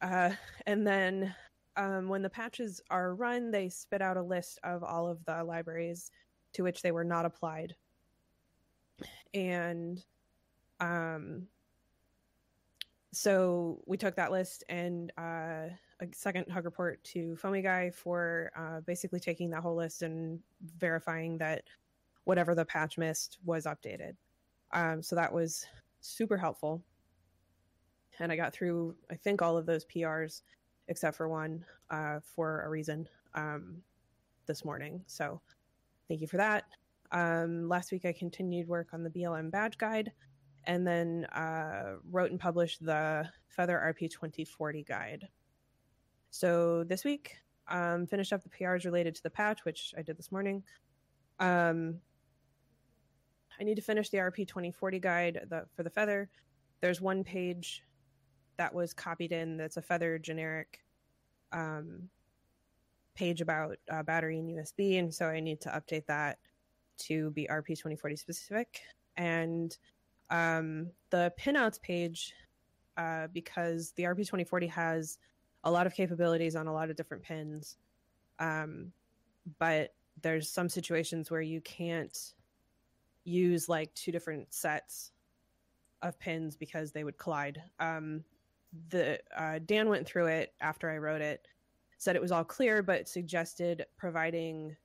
Uh, 0.00 0.30
and 0.66 0.86
then 0.86 1.34
um, 1.76 2.08
when 2.08 2.22
the 2.22 2.30
patches 2.30 2.80
are 2.90 3.14
run, 3.14 3.50
they 3.50 3.68
spit 3.68 4.02
out 4.02 4.16
a 4.16 4.22
list 4.22 4.58
of 4.62 4.82
all 4.82 5.08
of 5.08 5.24
the 5.24 5.42
libraries 5.44 6.10
to 6.52 6.62
which 6.62 6.82
they 6.82 6.92
were 6.92 7.04
not 7.04 7.24
applied. 7.24 7.74
And 9.34 10.02
um, 10.80 11.46
so 13.12 13.80
we 13.86 13.96
took 13.96 14.16
that 14.16 14.32
list 14.32 14.64
and 14.68 15.12
uh, 15.18 15.68
a 16.00 16.06
second 16.12 16.50
hug 16.50 16.64
report 16.64 17.02
to 17.04 17.36
Foamy 17.36 17.62
Guy 17.62 17.90
for 17.90 18.50
uh, 18.56 18.80
basically 18.80 19.20
taking 19.20 19.50
that 19.50 19.62
whole 19.62 19.76
list 19.76 20.02
and 20.02 20.40
verifying 20.78 21.38
that 21.38 21.64
whatever 22.24 22.54
the 22.54 22.64
patch 22.64 22.98
missed 22.98 23.38
was 23.44 23.66
updated. 23.66 24.14
Um, 24.72 25.02
so 25.02 25.16
that 25.16 25.32
was 25.32 25.66
super 26.00 26.36
helpful. 26.36 26.82
And 28.18 28.30
I 28.30 28.36
got 28.36 28.52
through, 28.52 28.94
I 29.10 29.14
think, 29.14 29.42
all 29.42 29.56
of 29.56 29.66
those 29.66 29.84
PRs 29.86 30.42
except 30.90 31.16
for 31.16 31.28
one 31.28 31.64
uh, 31.88 32.18
for 32.34 32.62
a 32.62 32.68
reason 32.68 33.08
um, 33.34 33.76
this 34.46 34.64
morning. 34.64 35.02
So 35.06 35.40
thank 36.08 36.20
you 36.20 36.26
for 36.26 36.36
that. 36.36 36.64
Um, 37.12 37.68
last 37.68 37.92
week, 37.92 38.04
I 38.04 38.12
continued 38.12 38.68
work 38.68 38.88
on 38.92 39.02
the 39.02 39.10
BLM 39.10 39.50
badge 39.50 39.78
guide 39.78 40.12
and 40.64 40.86
then 40.86 41.24
uh, 41.26 41.94
wrote 42.10 42.32
and 42.32 42.38
published 42.38 42.84
the 42.84 43.26
Feather 43.48 43.94
RP 43.96 44.10
2040 44.10 44.84
guide. 44.84 45.28
So 46.30 46.84
this 46.84 47.04
week, 47.04 47.36
um, 47.68 48.06
finished 48.06 48.32
up 48.32 48.42
the 48.42 48.50
PRs 48.50 48.84
related 48.84 49.14
to 49.14 49.22
the 49.22 49.30
patch, 49.30 49.64
which 49.64 49.94
I 49.96 50.02
did 50.02 50.18
this 50.18 50.32
morning. 50.32 50.62
Um, 51.38 52.00
I 53.60 53.64
need 53.64 53.76
to 53.76 53.82
finish 53.82 54.10
the 54.10 54.18
RP 54.18 54.46
2040 54.46 54.98
guide 54.98 55.40
the, 55.48 55.66
for 55.74 55.82
the 55.82 55.90
Feather. 55.90 56.28
There's 56.80 57.00
one 57.00 57.22
page 57.22 57.84
that 58.60 58.74
was 58.74 58.92
copied 58.92 59.32
in 59.32 59.56
that's 59.56 59.78
a 59.78 59.82
Feather 59.82 60.18
generic 60.18 60.80
um, 61.50 62.10
page 63.14 63.40
about 63.40 63.78
uh, 63.90 64.02
battery 64.02 64.38
and 64.38 64.50
USB, 64.50 64.98
and 64.98 65.12
so 65.12 65.28
I 65.28 65.40
need 65.40 65.62
to 65.62 65.70
update 65.70 66.04
that 66.08 66.38
to 66.98 67.30
be 67.30 67.48
RP 67.50 67.68
2040 67.68 68.16
specific. 68.16 68.82
And 69.16 69.74
um, 70.28 70.90
the 71.08 71.32
pinouts 71.40 71.80
page, 71.80 72.34
uh, 72.98 73.28
because 73.32 73.92
the 73.96 74.02
RP 74.02 74.18
2040 74.18 74.66
has 74.66 75.16
a 75.64 75.70
lot 75.70 75.86
of 75.86 75.94
capabilities 75.94 76.54
on 76.54 76.66
a 76.66 76.72
lot 76.72 76.90
of 76.90 76.96
different 76.96 77.22
pins. 77.22 77.78
Um, 78.40 78.92
but 79.58 79.94
there's 80.20 80.50
some 80.50 80.68
situations 80.68 81.30
where 81.30 81.40
you 81.40 81.62
can't 81.62 82.34
use 83.24 83.70
like 83.70 83.94
two 83.94 84.12
different 84.12 84.52
sets 84.52 85.12
of 86.02 86.18
pins 86.18 86.58
because 86.58 86.92
they 86.92 87.04
would 87.04 87.16
collide. 87.16 87.62
Um, 87.78 88.22
the 88.88 89.20
uh, 89.36 89.58
Dan 89.64 89.88
went 89.88 90.06
through 90.06 90.26
it 90.26 90.54
after 90.60 90.90
I 90.90 90.98
wrote 90.98 91.20
it, 91.20 91.46
said 91.98 92.16
it 92.16 92.22
was 92.22 92.32
all 92.32 92.44
clear, 92.44 92.82
but 92.82 93.08
suggested 93.08 93.86
providing 93.96 94.76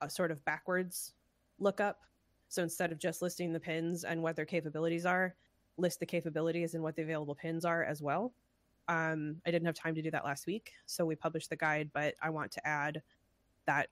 a 0.00 0.08
sort 0.08 0.30
of 0.30 0.44
backwards 0.44 1.14
lookup. 1.58 2.00
So 2.48 2.62
instead 2.62 2.92
of 2.92 2.98
just 2.98 3.22
listing 3.22 3.52
the 3.52 3.60
pins 3.60 4.04
and 4.04 4.22
what 4.22 4.36
their 4.36 4.44
capabilities 4.44 5.06
are, 5.06 5.34
list 5.78 6.00
the 6.00 6.06
capabilities 6.06 6.74
and 6.74 6.82
what 6.82 6.96
the 6.96 7.02
available 7.02 7.34
pins 7.34 7.64
are 7.64 7.84
as 7.84 8.02
well. 8.02 8.34
Um, 8.88 9.36
I 9.46 9.50
didn't 9.50 9.66
have 9.66 9.74
time 9.74 9.94
to 9.94 10.02
do 10.02 10.10
that 10.10 10.24
last 10.24 10.46
week, 10.46 10.72
so 10.86 11.06
we 11.06 11.14
published 11.14 11.50
the 11.50 11.56
guide, 11.56 11.90
but 11.94 12.14
I 12.20 12.30
want 12.30 12.50
to 12.52 12.66
add 12.66 13.00
that 13.66 13.88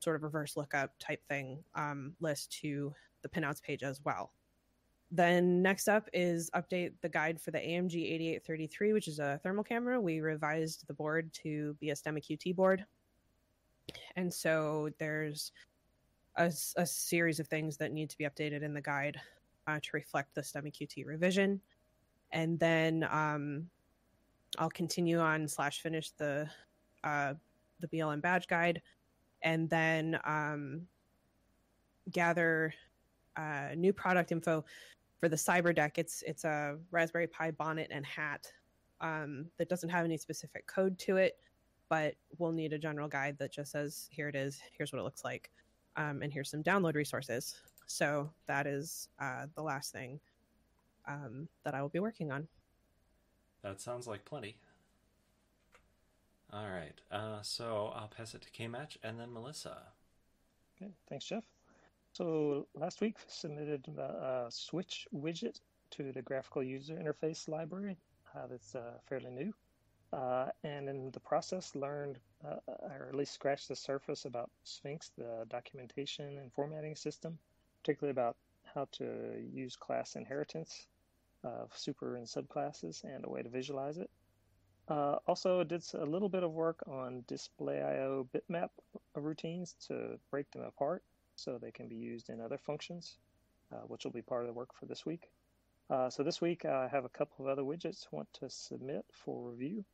sort 0.00 0.16
of 0.16 0.22
reverse 0.22 0.56
lookup 0.56 0.92
type 0.98 1.26
thing 1.26 1.64
um, 1.74 2.12
list 2.20 2.52
to 2.60 2.92
the 3.22 3.28
pinouts 3.28 3.62
page 3.62 3.82
as 3.82 4.00
well. 4.04 4.32
Then 5.10 5.62
next 5.62 5.88
up 5.88 6.08
is 6.12 6.50
update 6.50 6.92
the 7.00 7.08
guide 7.08 7.40
for 7.40 7.52
the 7.52 7.58
AMG 7.58 7.94
8833, 7.94 8.92
which 8.92 9.08
is 9.08 9.18
a 9.18 9.38
thermal 9.42 9.62
camera. 9.62 10.00
We 10.00 10.20
revised 10.20 10.86
the 10.86 10.94
board 10.94 11.32
to 11.42 11.76
be 11.80 11.90
a 11.90 11.94
STEMMA 11.94 12.22
QT 12.24 12.56
board. 12.56 12.84
And 14.16 14.32
so 14.32 14.90
there's 14.98 15.52
a 16.36 16.84
series 16.84 17.40
of 17.40 17.48
things 17.48 17.78
that 17.78 17.92
need 17.92 18.10
to 18.10 18.18
be 18.18 18.24
updated 18.24 18.62
in 18.62 18.74
the 18.74 18.80
guide 18.80 19.18
uh, 19.66 19.78
to 19.80 19.90
reflect 19.94 20.34
the 20.34 20.42
STEMMA 20.42 20.72
QT 20.74 21.06
revision. 21.06 21.60
And 22.32 22.58
then 22.58 23.08
um, 23.10 23.70
I'll 24.58 24.70
continue 24.70 25.18
on 25.18 25.48
slash 25.48 25.80
finish 25.80 26.10
the 26.10 26.48
uh, 27.04 27.34
the 27.80 27.88
BLM 27.88 28.20
badge 28.20 28.48
guide, 28.48 28.82
and 29.42 29.68
then 29.70 30.18
um, 30.24 30.82
gather 32.10 32.74
uh, 33.36 33.68
new 33.76 33.92
product 33.92 34.32
info 34.32 34.64
for 35.18 35.28
the 35.28 35.36
cyber 35.36 35.74
deck. 35.74 35.98
It's 35.98 36.22
it's 36.26 36.44
a 36.44 36.76
Raspberry 36.90 37.26
Pi 37.26 37.50
bonnet 37.52 37.88
and 37.90 38.04
hat 38.04 38.50
um, 39.00 39.46
that 39.58 39.68
doesn't 39.68 39.88
have 39.88 40.04
any 40.04 40.16
specific 40.16 40.66
code 40.66 40.98
to 41.00 41.16
it, 41.16 41.38
but 41.88 42.14
we'll 42.38 42.52
need 42.52 42.72
a 42.72 42.78
general 42.78 43.08
guide 43.08 43.36
that 43.38 43.52
just 43.52 43.72
says 43.72 44.08
here 44.10 44.28
it 44.28 44.34
is, 44.34 44.60
here's 44.76 44.92
what 44.92 44.98
it 44.98 45.04
looks 45.04 45.24
like, 45.24 45.50
um, 45.96 46.22
and 46.22 46.32
here's 46.32 46.50
some 46.50 46.62
download 46.62 46.94
resources. 46.94 47.56
So 47.86 48.30
that 48.46 48.66
is 48.66 49.08
uh, 49.20 49.46
the 49.54 49.62
last 49.62 49.92
thing 49.92 50.18
um, 51.06 51.48
that 51.64 51.74
I 51.74 51.82
will 51.82 51.88
be 51.88 52.00
working 52.00 52.32
on. 52.32 52.48
That 53.62 53.80
sounds 53.80 54.06
like 54.06 54.24
plenty. 54.24 54.56
All 56.52 56.68
right. 56.68 57.00
Uh, 57.10 57.42
so 57.42 57.92
I'll 57.94 58.08
pass 58.08 58.34
it 58.34 58.42
to 58.42 58.50
K-Match 58.50 58.98
and 59.02 59.18
then 59.18 59.32
Melissa. 59.32 59.78
Okay, 60.76 60.92
thanks, 61.08 61.24
Jeff. 61.24 61.44
So 62.16 62.66
last 62.74 63.02
week 63.02 63.16
submitted 63.26 63.86
a 63.88 64.46
switch 64.48 65.06
widget 65.14 65.60
to 65.90 66.12
the 66.12 66.22
graphical 66.22 66.62
user 66.62 66.94
interface 66.94 67.46
library. 67.46 67.98
Uh, 68.34 68.46
that's 68.46 68.74
uh, 68.74 68.94
fairly 69.06 69.30
new, 69.30 69.52
uh, 70.14 70.46
and 70.64 70.88
in 70.88 71.10
the 71.10 71.20
process 71.20 71.74
learned, 71.74 72.18
uh, 72.42 72.56
or 72.66 73.08
at 73.10 73.14
least 73.14 73.34
scratched 73.34 73.68
the 73.68 73.76
surface 73.76 74.24
about 74.24 74.50
Sphinx, 74.64 75.10
the 75.18 75.44
documentation 75.50 76.38
and 76.38 76.50
formatting 76.54 76.96
system, 76.96 77.38
particularly 77.82 78.12
about 78.12 78.38
how 78.74 78.88
to 78.92 79.46
use 79.52 79.76
class 79.76 80.16
inheritance 80.16 80.86
of 81.44 81.70
super 81.76 82.16
and 82.16 82.26
subclasses 82.26 83.04
and 83.04 83.26
a 83.26 83.28
way 83.28 83.42
to 83.42 83.50
visualize 83.50 83.98
it. 83.98 84.08
Uh, 84.88 85.16
also 85.26 85.62
did 85.62 85.84
a 85.92 86.06
little 86.06 86.30
bit 86.30 86.44
of 86.44 86.52
work 86.52 86.82
on 86.86 87.24
display 87.28 87.82
IO 87.82 88.26
bitmap 88.34 88.70
routines 89.14 89.74
to 89.86 90.18
break 90.30 90.50
them 90.52 90.62
apart 90.62 91.02
so 91.36 91.58
they 91.58 91.70
can 91.70 91.88
be 91.88 91.96
used 91.96 92.28
in 92.28 92.40
other 92.40 92.58
functions, 92.58 93.18
uh, 93.72 93.78
which 93.86 94.04
will 94.04 94.12
be 94.12 94.22
part 94.22 94.42
of 94.42 94.48
the 94.48 94.52
work 94.52 94.74
for 94.74 94.86
this 94.86 95.06
week. 95.06 95.30
Uh, 95.88 96.10
so 96.10 96.22
this 96.22 96.40
week 96.40 96.64
I 96.64 96.88
have 96.88 97.04
a 97.04 97.08
couple 97.08 97.44
of 97.44 97.50
other 97.50 97.62
widgets 97.62 98.06
I 98.06 98.16
want 98.16 98.32
to 98.40 98.50
submit 98.50 99.04
for 99.12 99.50
review. 99.50 99.84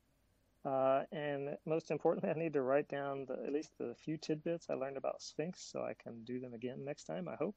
Uh, 0.65 1.03
and 1.11 1.57
most 1.67 1.91
importantly, 1.91 2.31
I 2.31 2.39
need 2.39 2.53
to 2.53 2.63
write 2.63 2.89
down 2.89 3.27
the, 3.27 3.35
at 3.45 3.53
least 3.53 3.77
the 3.79 3.95
few 3.97 4.17
tidbits 4.17 4.71
I 4.71 4.75
learned 4.75 4.97
about 4.97 5.21
Sphinx 5.21 5.61
so 5.61 5.83
I 5.83 5.95
can 5.95 6.23
do 6.25 6.41
them 6.41 6.55
again 6.55 6.85
next 6.85 7.05
time, 7.05 7.29
I 7.29 7.35
hope. 7.35 7.57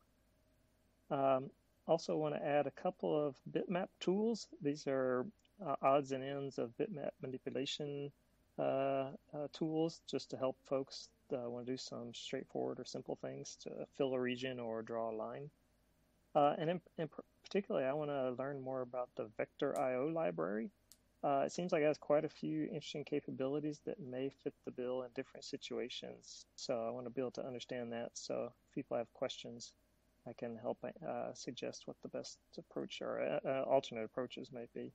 Um, 1.12 1.52
also 1.88 2.18
want 2.18 2.34
to 2.34 2.44
add 2.44 2.66
a 2.66 2.72
couple 2.72 3.28
of 3.28 3.36
bitmap 3.52 3.90
tools. 4.00 4.48
These 4.62 4.88
are 4.88 5.26
uh, 5.66 5.76
odds 5.82 6.12
and 6.12 6.24
ends 6.24 6.58
of 6.58 6.76
bitmap 6.78 7.12
manipulation 7.22 8.12
uh, 8.58 9.12
uh, 9.34 9.48
tools 9.54 10.02
just 10.10 10.32
to 10.32 10.38
help 10.38 10.58
folks 10.66 11.10
uh, 11.34 11.50
want 11.50 11.66
to 11.66 11.72
do 11.72 11.78
some 11.78 12.14
straightforward 12.14 12.80
or 12.80 12.86
simple 12.86 13.16
things 13.16 13.58
to 13.62 13.72
fill 13.98 14.14
a 14.14 14.20
region 14.20 14.60
or 14.60 14.82
draw 14.82 15.12
a 15.12 15.16
line. 15.16 15.50
Uh, 16.36 16.56
and 16.58 16.70
in, 16.70 16.82
in 16.98 17.10
particularly, 17.44 17.88
I 17.88 17.94
want 17.94 18.10
to 18.10 18.32
learn 18.32 18.60
more 18.62 18.82
about 18.82 19.10
the 19.16 19.30
Vector 19.38 19.80
IO 19.80 20.08
library. 20.08 20.70
Uh, 21.24 21.44
it 21.46 21.52
seems 21.52 21.72
like 21.72 21.82
it 21.82 21.88
has 21.88 21.98
quite 21.98 22.26
a 22.26 22.30
few 22.30 22.66
interesting 22.66 23.04
capabilities 23.04 23.80
that 23.86 24.00
may 24.00 24.30
fit 24.44 24.54
the 24.66 24.72
bill 24.72 25.04
in 25.04 25.10
different 25.16 25.44
situations. 25.44 26.46
So 26.56 26.86
I 26.86 26.92
want 26.92 27.06
to 27.06 27.10
be 27.10 27.22
able 27.22 27.32
to 27.32 27.46
understand 27.46 27.92
that. 27.94 28.12
So 28.14 28.52
if 28.52 28.76
people 28.76 28.98
have 28.98 29.12
questions, 29.14 29.74
I 30.28 30.34
can 30.34 30.58
help 30.58 30.84
uh, 30.84 31.34
suggest 31.34 31.88
what 31.88 31.98
the 32.02 32.10
best 32.10 32.38
approach 32.58 33.02
or 33.02 33.40
uh, 33.44 33.62
alternate 33.64 34.04
approaches 34.04 34.52
might 34.52 34.72
be. 34.74 34.92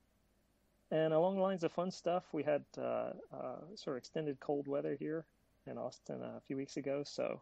And 0.91 1.13
along 1.13 1.35
the 1.35 1.41
lines 1.41 1.63
of 1.63 1.71
fun 1.71 1.89
stuff, 1.89 2.23
we 2.33 2.43
had 2.43 2.63
uh, 2.77 3.11
uh, 3.33 3.55
sort 3.75 3.95
of 3.95 3.97
extended 3.97 4.39
cold 4.39 4.67
weather 4.67 4.95
here 4.99 5.25
in 5.67 5.77
Austin 5.77 6.21
a 6.21 6.41
few 6.47 6.57
weeks 6.57 6.77
ago. 6.77 7.03
So, 7.05 7.41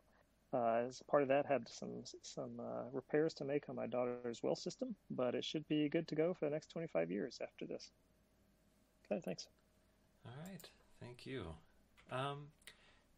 uh, 0.54 0.84
as 0.88 1.02
part 1.08 1.24
of 1.24 1.30
that, 1.30 1.46
had 1.46 1.68
some 1.70 2.04
some 2.22 2.60
uh, 2.60 2.90
repairs 2.92 3.34
to 3.36 3.46
make 3.46 3.70
on 3.70 3.76
my 3.76 3.88
daughter's 3.88 4.42
well 4.44 4.56
system, 4.56 4.96
but 5.10 5.36
it 5.36 5.46
should 5.46 5.68
be 5.68 5.90
good 5.90 6.08
to 6.08 6.16
go 6.16 6.34
for 6.34 6.46
the 6.46 6.52
next 6.52 6.72
25 6.72 7.12
years 7.12 7.40
after 7.42 7.66
this. 7.66 7.92
Okay, 9.06 9.22
thanks. 9.24 9.48
All 10.26 10.34
right, 10.44 10.70
thank 11.00 11.26
you. 11.26 11.46
Um, 12.12 12.48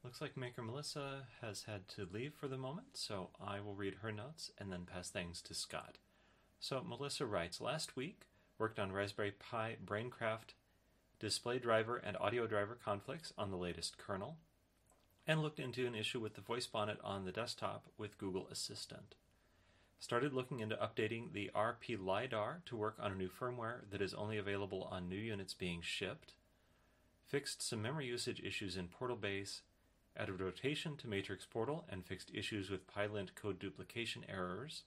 looks 0.04 0.22
like 0.22 0.38
Maker 0.38 0.62
Melissa 0.62 1.24
has 1.42 1.64
had 1.64 1.88
to 1.90 2.08
leave 2.12 2.34
for 2.34 2.48
the 2.48 2.58
moment, 2.58 2.88
so 2.94 3.30
I 3.44 3.60
will 3.60 3.76
read 3.76 3.96
her 4.02 4.12
notes 4.12 4.52
and 4.58 4.72
then 4.72 4.86
pass 4.86 5.10
things 5.10 5.42
to 5.44 5.54
Scott. 5.54 5.98
So 6.60 6.82
Melissa 6.88 7.26
writes, 7.26 7.60
last 7.60 7.96
week 7.96 8.22
worked 8.60 8.80
on 8.80 8.92
Raspberry 8.92 9.32
Pi 9.32 9.78
Braincraft 9.84 10.54
display 11.22 11.60
driver 11.60 11.98
and 11.98 12.18
audio 12.18 12.48
driver 12.48 12.78
conflicts 12.84 13.32
on 13.38 13.52
the 13.52 13.58
latest 13.58 13.98
kernel, 13.98 14.38
and 15.28 15.42
looked 15.42 15.60
into 15.60 15.86
an 15.86 15.96
issue 15.96 16.20
with 16.20 16.36
the 16.36 16.42
voice 16.42 16.68
bonnet 16.68 17.00
on 17.04 17.26
the 17.26 17.32
desktop 17.32 17.86
with 17.98 18.18
Google 18.18 18.48
Assistant. 18.52 19.16
Started 20.00 20.34
looking 20.34 20.60
into 20.60 20.76
updating 20.76 21.32
the 21.32 21.52
RP 21.54 22.04
LiDAR 22.04 22.62
to 22.66 22.76
work 22.76 22.98
on 23.00 23.12
a 23.12 23.16
new 23.16 23.30
firmware 23.30 23.82
that 23.92 24.02
is 24.02 24.14
only 24.14 24.38
available 24.38 24.88
on 24.92 25.08
new 25.08 25.16
units 25.16 25.54
being 25.54 25.82
shipped. 25.82 26.34
Fixed 27.28 27.62
some 27.62 27.82
memory 27.82 28.08
usage 28.08 28.42
issues 28.44 28.76
in 28.76 28.88
Portal 28.88 29.16
Base, 29.16 29.62
added 30.18 30.42
rotation 30.42 30.98
to 30.98 31.08
Matrix 31.08 31.46
Portal, 31.46 31.86
and 31.88 32.06
fixed 32.06 32.32
issues 32.34 32.70
with 32.70 32.88
PyLint 32.88 33.36
code 33.36 33.60
duplication 33.60 34.26
errors 34.28 34.84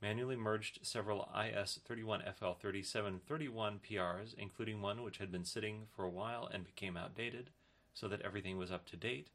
manually 0.00 0.36
merged 0.36 0.78
several 0.82 1.28
IS31FL3731 1.34 3.80
PRs, 3.80 4.34
including 4.36 4.80
one 4.80 5.02
which 5.02 5.18
had 5.18 5.32
been 5.32 5.44
sitting 5.44 5.86
for 5.94 6.04
a 6.04 6.10
while 6.10 6.48
and 6.52 6.64
became 6.64 6.96
outdated, 6.96 7.50
so 7.94 8.08
that 8.08 8.22
everything 8.22 8.58
was 8.58 8.70
up 8.70 8.86
to 8.86 8.96
date, 8.96 9.28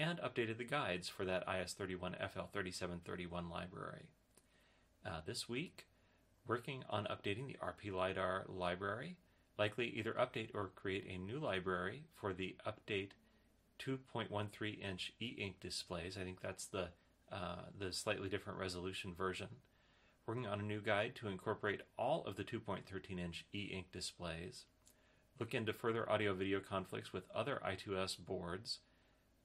and 0.00 0.18
updated 0.20 0.58
the 0.58 0.64
guides 0.64 1.08
for 1.08 1.24
that 1.24 1.46
IS31FL3731 1.46 3.50
library. 3.50 4.08
Uh, 5.04 5.20
this 5.26 5.48
week, 5.48 5.86
working 6.46 6.84
on 6.88 7.04
updating 7.04 7.46
the 7.46 7.56
RP 7.62 7.92
LiDAR 7.92 8.46
library, 8.48 9.16
likely 9.58 9.88
either 9.88 10.14
update 10.14 10.54
or 10.54 10.70
create 10.74 11.06
a 11.06 11.18
new 11.18 11.38
library 11.38 12.04
for 12.18 12.32
the 12.32 12.56
update 12.66 13.10
2.13 13.78 14.82
inch 14.82 15.12
e-ink 15.20 15.60
displays. 15.60 16.16
I 16.18 16.24
think 16.24 16.40
that's 16.40 16.64
the 16.66 16.88
uh, 17.30 17.66
the 17.78 17.92
slightly 17.92 18.28
different 18.28 18.58
resolution 18.58 19.14
version 19.14 19.48
working 20.30 20.46
on 20.46 20.60
a 20.60 20.62
new 20.62 20.80
guide 20.80 21.12
to 21.16 21.26
incorporate 21.26 21.80
all 21.98 22.24
of 22.24 22.36
the 22.36 22.44
2.13 22.44 23.18
inch 23.18 23.44
e 23.52 23.68
ink 23.72 23.86
displays, 23.92 24.66
look 25.40 25.54
into 25.54 25.72
further 25.72 26.08
audio 26.08 26.32
video 26.34 26.60
conflicts 26.60 27.12
with 27.12 27.24
other 27.34 27.60
I2S 27.66 28.16
boards, 28.24 28.78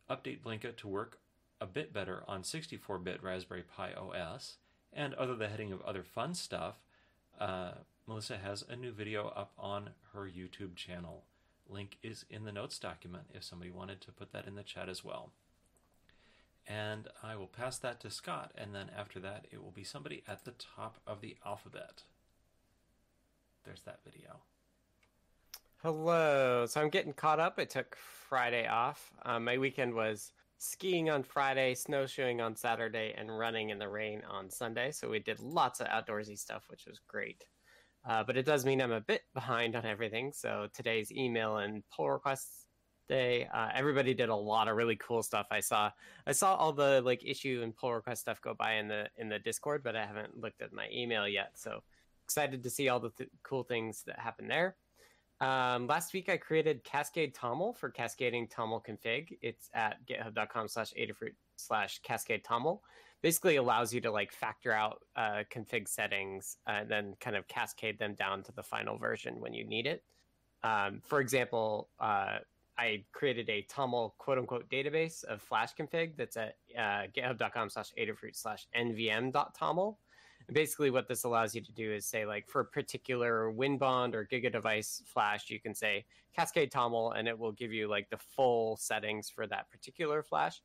update 0.09 0.41
Blinka 0.41 0.75
to 0.77 0.87
work 0.87 1.19
a 1.61 1.65
bit 1.65 1.93
better 1.93 2.23
on 2.27 2.43
64 2.43 2.99
bit 2.99 3.23
Raspberry 3.23 3.63
Pi 3.63 3.93
OS, 3.93 4.57
and 4.93 5.15
under 5.17 5.35
the 5.35 5.47
heading 5.47 5.71
of 5.71 5.81
other 5.81 6.03
fun 6.03 6.33
stuff, 6.33 6.75
uh, 7.39 7.71
Melissa 8.07 8.37
has 8.37 8.63
a 8.67 8.75
new 8.75 8.91
video 8.91 9.27
up 9.29 9.51
on 9.57 9.91
her 10.13 10.29
YouTube 10.29 10.75
channel. 10.75 11.23
Link 11.67 11.97
is 12.03 12.25
in 12.29 12.45
the 12.45 12.51
notes 12.51 12.77
document 12.77 13.25
if 13.33 13.43
somebody 13.43 13.71
wanted 13.71 14.01
to 14.01 14.11
put 14.11 14.31
that 14.31 14.45
in 14.45 14.55
the 14.55 14.63
chat 14.63 14.89
as 14.89 15.03
well 15.03 15.31
and 16.67 17.07
I 17.21 17.35
will 17.35 17.47
pass 17.47 17.77
that 17.79 17.99
to 18.01 18.09
Scott, 18.09 18.51
and 18.57 18.73
then 18.73 18.89
after 18.95 19.19
that, 19.19 19.45
it 19.51 19.63
will 19.63 19.71
be 19.71 19.83
somebody 19.83 20.23
at 20.27 20.45
the 20.45 20.53
top 20.53 20.97
of 21.05 21.21
the 21.21 21.37
alphabet. 21.45 22.03
There's 23.63 23.81
that 23.81 23.99
video. 24.03 24.41
Hello. 25.84 26.65
So 26.65 26.82
I'm 26.82 26.89
getting 26.89 27.13
caught 27.13 27.39
up. 27.39 27.55
I 27.57 27.65
took 27.65 27.95
Friday 27.95 28.67
off. 28.67 29.13
Um, 29.23 29.45
my 29.45 29.57
weekend 29.57 29.93
was 29.93 30.32
skiing 30.57 31.09
on 31.09 31.21
Friday, 31.21 31.76
snowshoeing 31.76 32.41
on 32.41 32.55
Saturday, 32.55 33.13
and 33.15 33.38
running 33.38 33.69
in 33.69 33.78
the 33.78 33.88
rain 33.88 34.23
on 34.28 34.49
Sunday. 34.49 34.91
So 34.91 35.09
we 35.09 35.19
did 35.19 35.39
lots 35.39 35.82
of 35.82 35.88
outdoorsy 35.88 36.39
stuff, 36.39 36.63
which 36.69 36.86
was 36.88 36.99
great. 37.07 37.45
Uh, 38.07 38.23
but 38.23 38.38
it 38.38 38.45
does 38.45 38.65
mean 38.65 38.82
I'm 38.82 38.91
a 38.91 39.01
bit 39.01 39.21
behind 39.34 39.76
on 39.76 39.86
everything. 39.86 40.32
So 40.34 40.67
today's 40.73 41.11
email 41.11 41.57
and 41.57 41.84
pull 41.95 42.09
requests 42.09 42.65
day. 43.07 43.47
Uh, 43.53 43.69
everybody 43.73 44.13
did 44.13 44.30
a 44.30 44.36
lot 44.36 44.67
of 44.67 44.78
really 44.78 44.95
cool 44.95 45.21
stuff. 45.21 45.47
I 45.51 45.59
saw 45.59 45.91
I 46.26 46.32
saw 46.32 46.55
all 46.55 46.73
the 46.73 47.01
like 47.03 47.23
issue 47.23 47.61
and 47.63 47.76
pull 47.76 47.93
request 47.93 48.21
stuff 48.21 48.41
go 48.41 48.53
by 48.53 48.73
in 48.76 48.88
the 48.88 49.07
in 49.17 49.30
the 49.30 49.39
Discord, 49.39 49.84
but 49.84 49.95
I 49.95 50.05
haven't 50.05 50.39
looked 50.39 50.61
at 50.61 50.73
my 50.73 50.88
email 50.91 51.28
yet. 51.28 51.51
So 51.55 51.84
excited 52.23 52.63
to 52.63 52.69
see 52.69 52.89
all 52.89 52.99
the 52.99 53.11
th- 53.11 53.30
cool 53.43 53.63
things 53.63 54.03
that 54.07 54.19
happen 54.19 54.47
there. 54.47 54.76
Um, 55.41 55.88
last 55.88 56.13
week 56.13 56.29
I 56.29 56.38
created 56.38 56.83
Cascade 56.83 57.36
Toml 57.36 57.75
for 57.77 57.89
cascading 57.89 58.47
Toml 58.47 58.81
config. 58.86 59.38
It's 59.41 59.69
at 59.73 59.97
github.com 60.05 60.67
slash 60.67 60.93
Adafruit 60.93 61.33
slash 61.57 61.99
cascade 62.03 62.43
Toml. 62.43 62.79
Basically 63.21 63.55
allows 63.55 63.93
you 63.93 64.01
to 64.01 64.11
like 64.11 64.31
factor 64.31 64.71
out 64.71 65.01
uh, 65.15 65.43
config 65.53 65.88
settings 65.88 66.57
and 66.67 66.89
then 66.89 67.15
kind 67.19 67.36
of 67.36 67.47
cascade 67.47 67.99
them 67.99 68.13
down 68.13 68.43
to 68.43 68.51
the 68.51 68.63
final 68.63 68.97
version 68.97 69.39
when 69.39 69.53
you 69.53 69.65
need 69.65 69.88
it. 69.88 70.03
Um, 70.63 71.01
for 71.03 71.19
example, 71.19 71.89
uh, 71.99 72.39
I 72.77 73.03
created 73.13 73.49
a 73.49 73.63
Toml 73.63 74.11
quote 74.17 74.38
unquote 74.38 74.69
database 74.69 75.23
of 75.25 75.41
Flash 75.41 75.75
config 75.75 76.17
that's 76.17 76.38
at 76.38 76.55
uh, 76.77 77.07
github.com 77.15 77.69
slash 77.69 77.91
adafruit 77.99 78.36
slash 78.36 78.67
nvm.toml. 78.77 79.95
Basically, 80.51 80.91
what 80.91 81.07
this 81.07 81.23
allows 81.23 81.55
you 81.55 81.61
to 81.61 81.71
do 81.71 81.91
is 81.91 82.05
say, 82.05 82.25
like, 82.25 82.47
for 82.47 82.61
a 82.61 82.65
particular 82.65 83.51
WinBond 83.51 84.13
or 84.13 84.25
GigaDevice 84.25 85.03
Flash, 85.05 85.49
you 85.49 85.59
can 85.59 85.73
say 85.73 86.05
Cascade 86.35 86.71
Toml, 86.71 87.17
and 87.17 87.27
it 87.27 87.37
will 87.37 87.51
give 87.51 87.71
you 87.71 87.87
like 87.87 88.09
the 88.09 88.17
full 88.17 88.77
settings 88.77 89.29
for 89.29 89.47
that 89.47 89.69
particular 89.71 90.21
Flash, 90.21 90.61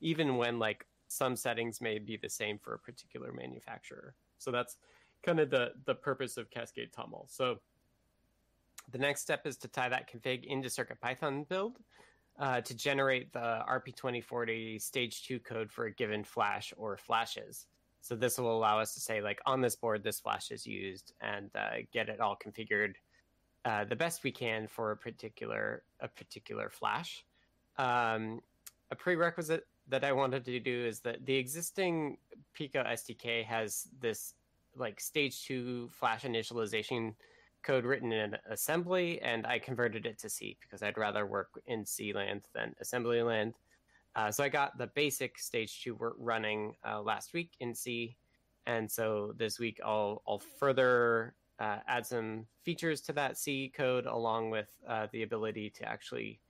even 0.00 0.36
when 0.36 0.58
like 0.58 0.86
some 1.08 1.36
settings 1.36 1.80
may 1.80 1.98
be 1.98 2.16
the 2.16 2.28
same 2.28 2.58
for 2.58 2.74
a 2.74 2.78
particular 2.78 3.32
manufacturer. 3.32 4.14
So 4.38 4.50
that's 4.50 4.76
kind 5.22 5.40
of 5.40 5.50
the 5.50 5.72
the 5.86 5.94
purpose 5.94 6.36
of 6.36 6.50
Cascade 6.50 6.90
Toml. 6.92 7.24
So 7.28 7.60
the 8.90 8.98
next 8.98 9.22
step 9.22 9.46
is 9.46 9.56
to 9.58 9.68
tie 9.68 9.88
that 9.88 10.10
config 10.10 10.44
into 10.44 10.68
CircuitPython 10.68 11.48
build 11.48 11.78
uh, 12.38 12.60
to 12.62 12.74
generate 12.74 13.32
the 13.32 13.62
RP2040 13.68 14.80
stage 14.80 15.24
two 15.24 15.38
code 15.40 15.70
for 15.70 15.86
a 15.86 15.92
given 15.92 16.24
flash 16.24 16.72
or 16.76 16.96
flashes. 16.96 17.66
So 18.00 18.14
this 18.14 18.38
will 18.38 18.56
allow 18.56 18.78
us 18.78 18.94
to 18.94 19.00
say, 19.00 19.20
like, 19.20 19.40
on 19.44 19.60
this 19.60 19.76
board, 19.76 20.02
this 20.02 20.20
flash 20.20 20.50
is 20.50 20.66
used, 20.66 21.12
and 21.20 21.50
uh, 21.54 21.78
get 21.92 22.08
it 22.08 22.20
all 22.20 22.36
configured 22.36 22.94
uh, 23.64 23.84
the 23.84 23.96
best 23.96 24.24
we 24.24 24.32
can 24.32 24.66
for 24.66 24.92
a 24.92 24.96
particular 24.96 25.82
a 26.00 26.08
particular 26.08 26.70
flash. 26.70 27.24
Um, 27.76 28.40
a 28.90 28.96
prerequisite 28.96 29.66
that 29.88 30.04
I 30.04 30.12
wanted 30.12 30.44
to 30.44 30.60
do 30.60 30.86
is 30.86 31.00
that 31.00 31.24
the 31.26 31.34
existing 31.34 32.18
Pico 32.54 32.82
SDK 32.82 33.44
has 33.44 33.88
this 34.00 34.34
like 34.76 35.00
stage 35.00 35.44
two 35.44 35.88
flash 35.88 36.22
initialization 36.22 37.14
code 37.62 37.84
written 37.84 38.12
in 38.12 38.36
assembly, 38.48 39.20
and 39.20 39.46
I 39.46 39.58
converted 39.58 40.06
it 40.06 40.18
to 40.20 40.30
C 40.30 40.56
because 40.60 40.82
I'd 40.82 40.96
rather 40.96 41.26
work 41.26 41.60
in 41.66 41.84
C 41.84 42.12
land 42.12 42.42
than 42.54 42.74
assembly 42.80 43.22
land. 43.22 43.54
Uh, 44.16 44.30
so 44.30 44.42
I 44.42 44.48
got 44.48 44.78
the 44.78 44.88
basic 44.88 45.38
stage 45.38 45.82
two 45.82 45.94
work 45.94 46.16
running 46.18 46.74
uh, 46.86 47.00
last 47.00 47.32
week 47.34 47.52
in 47.60 47.74
C, 47.74 48.16
and 48.66 48.90
so 48.90 49.32
this 49.36 49.58
week 49.58 49.80
I'll 49.84 50.22
I'll 50.26 50.42
further 50.58 51.34
uh, 51.58 51.78
add 51.86 52.06
some 52.06 52.46
features 52.64 53.00
to 53.02 53.12
that 53.14 53.36
C 53.36 53.72
code 53.74 54.06
along 54.06 54.50
with 54.50 54.68
uh, 54.88 55.06
the 55.12 55.22
ability 55.22 55.70
to 55.70 55.88
actually 55.88 56.40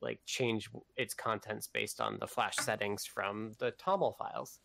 like 0.00 0.20
change 0.26 0.70
its 0.96 1.14
contents 1.14 1.66
based 1.66 2.00
on 2.00 2.18
the 2.20 2.26
flash 2.26 2.56
settings 2.56 3.04
from 3.04 3.52
the 3.58 3.72
TOML 3.72 4.16
files. 4.16 4.60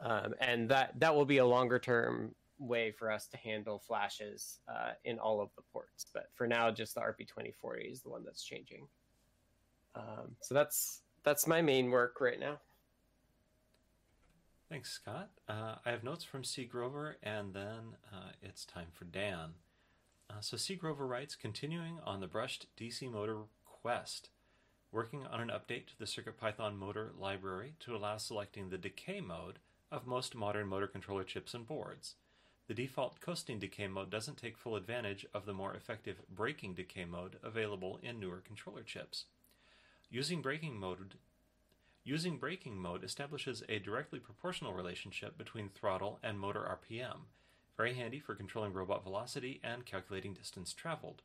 Um, 0.00 0.34
and 0.40 0.68
that 0.68 0.98
that 1.00 1.14
will 1.14 1.24
be 1.24 1.38
a 1.38 1.46
longer 1.46 1.78
term 1.78 2.34
way 2.58 2.90
for 2.90 3.10
us 3.10 3.26
to 3.28 3.36
handle 3.36 3.78
flashes 3.78 4.60
uh, 4.68 4.92
in 5.04 5.18
all 5.18 5.40
of 5.40 5.48
the 5.56 5.62
ports. 5.72 6.06
But 6.12 6.28
for 6.34 6.46
now, 6.46 6.70
just 6.70 6.94
the 6.94 7.00
RP2040 7.00 7.90
is 7.90 8.02
the 8.02 8.10
one 8.10 8.24
that's 8.24 8.42
changing. 8.42 8.86
Um, 9.94 10.36
so 10.40 10.54
that's 10.54 11.02
that's 11.24 11.46
my 11.46 11.62
main 11.62 11.90
work 11.90 12.20
right 12.20 12.38
now. 12.38 12.58
Thanks, 14.68 14.92
Scott. 14.92 15.30
Uh, 15.48 15.76
I 15.86 15.90
have 15.90 16.04
notes 16.04 16.24
from 16.24 16.44
C. 16.44 16.64
Grover, 16.64 17.16
and 17.22 17.54
then 17.54 17.96
uh, 18.12 18.32
it's 18.42 18.66
time 18.66 18.88
for 18.92 19.06
Dan. 19.06 19.54
Uh, 20.28 20.40
so 20.40 20.58
C. 20.58 20.74
Grover 20.74 21.06
writes, 21.06 21.34
continuing 21.34 21.98
on 22.04 22.20
the 22.20 22.26
brushed 22.26 22.66
DC 22.76 23.10
motor 23.10 23.38
quest, 23.64 24.28
working 24.92 25.26
on 25.26 25.40
an 25.40 25.48
update 25.48 25.86
to 25.86 25.98
the 25.98 26.04
CircuitPython 26.04 26.76
motor 26.76 27.12
library 27.18 27.74
to 27.80 27.96
allow 27.96 28.18
selecting 28.18 28.68
the 28.68 28.76
decay 28.76 29.22
mode 29.22 29.58
of 29.90 30.06
most 30.06 30.34
modern 30.34 30.68
motor 30.68 30.86
controller 30.86 31.24
chips 31.24 31.54
and 31.54 31.66
boards. 31.66 32.16
The 32.66 32.74
default 32.74 33.20
coasting 33.20 33.58
decay 33.58 33.86
mode 33.86 34.10
doesn't 34.10 34.36
take 34.36 34.58
full 34.58 34.76
advantage 34.76 35.24
of 35.32 35.46
the 35.46 35.54
more 35.54 35.72
effective 35.72 36.20
braking 36.28 36.74
decay 36.74 37.06
mode 37.06 37.36
available 37.42 37.98
in 38.02 38.20
newer 38.20 38.42
controller 38.46 38.82
chips. 38.82 39.24
Using 40.10 40.40
braking 40.40 40.80
mode 40.80 41.16
Using 42.02 42.38
braking 42.38 42.78
mode 42.78 43.04
establishes 43.04 43.62
a 43.68 43.78
directly 43.78 44.18
proportional 44.18 44.72
relationship 44.72 45.36
between 45.36 45.68
throttle 45.68 46.18
and 46.22 46.40
motor 46.40 46.60
RPM, 46.60 47.26
very 47.76 47.92
handy 47.92 48.18
for 48.18 48.34
controlling 48.34 48.72
robot 48.72 49.04
velocity 49.04 49.60
and 49.62 49.84
calculating 49.84 50.32
distance 50.32 50.72
traveled. 50.72 51.20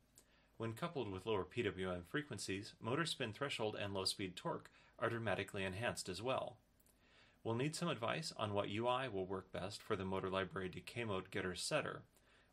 When 0.58 0.74
coupled 0.74 1.10
with 1.10 1.26
lower 1.26 1.46
PWM 1.46 2.08
frequencies, 2.10 2.74
motor 2.82 3.06
spin 3.06 3.32
threshold 3.32 3.78
and 3.82 3.94
low 3.94 4.04
speed 4.04 4.36
torque 4.36 4.70
are 5.00 5.10
dramatically 5.10 5.64
enhanced 5.64 6.10
as 6.10 6.22
well. 6.22 6.58
We'll 7.42 7.56
need 7.56 7.78
some 7.78 7.88
advice 7.88 8.34
on 8.36 8.54
what 8.54 8.68
UI 8.68 9.08
will 9.08 9.26
work 9.26 9.50
best 9.54 9.82
for 9.82 9.96
the 9.96 10.04
motor 10.04 10.30
library 10.30 10.68
decay 10.68 11.06
mode 11.06 11.32
getter 11.32 11.56
setter, 11.56 12.02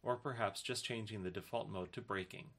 or 0.01 0.15
perhaps 0.15 0.63
just 0.63 0.85
changing 0.85 1.25
the 1.25 1.31
default 1.33 1.69
mode 1.69 1.93
to 1.95 2.01
braking. 2.01 2.51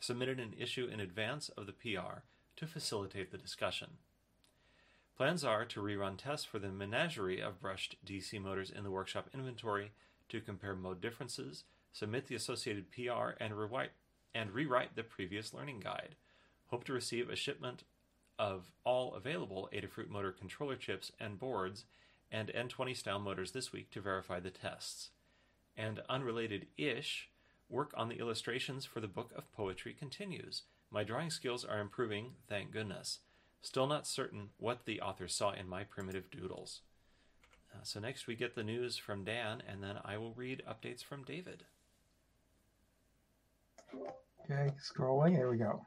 Submitted 0.00 0.40
an 0.40 0.54
issue 0.58 0.88
in 0.90 0.98
advance 0.98 1.50
of 1.50 1.66
the 1.66 1.74
PR 1.74 2.22
to 2.60 2.66
facilitate 2.66 3.32
the 3.32 3.38
discussion. 3.38 3.88
Plans 5.16 5.44
are 5.44 5.64
to 5.64 5.80
rerun 5.80 6.18
tests 6.18 6.44
for 6.44 6.58
the 6.58 6.68
menagerie 6.68 7.40
of 7.40 7.58
brushed 7.58 7.96
DC 8.06 8.38
motors 8.40 8.70
in 8.70 8.84
the 8.84 8.90
workshop 8.90 9.30
inventory 9.32 9.92
to 10.28 10.42
compare 10.42 10.76
mode 10.76 11.00
differences, 11.00 11.64
submit 11.90 12.26
the 12.26 12.34
associated 12.34 12.92
PR, 12.92 13.30
and 13.40 13.54
rewrite, 13.54 13.92
and 14.34 14.50
rewrite 14.52 14.94
the 14.94 15.02
previous 15.02 15.54
learning 15.54 15.80
guide. 15.80 16.16
Hope 16.66 16.84
to 16.84 16.92
receive 16.92 17.30
a 17.30 17.36
shipment 17.36 17.84
of 18.38 18.70
all 18.84 19.14
available 19.14 19.70
Adafruit 19.72 20.10
motor 20.10 20.30
controller 20.30 20.76
chips 20.76 21.10
and 21.18 21.38
boards 21.38 21.86
and 22.30 22.48
N20 22.48 22.94
style 22.94 23.18
motors 23.18 23.52
this 23.52 23.72
week 23.72 23.90
to 23.92 24.02
verify 24.02 24.38
the 24.38 24.50
tests. 24.50 25.10
And 25.78 26.02
unrelated 26.10 26.66
ish, 26.76 27.30
work 27.70 27.92
on 27.96 28.10
the 28.10 28.18
illustrations 28.18 28.84
for 28.84 29.00
the 29.00 29.08
book 29.08 29.32
of 29.34 29.50
poetry 29.52 29.94
continues. 29.98 30.62
My 30.92 31.04
drawing 31.04 31.30
skills 31.30 31.64
are 31.64 31.80
improving, 31.80 32.32
thank 32.48 32.72
goodness. 32.72 33.20
Still 33.62 33.86
not 33.86 34.06
certain 34.06 34.50
what 34.58 34.86
the 34.86 35.00
author 35.00 35.28
saw 35.28 35.52
in 35.52 35.68
my 35.68 35.84
primitive 35.84 36.30
doodles. 36.30 36.80
Uh, 37.72 37.78
so 37.84 38.00
next 38.00 38.26
we 38.26 38.34
get 38.34 38.56
the 38.56 38.64
news 38.64 38.96
from 38.96 39.22
Dan, 39.22 39.62
and 39.68 39.82
then 39.82 39.96
I 40.04 40.18
will 40.18 40.32
read 40.32 40.62
updates 40.68 41.04
from 41.04 41.22
David. 41.22 41.64
Okay, 43.94 44.72
scrolling. 44.82 45.36
There 45.36 45.50
we 45.50 45.58
go. 45.58 45.86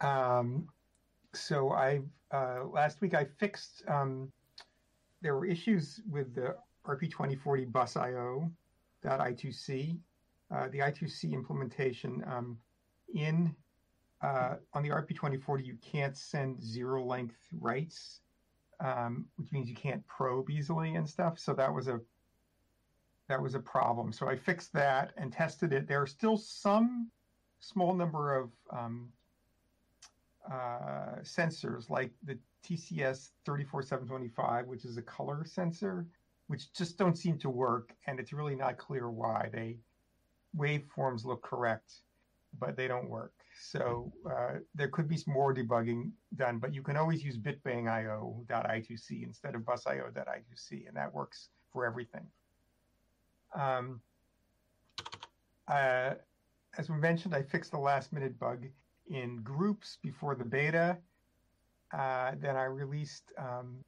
Um, 0.00 0.68
so 1.34 1.70
I 1.70 2.00
uh, 2.32 2.64
last 2.64 3.00
week 3.00 3.14
I 3.14 3.26
fixed. 3.38 3.84
Um, 3.86 4.32
there 5.22 5.36
were 5.36 5.46
issues 5.46 6.00
with 6.10 6.34
the 6.34 6.56
RP2040 6.86 7.70
bus 7.70 7.96
IO 7.96 8.50
I2C. 9.04 9.98
Uh, 10.50 10.68
the 10.68 10.78
I2C 10.78 11.32
implementation 11.32 12.24
um, 12.26 12.58
in 13.14 13.54
uh, 14.22 14.54
on 14.72 14.82
the 14.82 14.88
RP2040 14.88 15.64
you 15.64 15.76
can't 15.80 16.16
send 16.16 16.62
zero 16.62 17.04
length 17.04 17.36
writes, 17.60 18.20
um, 18.80 19.26
which 19.36 19.52
means 19.52 19.68
you 19.68 19.74
can't 19.74 20.06
probe 20.06 20.50
easily 20.50 20.94
and 20.94 21.08
stuff. 21.08 21.38
So 21.38 21.54
that 21.54 21.72
was 21.72 21.88
a 21.88 22.00
that 23.28 23.40
was 23.42 23.54
a 23.54 23.60
problem. 23.60 24.12
So 24.12 24.28
I 24.28 24.36
fixed 24.36 24.72
that 24.72 25.12
and 25.16 25.32
tested 25.32 25.72
it. 25.72 25.86
There 25.86 26.00
are 26.00 26.06
still 26.06 26.38
some 26.38 27.10
small 27.60 27.94
number 27.94 28.34
of 28.34 28.50
um, 28.70 29.12
uh, 30.50 31.20
sensors 31.22 31.90
like 31.90 32.10
the 32.24 32.38
TCS 32.64 33.30
34725, 33.44 34.66
which 34.66 34.84
is 34.84 34.96
a 34.96 35.02
color 35.02 35.44
sensor, 35.44 36.06
which 36.46 36.72
just 36.72 36.96
don't 36.96 37.16
seem 37.16 37.38
to 37.38 37.50
work, 37.50 37.94
and 38.06 38.18
it's 38.18 38.32
really 38.32 38.56
not 38.56 38.78
clear 38.78 39.10
why. 39.10 39.50
They 39.52 39.76
waveforms 40.56 41.24
look 41.24 41.42
correct, 41.42 42.00
but 42.58 42.76
they 42.76 42.88
don't 42.88 43.08
work. 43.08 43.32
So 43.60 44.12
uh, 44.30 44.60
there 44.74 44.88
could 44.88 45.08
be 45.08 45.18
more 45.26 45.54
debugging 45.54 46.12
done, 46.36 46.58
but 46.58 46.72
you 46.72 46.82
can 46.82 46.96
always 46.96 47.24
use 47.24 47.36
bitbangio.i2c 47.36 49.22
instead 49.22 49.54
of 49.54 49.66
busio.i2c, 49.66 50.86
and 50.86 50.96
that 50.96 51.12
works 51.12 51.48
for 51.72 51.84
everything. 51.84 52.26
Um, 53.54 54.00
uh, 55.66 56.14
as 56.76 56.88
we 56.88 56.96
mentioned, 56.96 57.34
I 57.34 57.42
fixed 57.42 57.72
the 57.72 57.78
last 57.78 58.12
minute 58.12 58.38
bug 58.38 58.66
in 59.08 59.42
groups 59.42 59.98
before 60.02 60.34
the 60.34 60.44
beta. 60.44 60.98
Uh, 61.92 62.32
then 62.40 62.56
I 62.56 62.64
released 62.64 63.32
um, 63.38 63.78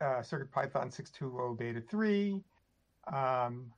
uh, 0.00 0.20
CircuitPython 0.20 0.92
620 0.92 1.56
Beta 1.56 1.80
3. 1.80 2.42
Um, 3.12 3.72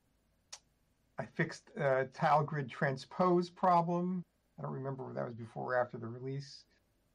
I 1.19 1.25
fixed 1.25 1.71
a 1.77 2.05
tile 2.13 2.45
grid 2.45 2.69
transpose 2.71 3.51
problem. 3.51 4.23
I 4.59 4.63
don't 4.63 4.73
remember 4.73 5.09
if 5.09 5.17
that 5.17 5.27
was 5.27 5.35
before 5.35 5.75
or 5.75 5.81
after 5.81 5.99
the 5.99 6.07
release. 6.07 6.65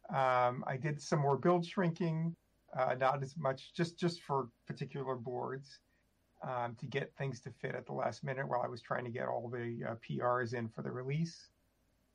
Um, 0.09 0.63
I 0.67 0.77
did 0.77 1.01
some 1.01 1.19
more 1.19 1.37
build 1.37 1.65
shrinking, 1.65 2.35
uh, 2.77 2.95
not 2.95 3.21
as 3.23 3.37
much, 3.37 3.73
just 3.73 3.97
just 3.97 4.21
for 4.21 4.47
particular 4.67 5.15
boards 5.15 5.79
um, 6.43 6.75
to 6.79 6.85
get 6.85 7.13
things 7.17 7.39
to 7.41 7.51
fit 7.61 7.75
at 7.75 7.85
the 7.85 7.93
last 7.93 8.23
minute 8.23 8.47
while 8.47 8.61
I 8.61 8.67
was 8.67 8.81
trying 8.81 9.05
to 9.05 9.11
get 9.11 9.27
all 9.27 9.47
the 9.47 9.77
uh, 9.87 9.95
PRs 10.07 10.53
in 10.53 10.67
for 10.69 10.81
the 10.81 10.91
release. 10.91 11.49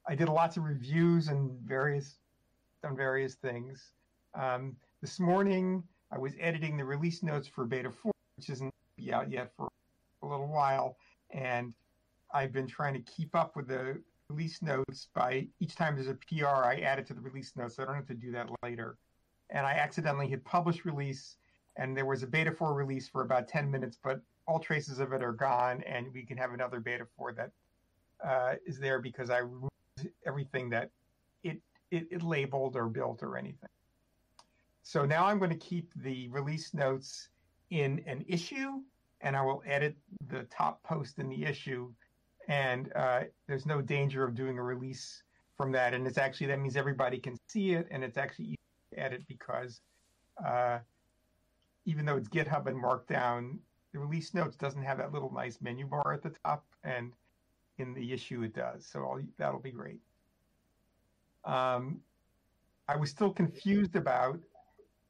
I 0.09 0.15
did 0.15 0.29
lots 0.29 0.57
of 0.57 0.65
reviews 0.65 1.29
and 1.29 1.51
various 1.61 2.17
on 2.85 2.97
various 2.97 3.35
things. 3.35 3.93
Um, 4.35 4.77
this 5.01 5.19
morning, 5.19 5.83
I 6.13 6.19
was 6.19 6.35
editing 6.39 6.77
the 6.77 6.85
release 6.85 7.23
notes 7.23 7.49
for 7.49 7.65
Beta 7.65 7.91
4, 7.91 8.13
which 8.37 8.51
isn't 8.51 8.73
be 8.97 9.13
out 9.13 9.31
yet 9.31 9.53
for 9.57 9.69
a 10.23 10.27
little 10.27 10.49
while, 10.49 10.97
and 11.31 11.73
I've 12.33 12.53
been 12.53 12.67
trying 12.67 12.95
to 12.95 13.01
keep 13.01 13.35
up 13.35 13.57
with 13.57 13.69
the 13.69 14.01
release 14.29 14.61
notes 14.63 15.09
by 15.15 15.47
each 15.61 15.77
time 15.77 15.95
there's 15.95 16.09
a 16.09 16.15
PR, 16.15 16.65
I 16.65 16.81
add 16.81 16.99
it 16.99 17.07
to 17.07 17.15
the 17.15 17.21
release 17.21 17.53
notes, 17.57 17.77
so 17.77 17.83
I 17.83 17.87
don't 17.87 17.95
have 17.95 18.07
to 18.09 18.15
do 18.15 18.33
that 18.33 18.49
later. 18.63 18.99
And 19.51 19.67
I 19.67 19.73
accidentally 19.73 20.29
hit 20.29 20.45
publish 20.45 20.85
release, 20.85 21.37
and 21.77 21.97
there 21.97 22.07
was 22.07 22.23
a 22.23 22.27
Beta 22.27 22.51
4 22.51 22.75
release 22.75 23.09
for 23.09 23.23
about 23.23 23.49
10 23.49 23.71
minutes, 23.71 23.99
but 24.03 24.21
all 24.47 24.59
traces 24.59 24.99
of 24.99 25.13
it 25.13 25.23
are 25.23 25.33
gone, 25.33 25.83
and 25.83 26.09
we 26.13 26.23
can 26.23 26.37
have 26.37 26.53
another 26.53 26.81
Beta 26.81 27.07
4 27.17 27.33
that 27.35 27.51
uh, 28.25 28.55
is 28.67 28.79
there 28.79 29.01
because 29.01 29.31
I 29.31 29.39
removed 29.39 29.71
everything 30.27 30.71
that 30.71 30.91
it, 31.45 31.61
it, 31.91 32.07
it 32.11 32.23
labeled 32.23 32.77
or 32.77 32.87
built 32.87 33.23
or 33.23 33.37
anything. 33.37 33.69
So 34.83 35.05
now 35.05 35.27
I'm 35.27 35.39
going 35.39 35.51
to 35.51 35.57
keep 35.57 35.93
the 35.97 36.29
release 36.29 36.73
notes 36.73 37.29
in 37.71 38.03
an 38.07 38.25
issue, 38.29 38.81
and 39.21 39.37
I 39.37 39.43
will 39.43 39.63
edit 39.67 39.97
the 40.29 40.45
top 40.45 40.83
post 40.83 41.19
in 41.19 41.29
the 41.29 41.45
issue. 41.45 41.93
And 42.49 42.93
uh, 42.95 43.23
there's 43.49 43.67
no 43.67 43.81
danger 43.81 44.25
of 44.25 44.35
doing 44.35 44.59
a 44.59 44.63
release 44.63 45.23
from 45.57 45.73
that. 45.73 45.95
And 45.95 46.07
it's 46.07 46.19
actually 46.19 46.49
that 46.49 46.61
means 46.61 46.77
everybody 46.77 47.19
can 47.19 47.37
see 47.49 47.73
it, 47.73 47.89
and 47.91 48.05
it's 48.05 48.19
actually 48.19 48.47
easy 48.47 48.59
to 48.93 49.01
edit 49.01 49.23
because 49.29 49.81
uh, 50.45 50.79
even 51.87 52.05
though 52.05 52.17
it's 52.17 52.29
GitHub 52.29 52.67
and 52.67 52.83
Markdown, 52.83 53.59
the 53.93 53.99
release 53.99 54.35
notes 54.35 54.57
doesn't 54.57 54.83
have 54.83 54.99
that 54.99 55.13
little 55.13 55.33
nice 55.33 55.59
menu 55.61 55.87
bar 55.87 56.13
at 56.13 56.23
the 56.23 56.33
top, 56.45 56.65
and 56.85 57.13
in 57.79 57.95
the 57.95 58.13
issue 58.13 58.43
it 58.43 58.55
does. 58.55 58.87
So 58.87 59.01
I'll, 59.01 59.21
that'll 59.39 59.61
be 59.61 59.71
great. 59.71 60.01
Um, 61.45 62.01
I 62.89 62.97
was 62.97 63.11
still 63.11 63.31
confused 63.31 63.97
about 63.97 64.39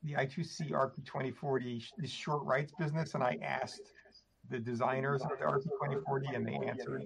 the 0.02 0.12
I2C 0.12 0.70
RP2040, 0.70 1.84
the 1.98 2.06
short 2.06 2.44
writes 2.44 2.72
business, 2.78 3.14
and 3.14 3.22
I 3.22 3.38
asked 3.42 3.92
the 4.50 4.58
designers 4.58 5.22
of 5.22 5.30
the 5.30 5.44
RP2040, 5.44 6.34
and 6.34 6.46
they 6.46 6.54
answered. 6.54 7.02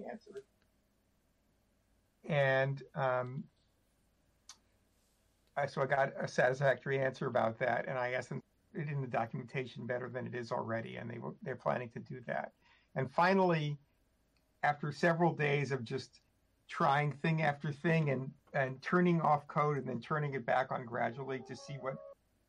And 2.27 2.83
um, 2.95 3.43
I, 5.57 5.65
so 5.65 5.81
I 5.81 5.85
got 5.85 6.11
a 6.19 6.27
satisfactory 6.27 6.99
answer 6.99 7.27
about 7.27 7.59
that, 7.59 7.85
and 7.87 7.97
I 7.97 8.11
asked 8.11 8.29
them 8.29 8.41
it 8.73 8.87
in 8.87 9.01
the 9.01 9.07
documentation 9.07 9.85
better 9.85 10.09
than 10.09 10.25
it 10.27 10.35
is 10.35 10.51
already, 10.51 10.95
and 10.95 11.09
they 11.09 11.19
were 11.19 11.33
they're 11.41 11.55
planning 11.55 11.89
to 11.89 11.99
do 11.99 12.21
that. 12.27 12.53
And 12.95 13.11
finally, 13.11 13.77
after 14.63 14.91
several 14.91 15.33
days 15.33 15.71
of 15.71 15.83
just 15.83 16.21
trying 16.67 17.11
thing 17.11 17.41
after 17.41 17.71
thing 17.71 18.09
and 18.09 18.31
and 18.53 18.81
turning 18.81 19.21
off 19.21 19.47
code 19.47 19.77
and 19.77 19.87
then 19.87 19.99
turning 19.99 20.33
it 20.33 20.45
back 20.45 20.71
on 20.71 20.85
gradually 20.85 21.41
to 21.47 21.55
see 21.55 21.75
what 21.81 21.95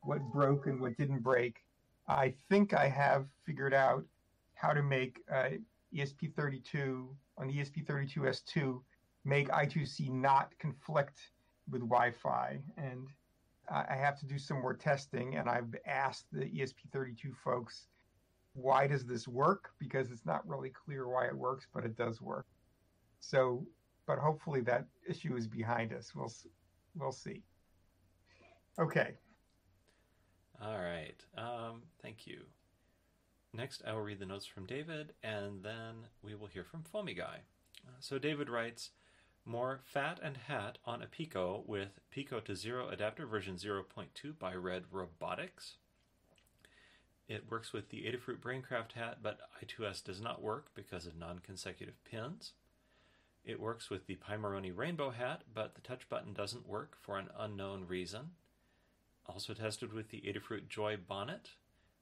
what 0.03 0.21
broke 0.33 0.67
and 0.67 0.81
what 0.81 0.97
didn't 0.97 1.21
break. 1.21 1.57
I 2.09 2.35
think 2.49 2.75
I 2.75 2.89
have 2.89 3.27
figured 3.47 3.75
out 3.75 4.05
how 4.63 4.73
to 4.73 4.83
make 4.83 5.21
uh, 5.31 5.49
ESP32 5.95 7.09
on 7.37 7.49
the 7.49 7.55
ESP32S2 7.55 8.81
make 9.25 9.49
I2C 9.49 10.11
not 10.11 10.53
conflict 10.59 11.19
with 11.69 11.83
Wi-Fi, 11.83 12.61
and 12.77 13.09
I 13.69 13.95
have 13.95 14.19
to 14.21 14.27
do 14.27 14.39
some 14.39 14.61
more 14.61 14.75
testing. 14.75 15.37
And 15.37 15.49
I've 15.49 15.75
asked 15.87 16.27
the 16.33 16.45
ESP32 16.45 17.35
folks, 17.45 17.87
why 18.55 18.87
does 18.87 19.05
this 19.05 19.27
work? 19.27 19.71
Because 19.79 20.11
it's 20.11 20.27
not 20.27 20.47
really 20.47 20.71
clear 20.71 21.09
why 21.09 21.27
it 21.27 21.37
works, 21.37 21.67
but 21.75 21.85
it 21.85 21.97
does 21.97 22.21
work. 22.21 22.47
So, 23.21 23.67
but 24.07 24.19
hopefully 24.19 24.61
that 24.63 24.87
issue 25.09 25.37
is 25.37 25.47
behind 25.47 25.93
us. 25.93 26.13
We'll 26.15 26.33
we'll 26.97 27.13
see. 27.13 27.43
Okay. 28.79 29.15
All 30.61 30.79
right. 30.79 31.25
Um, 31.39 31.83
thank 32.03 32.27
you. 32.27 32.43
Next, 33.55 33.83
I 33.87 33.93
will 33.93 34.01
read 34.01 34.19
the 34.19 34.27
notes 34.27 34.47
from 34.47 34.67
David, 34.67 35.13
and 35.23 35.63
then 35.63 36.07
we 36.23 36.35
will 36.35 36.47
hear 36.47 36.65
from 36.65 36.83
Foamy 36.83 37.15
Guy. 37.15 37.41
Uh, 37.87 37.91
so 38.01 38.19
David 38.19 38.49
writes, 38.49 38.91
more 39.45 39.81
fat 39.85 40.21
and 40.23 40.37
hat 40.37 40.79
on 40.85 41.03
a 41.03 41.07
Pico 41.07 41.65
with 41.67 42.01
Pico 42.11 42.41
to 42.41 42.55
Zero 42.55 42.89
adapter 42.89 43.27
version 43.27 43.57
0.2 43.57 44.39
by 44.39 44.55
Red 44.55 44.85
Robotics. 44.91 45.77
It 47.29 47.51
works 47.51 47.73
with 47.73 47.89
the 47.89 48.05
Adafruit 48.05 48.41
Braincraft 48.41 48.93
hat, 48.93 49.19
but 49.23 49.41
I2S 49.63 50.05
does 50.05 50.21
not 50.21 50.43
work 50.43 50.69
because 50.75 51.07
of 51.07 51.17
non 51.17 51.41
consecutive 51.41 52.03
pins. 52.05 52.53
It 53.45 53.61
works 53.61 53.91
with 53.91 54.07
the 54.07 54.17
Pimoroni 54.17 54.71
Rainbow 54.75 55.11
Hat, 55.11 55.43
but 55.53 55.75
the 55.75 55.81
touch 55.81 56.09
button 56.09 56.33
doesn't 56.33 56.69
work 56.69 56.97
for 57.01 57.19
an 57.19 57.29
unknown 57.37 57.87
reason. 57.89 58.31
Also 59.27 59.55
tested 59.55 59.93
with 59.93 60.11
the 60.11 60.23
Adafruit 60.23 60.69
Joy 60.69 60.97
Bonnet. 60.97 61.51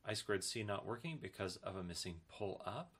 I 0.04 0.14
squared 0.14 0.44
C 0.44 0.62
not 0.62 0.86
working 0.86 1.18
because 1.20 1.56
of 1.56 1.76
a 1.76 1.82
missing 1.82 2.16
pull 2.28 2.62
up. 2.64 2.92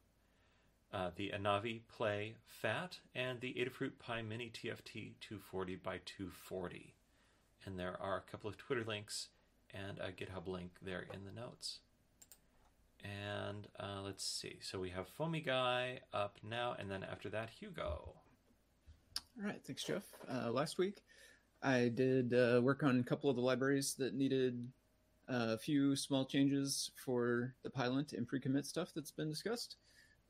Uh, 0.93 1.11
the 1.15 1.31
ANAVI 1.31 1.83
Play 1.89 2.35
pHAT 2.47 2.99
and 3.15 3.41
the 3.41 3.55
Adafruit 3.55 3.93
Pi 4.01 4.23
Mini 4.23 4.51
TFT 4.53 5.13
240 5.21 5.77
by 5.77 6.01
240. 6.05 6.95
And 7.65 7.79
there 7.79 7.97
are 8.01 8.17
a 8.17 8.31
couple 8.31 8.51
of 8.51 8.57
Twitter 8.57 8.85
links 8.85 9.29
and 9.73 9.99
a 9.99 10.11
GitHub 10.11 10.49
link 10.49 10.73
there 10.83 11.07
in 11.15 11.25
the 11.25 11.41
notes. 11.41 11.79
And 13.05 13.67
uh, 13.79 14.03
let's 14.05 14.25
see. 14.25 14.59
So 14.61 14.79
we 14.81 14.91
have 14.91 15.09
Foamy 15.09 15.41
Guy 15.41 16.01
up 16.13 16.39
now, 16.43 16.75
and 16.79 16.91
then 16.91 17.05
after 17.05 17.29
that, 17.31 17.51
Hugo. 17.51 18.15
All 19.39 19.47
right, 19.47 19.61
thanks, 19.65 19.85
Jeff. 19.85 20.03
Uh, 20.31 20.51
last 20.51 20.77
week, 20.77 21.03
I 21.63 21.89
did 21.89 22.35
uh, 22.35 22.61
work 22.63 22.83
on 22.83 22.99
a 23.01 23.03
couple 23.03 23.31
of 23.31 23.37
the 23.37 23.43
libraries 23.43 23.95
that 23.95 24.15
needed 24.15 24.69
a 25.31 25.57
few 25.57 25.95
small 25.95 26.25
changes 26.25 26.91
for 26.97 27.55
the 27.63 27.71
Pylint 27.71 28.13
and 28.13 28.27
pre-commit 28.27 28.67
stuff 28.67 28.91
that's 28.95 29.13
been 29.13 29.31
discussed. 29.31 29.77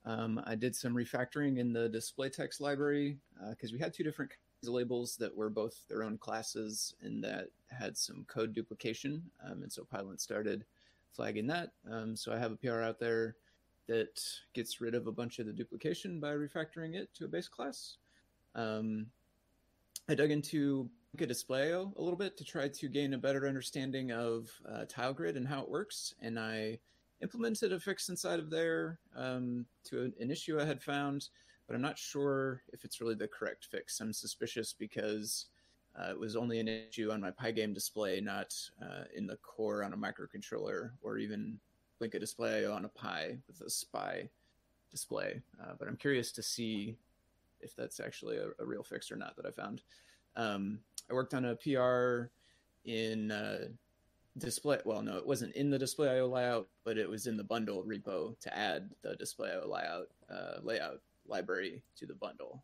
Um, 0.05 0.40
I 0.46 0.55
did 0.55 0.76
some 0.76 0.94
refactoring 0.94 1.59
in 1.59 1.72
the 1.72 1.88
display 1.88 2.28
text 2.28 2.61
library 2.61 3.18
because 3.51 3.70
uh, 3.70 3.74
we 3.74 3.78
had 3.78 3.92
two 3.92 4.05
different 4.05 4.30
kinds 4.30 4.68
of 4.68 4.74
labels 4.74 5.16
that 5.16 5.34
were 5.34 5.51
both 5.51 5.74
their 5.88 6.05
own 6.05 6.18
classes 6.18 6.94
and 7.03 7.22
that 7.24 7.48
had 7.68 7.96
some 7.96 8.24
code 8.28 8.55
duplication. 8.55 9.22
Um, 9.44 9.62
and 9.62 9.72
so 9.72 9.86
Pylint 9.92 10.20
started 10.20 10.64
flagging 11.12 11.46
that. 11.48 11.70
Um, 11.90 12.14
so 12.14 12.32
I 12.32 12.38
have 12.38 12.53
a 12.53 12.57
PR 12.57 12.82
out 12.82 12.98
there 12.98 13.36
that 13.88 14.22
gets 14.55 14.80
rid 14.80 14.94
of 14.94 15.07
a 15.07 15.12
bunch 15.12 15.38
of 15.38 15.46
the 15.46 15.53
duplication 15.53 16.20
by 16.20 16.32
refactoring 16.32 16.94
it 16.94 17.12
to 17.14 17.24
a 17.24 17.28
base 17.28 17.48
class. 17.48 17.96
Um, 18.55 19.07
I 20.09 20.14
dug 20.14 20.30
into 20.30 20.88
Display.io 21.17 21.93
a 21.97 22.01
little 22.01 22.17
bit 22.17 22.37
to 22.39 22.45
try 22.45 22.69
to 22.69 22.89
gain 22.89 23.13
a 23.13 23.19
better 23.19 23.47
understanding 23.47 24.11
of 24.11 24.49
uh, 24.67 24.85
TileGrid 24.87 25.37
and 25.37 25.47
how 25.47 25.61
it 25.61 25.69
works, 25.69 26.15
and 26.23 26.39
I 26.39 26.79
implemented 27.21 27.73
a 27.73 27.81
fix 27.81 28.09
inside 28.09 28.39
of 28.39 28.49
there 28.49 28.99
um, 29.15 29.67
to 29.85 30.13
an 30.19 30.31
issue 30.31 30.59
I 30.59 30.65
had 30.65 30.83
found, 30.83 31.29
but 31.67 31.75
I'm 31.75 31.83
not 31.83 31.99
sure 31.99 32.63
if 32.73 32.85
it's 32.85 33.01
really 33.01 33.17
the 33.17 33.29
correct 33.29 33.67
fix. 33.71 34.01
I'm 34.01 34.13
suspicious 34.13 34.73
because 34.73 35.47
uh, 35.99 36.11
it 36.11 36.19
was 36.19 36.37
only 36.37 36.59
an 36.61 36.69
issue 36.69 37.11
on 37.11 37.21
my 37.21 37.33
Pygame 37.33 37.75
display, 37.75 38.21
not 38.21 38.55
uh, 38.83 39.05
in 39.15 39.27
the 39.27 39.37
core 39.37 39.85
on 39.85 39.93
a 39.93 39.97
microcontroller 39.97 40.91
or 41.03 41.19
even 41.19 41.59
Blinka 42.01 42.19
display 42.19 42.65
on 42.65 42.85
a 42.85 42.89
Pi 42.89 43.37
with 43.47 43.61
a 43.61 43.69
SPI 43.69 44.31
display. 44.91 45.43
Uh, 45.63 45.73
but 45.79 45.87
I'm 45.87 45.97
curious 45.97 46.33
to 46.33 46.43
see 46.43 46.97
if 47.61 47.77
that's 47.77 48.01
actually 48.01 48.39
a, 48.39 48.49
a, 48.59 48.65
real 48.65 48.83
fix 48.83 49.13
or 49.13 49.17
not 49.17 49.37
that 49.37 49.45
I 49.45 49.51
found. 49.51 49.83
Um, 50.37 50.79
I 51.11 51.15
worked 51.15 51.35
on 51.35 51.45
a 51.45 51.57
PR 51.57 52.31
in 52.85 53.31
uh, 53.31 53.69
display. 54.39 54.79
Well, 54.85 55.03
no, 55.03 55.17
it 55.17 55.27
wasn't 55.27 55.55
in 55.55 55.71
the 55.71 55.79
display.io 55.79 56.29
layout, 56.29 56.69
but 56.85 56.99
it 56.99 57.09
was 57.09 57.27
in 57.27 57.37
the 57.37 57.45
bundle 57.45 57.85
repo 57.85 58.39
to 58.41 58.57
add 58.57 58.91
the 59.03 59.17
display.io 59.17 59.69
layout 59.69 60.09
uh, 60.31 60.61
layout 60.63 61.01
library 61.27 61.83
to 61.97 62.07
the 62.07 62.15
bundle. 62.15 62.63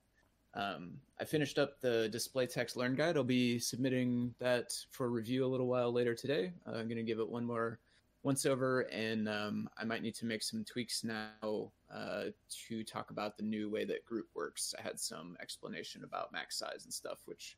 Um, 0.54 0.94
I 1.20 1.24
finished 1.24 1.58
up 1.58 1.80
the 1.80 2.08
display 2.08 2.46
text 2.46 2.76
learn 2.76 2.94
guide. 2.94 3.16
I'll 3.16 3.24
be 3.24 3.58
submitting 3.58 4.34
that 4.38 4.72
for 4.90 5.10
review 5.10 5.44
a 5.44 5.48
little 5.48 5.66
while 5.66 5.92
later 5.92 6.14
today. 6.14 6.52
Uh, 6.66 6.76
I'm 6.76 6.88
going 6.88 6.96
to 6.96 7.02
give 7.02 7.18
it 7.18 7.28
one 7.28 7.44
more 7.44 7.78
once 8.22 8.46
over, 8.46 8.80
and 8.92 9.28
um, 9.28 9.68
I 9.78 9.84
might 9.84 10.02
need 10.02 10.14
to 10.16 10.26
make 10.26 10.42
some 10.42 10.64
tweaks 10.64 11.04
now 11.04 11.70
uh, 11.94 12.24
to 12.68 12.82
talk 12.82 13.10
about 13.10 13.36
the 13.36 13.42
new 13.42 13.70
way 13.70 13.84
that 13.84 14.04
group 14.06 14.26
works. 14.34 14.74
I 14.78 14.82
had 14.82 14.98
some 14.98 15.36
explanation 15.40 16.04
about 16.04 16.32
max 16.32 16.58
size 16.58 16.84
and 16.84 16.92
stuff, 16.92 17.18
which 17.26 17.56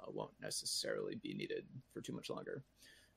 uh, 0.00 0.10
won't 0.10 0.30
necessarily 0.40 1.16
be 1.16 1.34
needed 1.34 1.64
for 1.92 2.00
too 2.00 2.12
much 2.12 2.30
longer. 2.30 2.62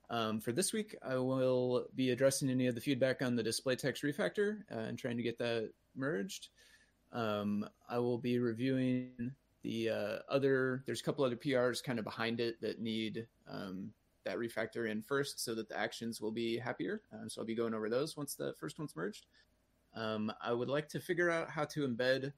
Um, 0.09 0.41
for 0.41 0.51
this 0.51 0.73
week, 0.73 0.95
I 1.01 1.15
will 1.15 1.87
be 1.95 2.09
addressing 2.09 2.49
any 2.49 2.67
of 2.67 2.75
the 2.75 2.81
feedback 2.81 3.21
on 3.21 3.35
the 3.35 3.43
display 3.43 3.75
text 3.75 4.03
refactor 4.03 4.59
uh, 4.71 4.79
and 4.79 4.97
trying 4.97 5.17
to 5.17 5.23
get 5.23 5.37
that 5.37 5.71
merged. 5.95 6.49
Um, 7.13 7.65
I 7.89 7.99
will 7.99 8.17
be 8.17 8.39
reviewing 8.39 9.31
the 9.63 9.89
uh, 9.89 10.17
other. 10.29 10.83
There's 10.85 11.01
a 11.01 11.03
couple 11.03 11.23
other 11.23 11.37
PRs 11.37 11.83
kind 11.83 11.97
of 11.97 12.05
behind 12.05 12.39
it 12.39 12.59
that 12.61 12.81
need 12.81 13.25
um, 13.49 13.91
that 14.25 14.37
refactor 14.37 14.89
in 14.89 15.01
first, 15.01 15.43
so 15.43 15.55
that 15.55 15.69
the 15.69 15.79
actions 15.79 16.21
will 16.21 16.31
be 16.31 16.57
happier. 16.57 17.01
Um, 17.13 17.29
so 17.29 17.41
I'll 17.41 17.47
be 17.47 17.55
going 17.55 17.73
over 17.73 17.89
those 17.89 18.17
once 18.17 18.35
the 18.35 18.53
first 18.59 18.79
one's 18.79 18.95
merged. 18.95 19.27
Um, 19.95 20.31
I 20.41 20.53
would 20.53 20.69
like 20.69 20.87
to 20.89 20.99
figure 20.99 21.29
out 21.29 21.49
how 21.49 21.65
to 21.65 21.87
embed 21.87 22.31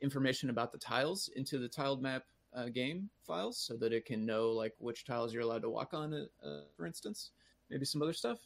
information 0.00 0.50
about 0.50 0.72
the 0.72 0.78
tiles 0.78 1.30
into 1.36 1.58
the 1.58 1.68
tiled 1.68 2.02
map 2.02 2.24
uh, 2.54 2.66
game 2.66 3.10
files, 3.26 3.58
so 3.58 3.76
that 3.76 3.92
it 3.92 4.04
can 4.04 4.26
know 4.26 4.50
like 4.50 4.74
which 4.78 5.04
tiles 5.04 5.32
you're 5.32 5.42
allowed 5.42 5.62
to 5.62 5.70
walk 5.70 5.94
on, 5.94 6.14
uh, 6.14 6.60
for 6.76 6.86
instance. 6.86 7.30
Maybe 7.70 7.84
some 7.84 8.02
other 8.02 8.12
stuff. 8.12 8.38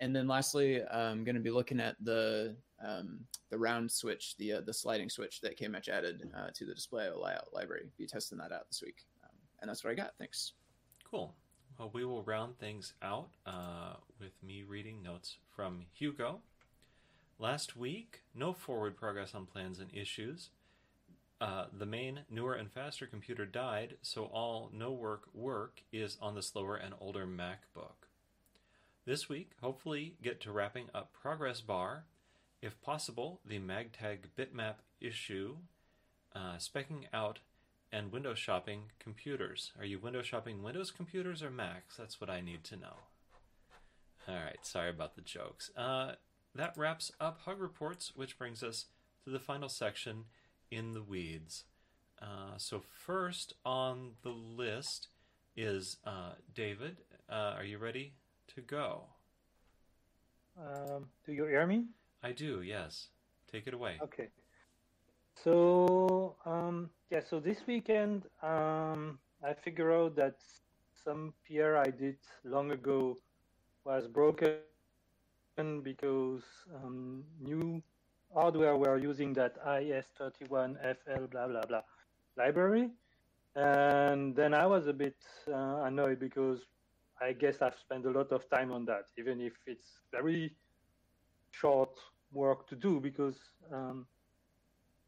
And 0.00 0.14
then 0.14 0.26
lastly, 0.26 0.82
I'm 0.84 1.22
going 1.22 1.36
to 1.36 1.40
be 1.40 1.50
looking 1.50 1.80
at 1.80 1.96
the 2.02 2.56
um, 2.84 3.20
the 3.50 3.58
round 3.58 3.90
switch, 3.90 4.36
the 4.38 4.54
uh, 4.54 4.60
the 4.60 4.74
sliding 4.74 5.08
switch 5.08 5.40
that 5.40 5.56
K-Match 5.56 5.88
added 5.88 6.28
uh, 6.36 6.48
to 6.54 6.64
the 6.64 6.74
display 6.74 7.08
layout 7.08 7.52
library. 7.52 7.86
Be 7.96 8.06
testing 8.06 8.38
that 8.38 8.52
out 8.52 8.68
this 8.68 8.82
week, 8.82 9.06
um, 9.22 9.36
and 9.60 9.68
that's 9.68 9.84
what 9.84 9.90
I 9.90 9.94
got. 9.94 10.14
Thanks. 10.18 10.54
Cool. 11.08 11.34
Well, 11.78 11.90
we 11.92 12.04
will 12.04 12.22
round 12.22 12.58
things 12.58 12.94
out 13.02 13.30
uh, 13.46 13.94
with 14.20 14.32
me 14.42 14.62
reading 14.62 15.02
notes 15.02 15.38
from 15.54 15.86
Hugo. 15.92 16.40
Last 17.38 17.76
week, 17.76 18.22
no 18.34 18.52
forward 18.52 18.96
progress 18.96 19.34
on 19.34 19.46
plans 19.46 19.80
and 19.80 19.90
issues. 19.92 20.50
Uh, 21.44 21.66
the 21.78 21.84
main, 21.84 22.20
newer, 22.30 22.54
and 22.54 22.72
faster 22.72 23.06
computer 23.06 23.44
died, 23.44 23.98
so 24.00 24.24
all 24.32 24.70
no 24.72 24.90
work 24.90 25.24
work 25.34 25.82
is 25.92 26.16
on 26.18 26.34
the 26.34 26.40
slower 26.40 26.74
and 26.74 26.94
older 26.98 27.26
MacBook. 27.26 28.08
This 29.04 29.28
week, 29.28 29.50
hopefully, 29.60 30.14
get 30.22 30.40
to 30.40 30.50
wrapping 30.50 30.86
up 30.94 31.12
Progress 31.12 31.60
Bar 31.60 32.04
if 32.62 32.80
possible, 32.80 33.40
the 33.44 33.58
MagTag 33.58 34.20
bitmap 34.38 34.76
issue, 35.02 35.56
uh, 36.34 36.54
specking 36.56 37.04
out 37.12 37.40
and 37.92 38.10
window 38.10 38.32
shopping 38.32 38.84
computers. 38.98 39.72
Are 39.78 39.84
you 39.84 39.98
window 39.98 40.22
shopping 40.22 40.62
Windows 40.62 40.90
computers 40.90 41.42
or 41.42 41.50
Macs? 41.50 41.98
That's 41.98 42.22
what 42.22 42.30
I 42.30 42.40
need 42.40 42.64
to 42.64 42.76
know. 42.76 42.96
All 44.26 44.34
right, 44.34 44.60
sorry 44.62 44.88
about 44.88 45.14
the 45.14 45.20
jokes. 45.20 45.70
Uh, 45.76 46.12
that 46.54 46.72
wraps 46.78 47.12
up 47.20 47.40
Hug 47.44 47.60
Reports, 47.60 48.12
which 48.16 48.38
brings 48.38 48.62
us 48.62 48.86
to 49.24 49.30
the 49.30 49.38
final 49.38 49.68
section 49.68 50.24
in 50.74 50.94
the 50.94 51.02
weeds. 51.02 51.64
Uh, 52.20 52.56
so, 52.56 52.80
first 52.80 53.54
on 53.64 54.12
the 54.22 54.30
list 54.30 55.08
is 55.56 55.96
uh, 56.04 56.32
David. 56.54 56.96
Uh, 57.30 57.54
are 57.56 57.64
you 57.64 57.78
ready 57.78 58.14
to 58.54 58.60
go? 58.60 59.04
Um, 60.58 61.06
do 61.26 61.32
you 61.32 61.44
hear 61.46 61.66
me? 61.66 61.86
I 62.22 62.32
do, 62.32 62.62
yes. 62.62 63.08
Take 63.50 63.66
it 63.66 63.74
away. 63.74 63.98
Okay. 64.02 64.28
So, 65.42 66.36
um, 66.46 66.90
yeah, 67.10 67.20
so 67.28 67.40
this 67.40 67.58
weekend, 67.66 68.24
um, 68.42 69.18
I 69.42 69.52
figured 69.52 69.92
out 69.92 70.16
that 70.16 70.36
some 71.04 71.34
PR 71.46 71.76
I 71.76 71.90
did 71.90 72.16
long 72.44 72.72
ago 72.72 73.18
was 73.84 74.06
broken 74.06 74.58
because 75.82 76.42
um, 76.82 77.24
new 77.40 77.82
hardware 78.34 78.76
were 78.76 78.98
using 78.98 79.32
that 79.34 79.64
IS31FL 79.64 81.30
blah 81.30 81.48
blah 81.48 81.62
blah 81.62 81.82
library. 82.36 82.90
And 83.56 84.34
then 84.34 84.52
I 84.52 84.66
was 84.66 84.88
a 84.88 84.92
bit 84.92 85.16
uh, 85.48 85.82
annoyed 85.84 86.18
because 86.18 86.58
I 87.20 87.32
guess 87.32 87.62
I've 87.62 87.78
spent 87.78 88.04
a 88.06 88.10
lot 88.10 88.32
of 88.32 88.48
time 88.50 88.72
on 88.72 88.84
that, 88.86 89.04
even 89.16 89.40
if 89.40 89.52
it's 89.66 90.00
very 90.10 90.56
short 91.52 91.96
work 92.32 92.66
to 92.68 92.74
do 92.74 92.98
because 93.00 93.36
um, 93.72 94.06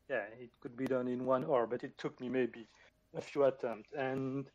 yeah, 0.08 0.24
it 0.40 0.50
could 0.60 0.76
be 0.76 0.84
done 0.84 1.08
in 1.08 1.24
one 1.26 1.44
hour, 1.44 1.66
but 1.66 1.82
it 1.82 1.98
took 1.98 2.20
me 2.20 2.28
maybe 2.28 2.68
a 3.16 3.20
few 3.20 3.44
attempts. 3.44 3.90
And 3.98 4.46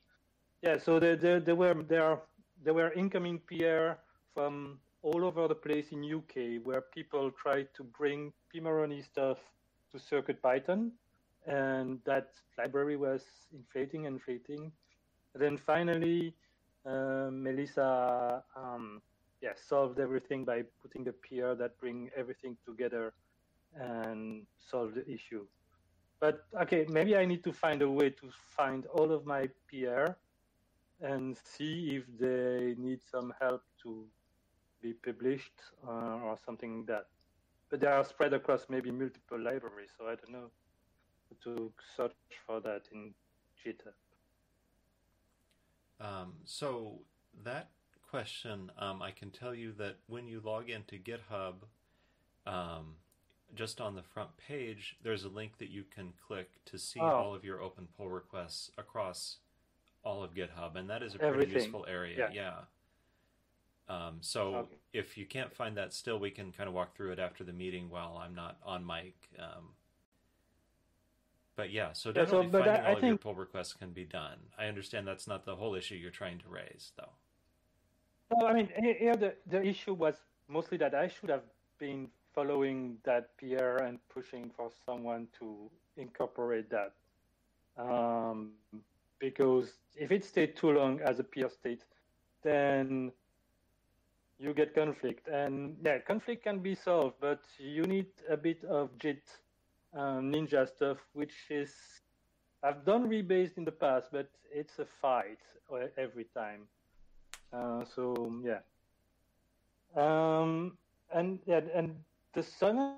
yeah, 0.61 0.77
so 0.77 0.99
there, 0.99 1.17
there, 1.17 1.39
there 1.39 1.55
were 1.55 1.75
there 1.87 2.19
there 2.63 2.73
were 2.73 2.93
incoming 2.93 3.39
PR 3.47 3.93
from 4.33 4.79
all 5.01 5.25
over 5.25 5.47
the 5.47 5.55
place 5.55 5.91
in 5.91 6.03
UK 6.03 6.63
where 6.63 6.81
people 6.81 7.31
tried 7.31 7.67
to 7.73 7.83
bring 7.83 8.31
Pimoroni 8.53 9.03
stuff 9.03 9.37
to 9.91 9.99
Circuit 9.99 10.41
Python, 10.41 10.91
and 11.45 11.99
that 12.05 12.29
library 12.57 12.97
was 12.97 13.23
inflating, 13.53 14.05
and 14.05 14.15
inflating. 14.15 14.71
Then 15.33 15.57
finally, 15.57 16.33
uh, 16.85 17.29
Melissa 17.31 18.43
um, 18.55 19.01
yeah 19.41 19.53
solved 19.55 19.99
everything 19.99 20.45
by 20.45 20.63
putting 20.81 21.03
the 21.03 21.13
PR 21.13 21.53
that 21.53 21.77
bring 21.79 22.09
everything 22.15 22.57
together 22.65 23.13
and 23.75 24.45
solve 24.69 24.93
the 24.93 25.09
issue. 25.09 25.45
But 26.19 26.45
okay, 26.61 26.85
maybe 26.89 27.15
I 27.17 27.25
need 27.25 27.43
to 27.43 27.53
find 27.53 27.81
a 27.81 27.89
way 27.89 28.09
to 28.11 28.29
find 28.55 28.85
all 28.87 29.11
of 29.11 29.25
my 29.25 29.49
PR 29.67 30.13
and 31.01 31.35
see 31.43 31.95
if 31.95 32.03
they 32.19 32.75
need 32.77 32.99
some 33.11 33.33
help 33.39 33.63
to 33.83 34.05
be 34.81 34.93
published 34.93 35.59
uh, 35.87 36.19
or 36.23 36.37
something 36.45 36.77
like 36.77 36.87
that. 36.87 37.05
But 37.71 37.79
they 37.79 37.87
are 37.87 38.03
spread 38.03 38.33
across 38.33 38.65
maybe 38.69 38.91
multiple 38.91 39.39
libraries, 39.39 39.89
so 39.97 40.05
I 40.05 40.15
don't 40.15 40.31
know. 40.31 40.51
to 41.45 41.71
search 41.95 42.11
for 42.45 42.59
that 42.59 42.81
in 42.91 43.13
GitHub. 43.65 43.93
Um, 46.05 46.33
so 46.43 46.99
that 47.45 47.69
question, 48.09 48.69
um, 48.77 49.01
I 49.01 49.11
can 49.11 49.31
tell 49.31 49.55
you 49.55 49.71
that 49.77 49.95
when 50.07 50.27
you 50.27 50.41
log 50.43 50.69
into 50.69 50.97
GitHub, 50.97 51.53
um, 52.45 52.95
just 53.55 53.79
on 53.79 53.95
the 53.95 54.03
front 54.03 54.31
page, 54.35 54.97
there's 55.03 55.23
a 55.23 55.29
link 55.29 55.57
that 55.59 55.69
you 55.69 55.85
can 55.85 56.11
click 56.27 56.49
to 56.65 56.77
see 56.77 56.99
Oh. 56.99 57.05
all 57.05 57.33
of 57.33 57.45
your 57.45 57.61
open 57.61 57.87
pull 57.95 58.09
requests 58.09 58.69
across 58.77 59.37
all 60.03 60.21
of 60.21 60.33
GitHub, 60.33 60.75
and 60.75 60.89
that 60.89 61.01
is 61.01 61.15
a 61.15 61.17
pretty 61.19 61.33
Everything. 61.33 61.61
useful 61.63 61.85
area. 61.87 62.29
Yeah. 62.33 62.65
Um, 63.91 64.17
so 64.21 64.55
Okay. 64.55 64.75
if 64.93 65.17
you 65.17 65.25
can't 65.25 65.53
find 65.53 65.75
that 65.75 65.91
still, 65.93 66.17
we 66.17 66.31
can 66.31 66.51
kind 66.53 66.69
of 66.69 66.73
walk 66.73 66.95
through 66.95 67.11
it 67.11 67.19
after 67.19 67.43
the 67.43 67.51
meeting 67.51 67.89
while 67.89 68.17
I'm 68.17 68.33
not 68.33 68.57
on 68.63 68.85
mic. 68.85 69.15
Um, 69.37 69.75
but 71.57 71.71
yeah, 71.71 71.91
so 71.91 72.09
Yeah, 72.09 72.13
so- 72.25 72.41
definitely 72.41 72.47
I- 72.47 72.51
finding 72.63 72.85
I 72.85 72.89
all 72.91 72.97
of 72.97 73.03
your 73.03 73.17
pull 73.17 73.35
requests 73.35 73.73
can 73.73 73.91
be 73.91 74.05
done. 74.05 74.39
I 74.57 74.67
understand 74.67 75.05
that's 75.05 75.27
not 75.27 75.43
the 75.43 75.57
whole 75.57 75.75
issue 75.75 75.95
you're 75.95 76.09
trying 76.09 76.39
to 76.39 76.47
raise, 76.47 76.93
though. 76.95 77.11
No, 78.33 78.47
I 78.47 78.53
mean, 78.53 78.69
he- 78.77 78.93
here 78.93 79.17
the, 79.17 79.35
the 79.47 79.61
issue 79.61 79.93
was 79.93 80.15
mostly 80.47 80.77
that 80.77 80.95
I 80.95 81.09
should 81.09 81.29
have 81.29 81.43
been 81.77 82.09
following 82.33 82.97
that 83.03 83.35
peer 83.35 83.75
and 83.77 83.99
pushing 84.07 84.49
for 84.51 84.71
someone 84.85 85.27
to 85.39 85.69
incorporate 85.97 86.69
that. 86.69 86.93
Um, 87.75 88.53
because 89.19 89.73
if 89.95 90.11
it 90.13 90.23
stayed 90.23 90.55
too 90.55 90.71
long 90.71 91.01
as 91.01 91.19
a 91.19 91.23
peer 91.25 91.49
state, 91.49 91.83
then 92.41 93.11
you 94.41 94.53
get 94.53 94.73
conflict. 94.73 95.27
And 95.27 95.77
yeah, 95.85 95.99
conflict 95.99 96.43
can 96.43 96.59
be 96.59 96.73
solved, 96.73 97.15
but 97.21 97.41
you 97.59 97.83
need 97.83 98.07
a 98.27 98.35
bit 98.35 98.63
of 98.65 98.89
JIT 98.97 99.21
um, 99.93 100.31
ninja 100.31 100.67
stuff, 100.67 100.97
which 101.13 101.33
is 101.49 101.71
I've 102.63 102.83
done 102.83 103.07
rebased 103.07 103.57
in 103.57 103.65
the 103.65 103.71
past, 103.71 104.07
but 104.11 104.29
it's 104.51 104.79
a 104.79 104.85
fight 105.01 105.39
every 105.97 106.25
time. 106.33 106.61
Uh, 107.53 107.85
so 107.85 108.33
yeah. 108.43 108.61
Um, 109.95 110.77
and 111.13 111.39
yeah, 111.45 111.61
and 111.73 111.95
the 112.33 112.43
second, 112.43 112.97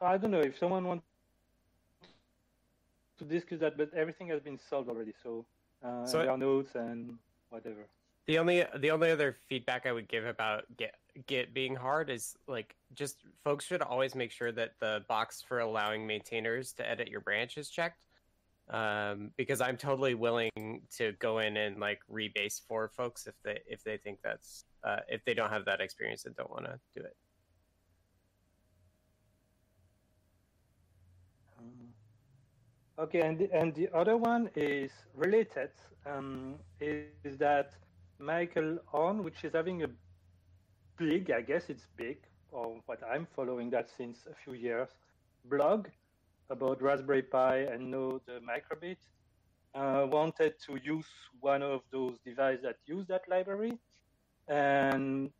I 0.00 0.16
don't 0.16 0.30
know 0.30 0.40
if 0.40 0.58
someone 0.58 0.84
wants 0.84 1.04
to 3.18 3.24
discuss 3.24 3.58
that, 3.60 3.76
but 3.76 3.92
everything 3.94 4.28
has 4.28 4.40
been 4.40 4.58
solved 4.70 4.88
already. 4.88 5.12
So, 5.22 5.44
uh, 5.82 6.06
So- 6.06 6.18
there 6.18 6.30
are 6.30 6.38
notes 6.38 6.74
and 6.74 7.18
whatever. 7.50 7.88
The 8.28 8.38
only 8.38 8.62
the 8.78 8.90
only 8.90 9.10
other 9.10 9.38
feedback 9.48 9.86
I 9.86 9.92
would 9.92 10.06
give 10.06 10.26
about 10.26 10.64
Git 10.76 10.94
Git 11.26 11.54
being 11.54 11.74
hard 11.74 12.10
is 12.10 12.36
like 12.46 12.76
just 12.92 13.24
folks 13.42 13.64
should 13.64 13.80
always 13.80 14.14
make 14.14 14.30
sure 14.30 14.52
that 14.52 14.72
the 14.80 15.02
box 15.08 15.40
for 15.40 15.60
allowing 15.60 16.06
maintainers 16.06 16.74
to 16.74 16.86
edit 16.86 17.08
your 17.08 17.22
branch 17.22 17.56
is 17.56 17.70
checked. 17.70 18.04
Um, 18.68 19.30
because 19.38 19.62
I'm 19.62 19.78
totally 19.78 20.14
willing 20.14 20.82
to 20.98 21.12
go 21.12 21.38
in 21.38 21.56
and 21.56 21.80
like 21.80 22.00
rebase 22.12 22.60
for 22.68 22.88
folks 22.88 23.26
if 23.26 23.34
they 23.42 23.60
if 23.66 23.82
they 23.82 23.96
think 23.96 24.18
that's 24.22 24.66
uh, 24.84 24.98
if 25.08 25.24
they 25.24 25.32
don't 25.32 25.50
have 25.50 25.64
that 25.64 25.80
experience 25.80 26.26
and 26.26 26.36
don't 26.36 26.50
want 26.50 26.66
to 26.66 26.78
do 26.94 27.00
it. 27.00 27.16
Okay, 32.98 33.20
and 33.22 33.38
the, 33.38 33.48
and 33.54 33.74
the 33.74 33.88
other 33.94 34.18
one 34.18 34.50
is 34.54 34.90
related. 35.14 35.70
Um, 36.04 36.56
is, 36.80 37.06
is 37.24 37.38
that 37.38 37.72
Michael 38.18 38.78
On, 38.92 39.22
which 39.22 39.44
is 39.44 39.52
having 39.52 39.82
a 39.84 39.88
big, 40.96 41.30
I 41.30 41.40
guess 41.40 41.68
it's 41.68 41.86
big, 41.96 42.18
or 42.50 42.80
what 42.86 43.00
I'm 43.08 43.26
following 43.34 43.70
that 43.70 43.88
since 43.96 44.26
a 44.30 44.34
few 44.44 44.54
years, 44.54 44.88
blog 45.44 45.88
about 46.50 46.82
Raspberry 46.82 47.22
Pi 47.22 47.58
and 47.58 47.90
Node 47.90 48.22
Microbit. 48.42 48.96
Uh, 49.74 50.06
wanted 50.10 50.54
to 50.66 50.78
use 50.82 51.06
one 51.40 51.62
of 51.62 51.82
those 51.92 52.18
devices 52.24 52.62
that 52.62 52.76
use 52.86 53.06
that 53.06 53.22
library, 53.28 53.78
and 54.48 55.30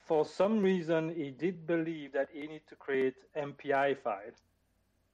for 0.00 0.24
some 0.24 0.58
reason 0.58 1.14
he 1.14 1.30
did 1.30 1.66
believe 1.66 2.12
that 2.12 2.28
he 2.32 2.40
needed 2.40 2.66
to 2.68 2.76
create 2.76 3.14
MPY 3.36 3.96
file 4.02 4.34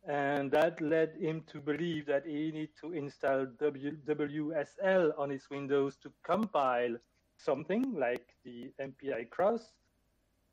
and 0.08 0.50
that 0.50 0.80
led 0.80 1.14
him 1.16 1.42
to 1.52 1.60
believe 1.60 2.06
that 2.06 2.26
he 2.26 2.50
needed 2.50 2.70
to 2.80 2.92
install 2.92 3.46
w- 3.60 3.96
WSL 4.06 5.12
on 5.16 5.30
his 5.30 5.48
Windows 5.48 5.96
to 6.02 6.12
compile 6.24 6.96
something 7.36 7.94
like 7.94 8.34
the 8.44 8.72
mpy-cross. 8.80 9.72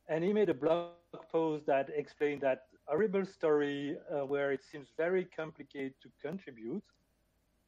And 0.08 0.24
he 0.24 0.34
made 0.34 0.50
a 0.50 0.54
blog 0.54 0.94
post 1.32 1.66
that 1.66 1.90
explained 1.96 2.42
that 2.42 2.64
horrible 2.86 3.26
story 3.26 3.98
uh, 4.12 4.26
where 4.26 4.52
it 4.52 4.62
seems 4.64 4.90
very 4.98 5.26
complicated 5.26 5.94
to 6.02 6.10
contribute, 6.22 6.84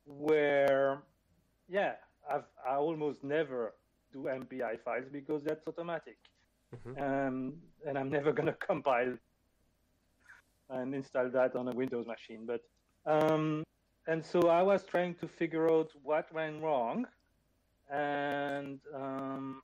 where, 0.06 1.04
yeah, 1.68 1.94
I've, 2.30 2.46
I 2.68 2.76
almost 2.76 3.24
never 3.24 3.74
do 4.14 4.24
MPI 4.24 4.82
files 4.84 5.06
because 5.12 5.44
that's 5.44 5.68
automatic. 5.68 6.18
Um, 7.00 7.54
and 7.88 7.98
I'm 7.98 8.10
never 8.10 8.32
going 8.32 8.48
to 8.54 8.54
compile 8.54 9.18
and 10.72 10.96
install 10.96 11.30
that 11.30 11.56
on 11.56 11.68
a 11.68 11.72
Windows 11.72 12.08
machine. 12.08 12.46
But 12.46 12.62
um, 13.06 13.64
and 14.08 14.24
so 14.26 14.50
I 14.50 14.62
was 14.62 14.84
trying 14.84 15.16
to 15.16 15.28
figure 15.28 15.72
out 15.72 15.92
what 16.04 16.34
went 16.34 16.62
wrong, 16.62 17.06
and 17.90 18.80
um, 18.96 19.62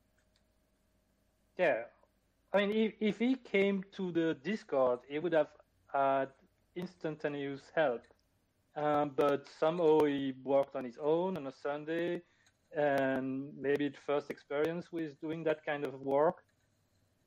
yeah, 1.57 1.83
I 2.53 2.57
mean, 2.57 2.71
if, 2.71 2.93
if 2.99 3.19
he 3.19 3.35
came 3.35 3.83
to 3.95 4.11
the 4.11 4.35
Discord, 4.43 4.99
he 5.07 5.19
would 5.19 5.33
have 5.33 5.49
had 5.91 6.29
instantaneous 6.75 7.61
help. 7.75 8.01
Um, 8.75 9.11
but 9.15 9.47
somehow 9.59 10.03
he 10.03 10.33
worked 10.43 10.75
on 10.75 10.83
his 10.85 10.97
own 11.01 11.35
on 11.35 11.47
a 11.47 11.51
Sunday, 11.51 12.21
and 12.75 13.49
maybe 13.59 13.89
the 13.89 13.97
first 14.05 14.29
experience 14.29 14.91
with 14.91 15.19
doing 15.19 15.43
that 15.45 15.65
kind 15.65 15.83
of 15.83 15.99
work, 16.01 16.43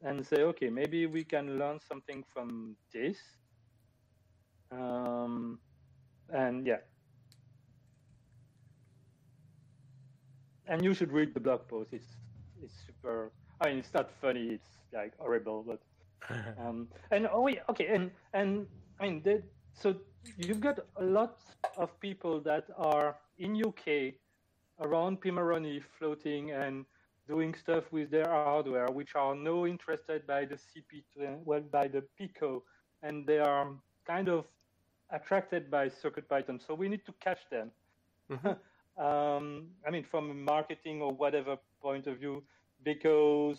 and 0.02 0.24
say, 0.24 0.42
okay, 0.42 0.70
maybe 0.70 1.06
we 1.06 1.24
can 1.24 1.58
learn 1.58 1.80
something 1.80 2.24
from 2.32 2.76
this. 2.92 3.18
Um, 4.70 5.58
and 6.32 6.66
yeah. 6.66 6.78
And 10.66 10.84
you 10.84 10.94
should 10.94 11.12
read 11.12 11.34
the 11.34 11.40
blog 11.40 11.66
post. 11.68 11.92
It's 11.92 12.06
it's 12.62 12.74
super. 12.86 13.32
I 13.60 13.68
mean, 13.68 13.78
it's 13.78 13.92
not 13.92 14.10
funny. 14.20 14.48
It's 14.48 14.68
like 14.92 15.12
horrible, 15.18 15.64
but 15.66 15.80
um, 16.58 16.88
and 17.10 17.28
oh 17.32 17.48
yeah, 17.48 17.62
okay, 17.68 17.86
and 17.88 18.10
and 18.32 18.66
I 19.00 19.04
mean, 19.04 19.22
the, 19.22 19.42
so 19.72 19.96
you've 20.36 20.60
got 20.60 20.78
a 20.96 21.04
lot 21.04 21.38
of 21.76 21.98
people 22.00 22.40
that 22.40 22.66
are 22.76 23.16
in 23.38 23.60
UK 23.62 24.14
around 24.80 25.20
Pimoroni 25.20 25.82
floating 25.98 26.52
and 26.52 26.84
doing 27.26 27.54
stuff 27.54 27.84
with 27.92 28.10
their 28.10 28.28
hardware, 28.28 28.88
which 28.90 29.14
are 29.14 29.34
no 29.34 29.66
interested 29.66 30.26
by 30.26 30.44
the 30.44 30.56
CP, 30.56 31.02
well, 31.44 31.60
by 31.60 31.88
the 31.88 32.02
Pico, 32.18 32.62
and 33.02 33.26
they 33.26 33.38
are 33.38 33.68
kind 34.06 34.28
of 34.28 34.44
attracted 35.12 35.70
by 35.70 35.88
CircuitPython. 35.88 36.64
So 36.66 36.74
we 36.74 36.88
need 36.88 37.04
to 37.06 37.12
catch 37.20 37.40
them. 37.50 37.70
um, 38.98 39.68
I 39.86 39.90
mean, 39.90 40.04
from 40.04 40.30
a 40.30 40.34
marketing 40.34 41.02
or 41.02 41.12
whatever 41.12 41.56
point 41.82 42.06
of 42.06 42.18
view, 42.18 42.42
because 42.84 43.58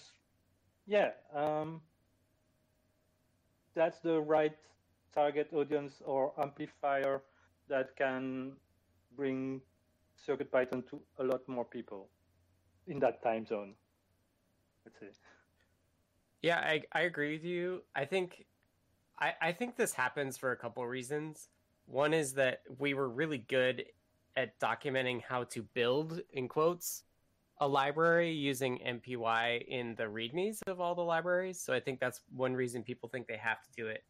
yeah, 0.86 1.12
um, 1.34 1.82
that's 3.76 3.99
the 3.99 4.20
right 4.22 4.56
target 5.14 5.49
audience 5.54 6.02
or 6.06 6.34
amplifier 6.41 7.22
that 7.68 7.95
can 7.95 8.54
bring 9.16 9.62
CircuitPython 10.28 10.89
to 10.89 11.02
a 11.20 11.24
lot 11.24 11.47
more 11.47 11.66
people 11.66 12.10
in 12.88 12.99
that 12.99 13.22
time 13.24 13.45
zone. 13.45 13.74
Let's 14.86 14.99
say. 14.99 15.08
Yeah, 16.41 16.58
I, 16.58 16.82
I 16.93 17.02
agree 17.02 17.34
with 17.34 17.43
you. 17.45 17.84
I 17.95 18.06
think 18.06 18.45
I, 19.22 19.34
I 19.41 19.51
think 19.51 19.78
this 19.78 19.93
happens 19.93 20.38
for 20.38 20.51
a 20.51 20.57
couple 20.57 20.86
reasons. 20.86 21.47
One 21.86 22.13
is 22.13 22.34
that 22.34 22.63
we 22.80 22.93
were 22.93 23.09
really 23.09 23.38
good 23.38 23.86
at 24.36 24.59
documenting 24.59 25.22
how 25.22 25.43
to 25.45 25.61
build 25.61 26.22
in 26.34 26.47
quotes 26.47 27.03
a 27.59 27.67
library 27.67 28.32
using 28.32 28.80
MPY 28.80 29.67
in 29.67 29.93
the 29.95 30.05
readmes 30.05 30.57
of 30.65 30.82
all 30.82 30.95
the 30.95 31.01
libraries. 31.01 31.61
So 31.61 31.74
I 31.74 31.80
think 31.80 31.99
that's 31.99 32.22
one 32.36 32.53
reason 32.53 32.82
people 32.82 33.07
think 33.07 33.28
they 33.28 33.38
have 33.38 33.61
to 33.61 33.69
do 33.78 33.88
it. 33.88 34.03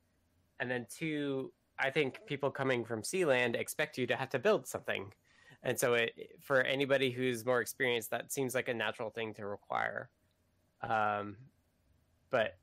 And 0.61 0.71
then 0.71 0.85
two, 0.89 1.51
I 1.77 1.89
think 1.89 2.21
people 2.25 2.49
coming 2.49 2.85
from 2.85 3.03
C 3.03 3.25
land 3.25 3.55
expect 3.55 3.97
you 3.97 4.07
to 4.07 4.15
have 4.15 4.29
to 4.29 4.39
build 4.39 4.67
something. 4.67 5.11
And 5.63 5.77
so 5.77 5.95
it, 5.95 6.13
for 6.39 6.61
anybody 6.61 7.11
who's 7.11 7.45
more 7.45 7.59
experienced, 7.59 8.09
that 8.11 8.31
seems 8.31 8.55
like 8.55 8.69
a 8.69 8.73
natural 8.73 9.09
thing 9.09 9.33
to 9.33 9.45
require. 9.45 10.09
Um, 10.81 11.35
but 12.29 12.57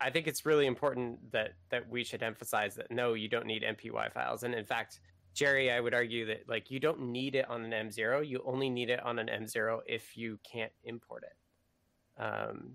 I 0.00 0.10
think 0.10 0.26
it's 0.26 0.44
really 0.44 0.66
important 0.66 1.32
that 1.32 1.54
that 1.70 1.88
we 1.88 2.04
should 2.04 2.22
emphasize 2.22 2.74
that 2.76 2.90
no, 2.90 3.14
you 3.14 3.28
don't 3.28 3.46
need 3.46 3.62
MPY 3.62 4.12
files. 4.12 4.42
And 4.42 4.54
in 4.54 4.64
fact, 4.64 5.00
Jerry, 5.34 5.70
I 5.70 5.80
would 5.80 5.94
argue 5.94 6.26
that 6.26 6.48
like 6.48 6.70
you 6.70 6.80
don't 6.80 7.00
need 7.12 7.34
it 7.34 7.48
on 7.48 7.62
an 7.64 7.88
M0. 7.88 8.26
You 8.26 8.42
only 8.44 8.70
need 8.70 8.90
it 8.90 9.02
on 9.02 9.18
an 9.18 9.28
M0 9.28 9.80
if 9.86 10.16
you 10.16 10.38
can't 10.50 10.72
import 10.84 11.24
it. 11.24 12.22
Um, 12.22 12.72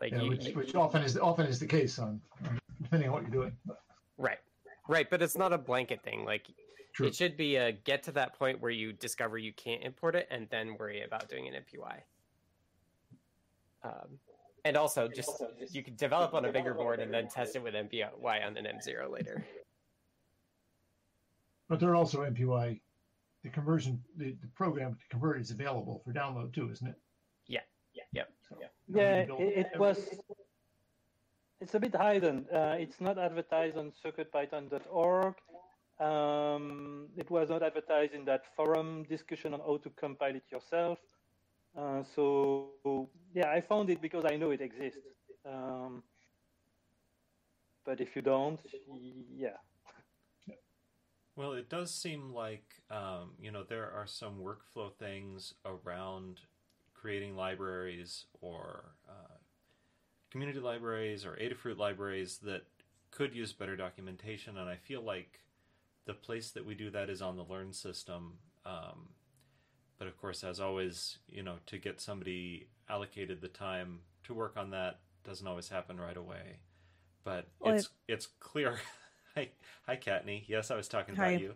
like 0.00 0.12
Yeah, 0.12 0.22
you, 0.22 0.30
which, 0.30 0.54
which 0.54 0.74
often 0.74 1.02
is 1.02 1.16
often 1.16 1.46
is 1.46 1.58
the 1.58 1.66
case 1.66 1.98
on, 1.98 2.20
on 2.44 2.58
depending 2.82 3.08
on 3.08 3.14
what 3.14 3.22
you're 3.22 3.30
doing. 3.30 3.52
Right. 4.18 4.38
Right, 4.88 5.08
but 5.08 5.22
it's 5.22 5.36
not 5.36 5.52
a 5.52 5.58
blanket 5.58 6.02
thing. 6.02 6.24
Like 6.24 6.46
True. 6.92 7.06
it 7.06 7.14
should 7.14 7.36
be 7.36 7.56
a 7.56 7.72
get 7.72 8.02
to 8.04 8.12
that 8.12 8.38
point 8.38 8.60
where 8.60 8.70
you 8.70 8.92
discover 8.92 9.38
you 9.38 9.52
can't 9.52 9.82
import 9.82 10.16
it 10.16 10.26
and 10.30 10.48
then 10.50 10.76
worry 10.78 11.02
about 11.02 11.28
doing 11.28 11.48
an 11.48 11.54
MPY. 11.54 12.00
Um, 13.84 14.18
and 14.64 14.76
also, 14.76 15.08
just 15.08 15.42
you 15.70 15.82
could 15.82 15.96
develop 15.96 16.34
on 16.34 16.44
a 16.44 16.52
bigger 16.52 16.74
board 16.74 17.00
and 17.00 17.12
then 17.12 17.28
test 17.28 17.56
it 17.56 17.62
with 17.62 17.74
MPY 17.74 18.46
on 18.46 18.56
an 18.56 18.64
M0 18.64 19.10
later. 19.10 19.44
But 21.68 21.80
there 21.80 21.90
are 21.90 21.96
also 21.96 22.20
MPY. 22.20 22.80
The 23.42 23.48
conversion, 23.48 24.00
the, 24.16 24.36
the 24.40 24.46
program 24.54 24.94
to 24.94 25.08
convert 25.10 25.40
is 25.40 25.50
available 25.50 26.00
for 26.04 26.12
download 26.12 26.52
too, 26.52 26.70
isn't 26.70 26.86
it? 26.86 26.94
Yeah, 27.48 27.60
yeah, 27.92 28.04
yep. 28.12 28.32
So, 28.48 28.56
Yeah, 28.86 29.22
you 29.22 29.26
don't 29.26 29.40
it, 29.40 29.70
it 29.72 29.78
was. 29.80 29.98
It's 31.60 31.74
a 31.74 31.80
bit 31.80 31.94
hidden. 31.96 32.46
Uh, 32.52 32.76
it's 32.78 33.00
not 33.00 33.18
advertised 33.18 33.76
on 33.76 33.92
circuitpython.org. 34.04 35.34
Um, 35.98 37.08
it 37.16 37.30
was 37.30 37.50
not 37.50 37.62
advertised 37.64 38.14
in 38.14 38.24
that 38.26 38.42
forum 38.56 39.04
discussion 39.08 39.54
on 39.54 39.60
how 39.60 39.78
to 39.78 39.90
compile 39.90 40.36
it 40.36 40.44
yourself. 40.50 40.98
Uh, 41.76 42.02
so 42.14 43.08
yeah, 43.34 43.50
I 43.50 43.60
found 43.60 43.90
it 43.90 44.00
because 44.00 44.24
I 44.24 44.36
know 44.36 44.50
it 44.50 44.60
exists. 44.60 45.00
Um, 45.46 46.02
but 47.84 48.00
if 48.00 48.14
you 48.14 48.22
don't, 48.22 48.60
yeah, 49.36 49.56
Well, 51.36 51.54
it 51.54 51.70
does 51.70 51.92
seem 51.94 52.32
like 52.32 52.82
um, 52.90 53.32
you 53.40 53.50
know 53.50 53.64
there 53.64 53.90
are 53.90 54.06
some 54.06 54.38
workflow 54.38 54.92
things 54.92 55.54
around 55.64 56.40
creating 56.94 57.36
libraries 57.36 58.26
or 58.40 58.94
uh, 59.08 59.36
community 60.30 60.60
libraries 60.60 61.24
or 61.24 61.36
Adafruit 61.36 61.78
libraries 61.78 62.38
that 62.42 62.64
could 63.10 63.34
use 63.34 63.52
better 63.52 63.76
documentation, 63.76 64.58
and 64.58 64.68
I 64.68 64.76
feel 64.76 65.02
like 65.02 65.40
the 66.04 66.14
place 66.14 66.50
that 66.50 66.64
we 66.64 66.74
do 66.74 66.90
that 66.90 67.08
is 67.08 67.22
on 67.22 67.36
the 67.36 67.44
Learn 67.44 67.72
system. 67.72 68.34
Um, 68.64 69.08
but 69.98 70.08
of 70.08 70.16
course, 70.18 70.44
as 70.44 70.60
always, 70.60 71.18
you 71.28 71.42
know, 71.42 71.56
to 71.66 71.78
get 71.78 72.00
somebody 72.00 72.68
allocated 72.88 73.40
the 73.40 73.48
time 73.48 74.00
to 74.24 74.34
work 74.34 74.56
on 74.56 74.70
that 74.70 75.00
doesn't 75.24 75.46
always 75.46 75.68
happen 75.68 76.00
right 76.00 76.16
away. 76.16 76.58
But 77.24 77.46
Well, 77.60 77.74
it's 77.74 77.90
it's 78.08 78.26
clear. 78.40 78.80
hi, 79.34 79.50
hi, 79.86 79.96
Kattni. 79.96 80.44
Yes, 80.46 80.70
I 80.70 80.76
was 80.76 80.88
talking 80.88 81.14
Hi. 81.16 81.16
about 81.16 81.38
you. 81.38 81.54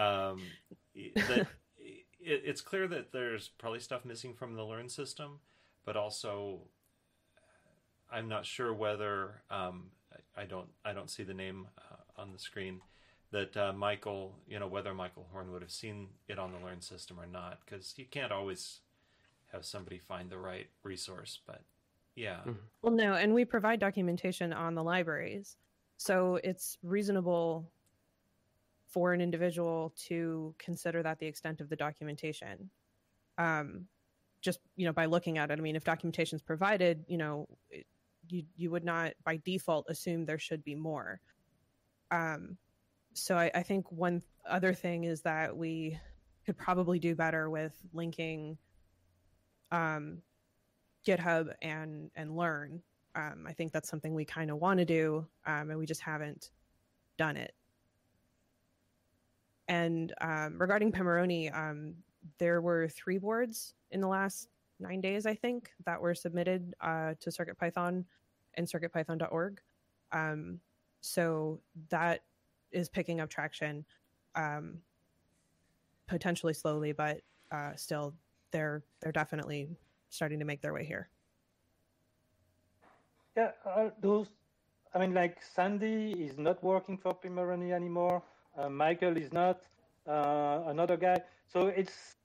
Um, 0.00 0.52
that 1.26 1.46
it, 1.78 2.42
it's 2.44 2.60
clear 2.60 2.86
that 2.88 3.12
there's 3.12 3.48
probably 3.48 3.80
stuff 3.80 4.04
missing 4.04 4.34
from 4.34 4.54
the 4.54 4.64
Learn 4.64 4.88
system, 4.88 5.40
but 5.84 5.96
also 5.96 6.60
I'm 8.10 8.28
not 8.28 8.44
sure 8.46 8.72
whether 8.72 9.42
um, 9.50 9.90
I, 10.36 10.42
I 10.42 10.44
don't 10.46 10.68
I 10.84 10.92
don't 10.92 11.10
see 11.10 11.22
the 11.22 11.34
name 11.34 11.68
uh, 11.78 12.20
on 12.20 12.32
the 12.32 12.38
screen 12.38 12.80
that 13.32 13.56
uh, 13.56 13.72
Michael 13.72 14.34
you 14.48 14.58
know 14.58 14.66
whether 14.66 14.94
Michael 14.94 15.26
Horn 15.32 15.52
would 15.52 15.62
have 15.62 15.70
seen 15.70 16.08
it 16.28 16.38
on 16.38 16.52
the 16.52 16.64
Learn 16.64 16.80
system 16.80 17.18
or 17.18 17.26
not 17.26 17.60
because 17.64 17.94
you 17.96 18.06
can't 18.10 18.32
always 18.32 18.80
have 19.52 19.64
somebody 19.64 19.98
find 19.98 20.30
the 20.30 20.38
right 20.38 20.68
resource, 20.82 21.40
but 21.46 21.62
yeah. 22.14 22.40
Well, 22.82 22.92
no, 22.92 23.14
and 23.14 23.34
we 23.34 23.44
provide 23.44 23.80
documentation 23.80 24.52
on 24.52 24.74
the 24.74 24.82
libraries. 24.82 25.56
So 25.96 26.38
it's 26.42 26.78
reasonable 26.82 27.70
for 28.86 29.12
an 29.12 29.20
individual 29.20 29.92
to 30.08 30.54
consider 30.58 31.02
that 31.02 31.18
the 31.18 31.26
extent 31.26 31.60
of 31.60 31.68
the 31.68 31.76
documentation. 31.76 32.70
Um, 33.38 33.86
just, 34.40 34.60
you 34.76 34.86
know, 34.86 34.92
by 34.92 35.04
looking 35.06 35.38
at 35.38 35.50
it. 35.50 35.58
I 35.58 35.62
mean, 35.62 35.76
if 35.76 35.84
documentation 35.84 36.36
is 36.36 36.42
provided, 36.42 37.04
you 37.06 37.18
know, 37.18 37.46
it, 37.70 37.86
you, 38.28 38.44
you 38.56 38.70
would 38.70 38.84
not 38.84 39.12
by 39.24 39.40
default 39.44 39.86
assume 39.88 40.24
there 40.24 40.38
should 40.38 40.64
be 40.64 40.74
more. 40.74 41.20
Um, 42.10 42.56
so 43.14 43.36
I, 43.36 43.50
I 43.54 43.62
think 43.62 43.90
one 43.90 44.22
other 44.48 44.72
thing 44.72 45.04
is 45.04 45.22
that 45.22 45.56
we 45.56 45.98
could 46.46 46.56
probably 46.56 46.98
do 46.98 47.14
better 47.14 47.50
with 47.50 47.74
linking 47.92 48.56
um, 49.70 50.18
GitHub 51.06 51.52
and 51.62 52.10
and 52.14 52.36
Learn. 52.36 52.82
Um, 53.14 53.44
I 53.46 53.52
think 53.52 53.72
that's 53.72 53.88
something 53.88 54.14
we 54.14 54.24
kind 54.24 54.50
of 54.50 54.58
want 54.58 54.78
to 54.78 54.84
do, 54.84 55.26
um, 55.46 55.70
and 55.70 55.78
we 55.78 55.86
just 55.86 56.00
haven't 56.00 56.50
done 57.18 57.36
it. 57.36 57.54
And 59.68 60.12
um, 60.20 60.58
regarding 60.58 60.92
Pimoroni, 60.92 61.54
um, 61.56 61.94
there 62.38 62.60
were 62.60 62.88
three 62.88 63.18
boards 63.18 63.74
in 63.90 64.00
the 64.00 64.08
last 64.08 64.48
nine 64.78 65.00
days, 65.00 65.26
I 65.26 65.34
think, 65.34 65.70
that 65.86 66.00
were 66.00 66.14
submitted 66.14 66.74
uh, 66.80 67.14
to 67.20 67.30
CircuitPython 67.30 68.04
and 68.54 68.66
CircuitPython.org. 68.66 69.60
Um, 70.12 70.60
so 71.00 71.60
that 71.90 72.22
is 72.72 72.88
picking 72.88 73.20
up 73.20 73.28
traction, 73.28 73.84
um, 74.34 74.78
potentially 76.06 76.52
slowly, 76.54 76.92
but 76.92 77.20
uh, 77.50 77.74
still, 77.76 78.14
they're 78.52 78.82
they're 79.00 79.12
definitely 79.12 79.68
starting 80.08 80.38
to 80.38 80.44
make 80.44 80.60
their 80.60 80.72
way 80.72 80.84
here. 80.84 81.08
yeah. 83.36 83.50
Uh, 83.64 83.90
those, 84.00 84.28
I 84.94 84.98
mean, 84.98 85.14
like 85.14 85.38
Sandy 85.54 86.12
is 86.12 86.38
not 86.38 86.62
working 86.62 86.98
for 86.98 87.14
Pimoroni 87.14 87.72
anymore. 87.72 88.22
Uh, 88.56 88.68
Michael 88.68 89.16
is 89.16 89.32
not. 89.32 89.62
Uh, 90.06 90.64
another 90.66 90.96
guy. 90.96 91.18
So 91.46 91.66
it's 91.68 92.16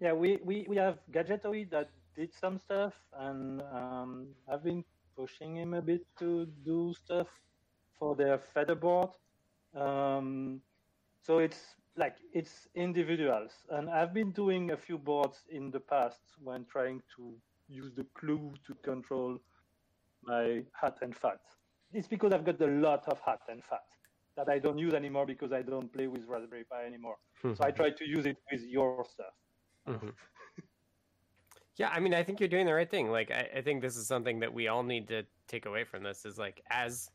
yeah. 0.00 0.12
We, 0.12 0.38
we, 0.44 0.66
we 0.68 0.76
have 0.76 0.98
Gadgetoid 1.10 1.70
that 1.70 1.88
did 2.14 2.32
some 2.34 2.58
stuff, 2.58 2.92
and 3.18 3.62
um, 3.72 4.28
I've 4.48 4.62
been 4.62 4.84
pushing 5.16 5.56
him 5.56 5.74
a 5.74 5.82
bit 5.82 6.06
to 6.18 6.46
do 6.64 6.94
stuff 6.94 7.26
for 7.98 8.14
their 8.14 8.38
feather 8.52 8.74
board. 8.74 9.10
Um, 9.74 10.60
so 11.22 11.38
it's 11.38 11.76
like 11.96 12.16
it's 12.32 12.68
individuals, 12.74 13.52
and 13.70 13.88
I've 13.90 14.12
been 14.12 14.32
doing 14.32 14.72
a 14.72 14.76
few 14.76 14.98
boards 14.98 15.44
in 15.48 15.70
the 15.70 15.80
past 15.80 16.20
when 16.42 16.64
trying 16.66 17.02
to 17.16 17.34
use 17.68 17.92
the 17.94 18.06
clue 18.14 18.52
to 18.66 18.74
control 18.76 19.38
my 20.22 20.62
hat 20.80 20.98
and 21.02 21.14
pHAT. 21.14 21.40
It's 21.92 22.08
because 22.08 22.32
I've 22.32 22.44
got 22.44 22.60
a 22.60 22.66
lot 22.66 23.06
of 23.08 23.20
hat 23.20 23.40
and 23.48 23.62
pHAT 23.62 23.82
that 24.36 24.48
I 24.48 24.58
don't 24.58 24.78
use 24.78 24.94
anymore 24.94 25.26
because 25.26 25.52
I 25.52 25.62
don't 25.62 25.92
play 25.92 26.08
with 26.08 26.26
Raspberry 26.26 26.64
Pi 26.64 26.84
anymore. 26.84 27.16
so 27.42 27.54
I 27.60 27.70
try 27.70 27.90
to 27.90 28.08
use 28.08 28.26
it 28.26 28.36
with 28.50 28.62
your 28.62 29.04
stuff. 29.04 29.34
Mhm. 29.86 30.12
yeah, 31.76 31.90
I 31.90 32.00
mean, 32.00 32.14
I 32.14 32.22
think 32.22 32.40
you're 32.40 32.48
doing 32.48 32.66
the 32.66 32.74
right 32.74 32.90
thing. 32.90 33.10
Like, 33.10 33.30
I, 33.30 33.48
I 33.56 33.62
think 33.62 33.82
this 33.82 33.96
is 33.96 34.06
something 34.06 34.40
that 34.40 34.52
we 34.52 34.68
all 34.68 34.82
need 34.82 35.08
to 35.08 35.24
take 35.46 35.66
away 35.66 35.84
from 35.84 36.02
this. 36.02 36.24
Is 36.24 36.38
like 36.38 36.62
as 36.70 37.10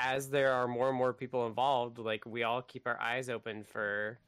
as 0.00 0.30
there 0.30 0.52
are 0.52 0.66
more 0.66 0.88
and 0.88 0.96
more 0.96 1.12
people 1.12 1.46
involved, 1.46 1.98
like 1.98 2.24
we 2.24 2.42
all 2.42 2.62
keep 2.62 2.86
our 2.86 3.00
eyes 3.00 3.28
open 3.28 3.62
for 3.62 4.18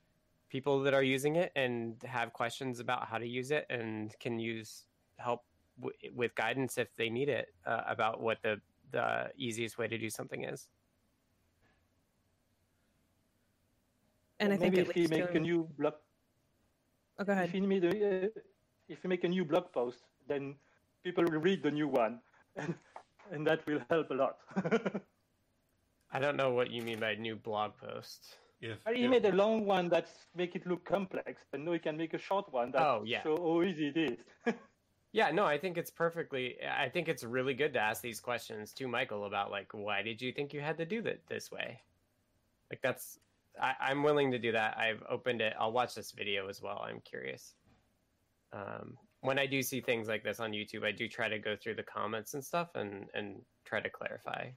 people 0.51 0.83
that 0.83 0.93
are 0.93 1.03
using 1.03 1.37
it 1.37 1.51
and 1.57 1.97
have 2.05 2.33
questions 2.35 2.79
about 2.79 3.07
how 3.09 3.17
to 3.17 3.27
use 3.27 3.51
it 3.51 3.65
and 3.71 4.15
can 4.21 4.39
use 4.39 4.85
help 5.17 5.43
w- 5.81 5.97
with 6.15 6.35
guidance 6.35 6.77
if 6.77 6.95
they 6.97 7.09
need 7.09 7.31
it 7.31 7.49
uh, 7.67 7.81
about 7.89 8.21
what 8.21 8.39
the 8.43 8.61
the 8.91 9.31
easiest 9.39 9.79
way 9.79 9.89
to 9.89 9.97
do 9.97 10.11
something 10.11 10.45
is. 10.45 10.69
And 14.39 14.53
I 14.53 14.57
think 14.59 14.75
maybe 14.75 14.83
at 14.83 14.91
if 14.91 14.97
you 14.97 15.03
least 15.05 15.13
make 15.13 15.35
a 15.35 15.41
new 15.41 15.69
blog, 15.79 15.95
Oh, 17.19 17.25
go 17.25 17.33
ahead. 17.33 17.49
if 17.49 17.55
you 17.55 17.63
made 17.63 17.85
a, 17.85 17.89
uh, 17.89 18.29
if 18.89 19.03
you 19.03 19.09
make 19.09 19.25
a 19.25 19.29
new 19.29 19.47
blog 19.47 19.73
post, 19.73 20.01
then 20.29 20.57
people 21.03 21.25
will 21.25 21.41
read 21.41 21.63
the 21.63 21.71
new 21.71 21.89
one, 21.89 22.21
and, 22.57 22.75
and 23.31 23.47
that 23.47 23.65
will 23.67 23.81
help 23.89 24.11
a 24.11 24.15
lot. 24.15 24.37
I 26.13 26.19
don't 26.19 26.37
know 26.37 26.51
what 26.53 26.71
you 26.71 26.83
mean 26.83 27.01
by 27.01 27.15
new 27.15 27.37
blog 27.37 27.73
post. 27.77 28.37
If, 28.61 28.79
he 28.95 29.05
if- 29.05 29.11
made 29.11 29.25
a 29.25 29.33
long 29.33 29.65
one 29.65 29.89
that 29.89 30.07
make 30.37 30.55
it 30.55 30.67
look 30.67 30.85
complex, 30.85 31.43
and 31.53 31.65
now 31.65 31.73
he 31.73 31.79
can 31.79 31.97
make 31.97 32.15
a 32.15 32.19
short 32.19 32.53
one 32.53 32.71
that 32.73 32.83
Oh, 32.83 33.03
yeah. 33.05 33.23
show 33.23 33.37
how 33.37 33.63
easy 33.63 33.89
it 33.89 33.97
is. 34.47 34.55
Yeah, 35.15 35.31
no, 35.31 35.45
I 35.45 35.59
think 35.59 35.77
it's 35.77 35.91
perfectly. 35.91 36.57
I 36.65 36.89
think 36.89 37.07
it's 37.07 37.23
really 37.23 37.53
good 37.53 37.75
to 37.75 37.79
ask 37.79 38.01
these 38.01 38.19
questions 38.19 38.73
to 38.73 38.89
Michael 38.89 39.27
about 39.27 39.51
like, 39.51 39.69
why 39.75 40.01
did 40.01 40.23
you 40.23 40.33
think 40.33 40.55
you 40.55 40.63
had 40.63 40.79
to 40.79 40.87
do 40.87 41.03
that 41.03 41.27
this 41.29 41.51
way? 41.53 41.83
Like 42.71 42.81
that's, 42.81 43.19
I, 43.61 43.75
I'm 43.79 44.03
willing 44.03 44.31
to 44.31 44.39
do 44.39 44.53
that. 44.53 44.79
I've 44.79 45.03
opened 45.11 45.43
it. 45.43 45.53
I'll 45.61 45.71
watch 45.73 45.95
this 45.95 46.13
video 46.13 46.49
as 46.49 46.63
well. 46.63 46.83
I'm 46.89 47.01
curious. 47.01 47.57
Um, 48.55 48.97
when 49.21 49.39
I 49.39 49.45
do 49.45 49.63
see 49.63 49.83
things 49.83 50.09
like 50.09 50.25
this 50.25 50.41
on 50.41 50.53
YouTube, 50.53 50.83
I 50.83 50.93
do 50.93 51.07
try 51.09 51.29
to 51.29 51.39
go 51.39 51.57
through 51.57 51.75
the 51.75 51.83
comments 51.83 52.33
and 52.33 52.43
stuff 52.43 52.71
and 52.75 53.05
and 53.13 53.43
try 53.67 53.81
to 53.81 53.91
clarify. 53.91 54.49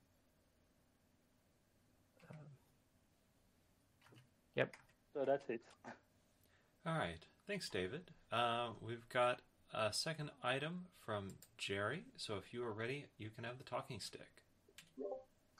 Yep. 4.55 4.75
so 5.13 5.25
that's 5.25 5.49
it. 5.49 5.61
All 6.85 6.97
right. 6.97 7.25
Thanks, 7.47 7.69
David. 7.69 8.11
Uh, 8.31 8.69
we've 8.81 9.07
got 9.09 9.41
a 9.73 9.91
second 9.91 10.31
item 10.43 10.85
from 11.05 11.33
Jerry. 11.57 12.05
So 12.17 12.35
if 12.35 12.53
you 12.53 12.63
are 12.63 12.73
ready, 12.73 13.05
you 13.17 13.29
can 13.29 13.43
have 13.43 13.57
the 13.57 13.63
talking 13.63 13.99
stick. 13.99 14.29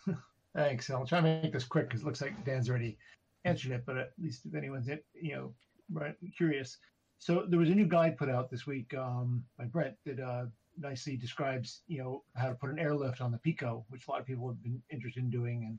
Thanks. 0.56 0.89
I'll 0.89 1.06
try 1.06 1.20
to 1.20 1.41
make 1.41 1.54
this 1.54 1.64
quick 1.64 1.89
because 1.89 2.02
it 2.02 2.06
looks 2.06 2.22
like 2.22 2.46
Dan's 2.46 2.70
already 2.70 2.98
answered 3.43 3.72
it, 3.72 3.84
but 3.86 3.98
at 3.98 4.12
least 4.22 4.46
if 4.46 4.56
anyone's 4.56 4.88
you 5.14 5.36
know 5.36 5.54
right, 5.91 6.16
curious. 6.36 6.78
So 7.20 7.46
there 7.48 7.60
was 7.60 7.70
a 7.70 7.76
new 7.76 7.86
guide 7.86 8.18
put 8.18 8.30
out 8.30 8.50
this 8.50 8.66
week 8.66 8.93
um, 8.93 9.43
by 9.58 9.66
Brent 9.66 9.96
that 10.06 10.20
uh, 10.20 10.46
nicely 10.80 11.18
describes 11.18 11.82
you 11.88 12.00
know 12.00 12.24
how 12.36 12.50
to 12.50 12.56
put 12.56 12.70
an 12.70 12.80
airlift 12.80 13.22
on 13.22 13.32
the 13.32 13.38
Pico, 13.38 13.86
which 13.89 14.08
a 14.08 14.12
lot 14.12 14.20
of 14.20 14.26
people 14.26 14.48
have 14.48 14.62
been 14.64 14.82
interested 14.89 15.24
in 15.24 15.30
doing, 15.30 15.78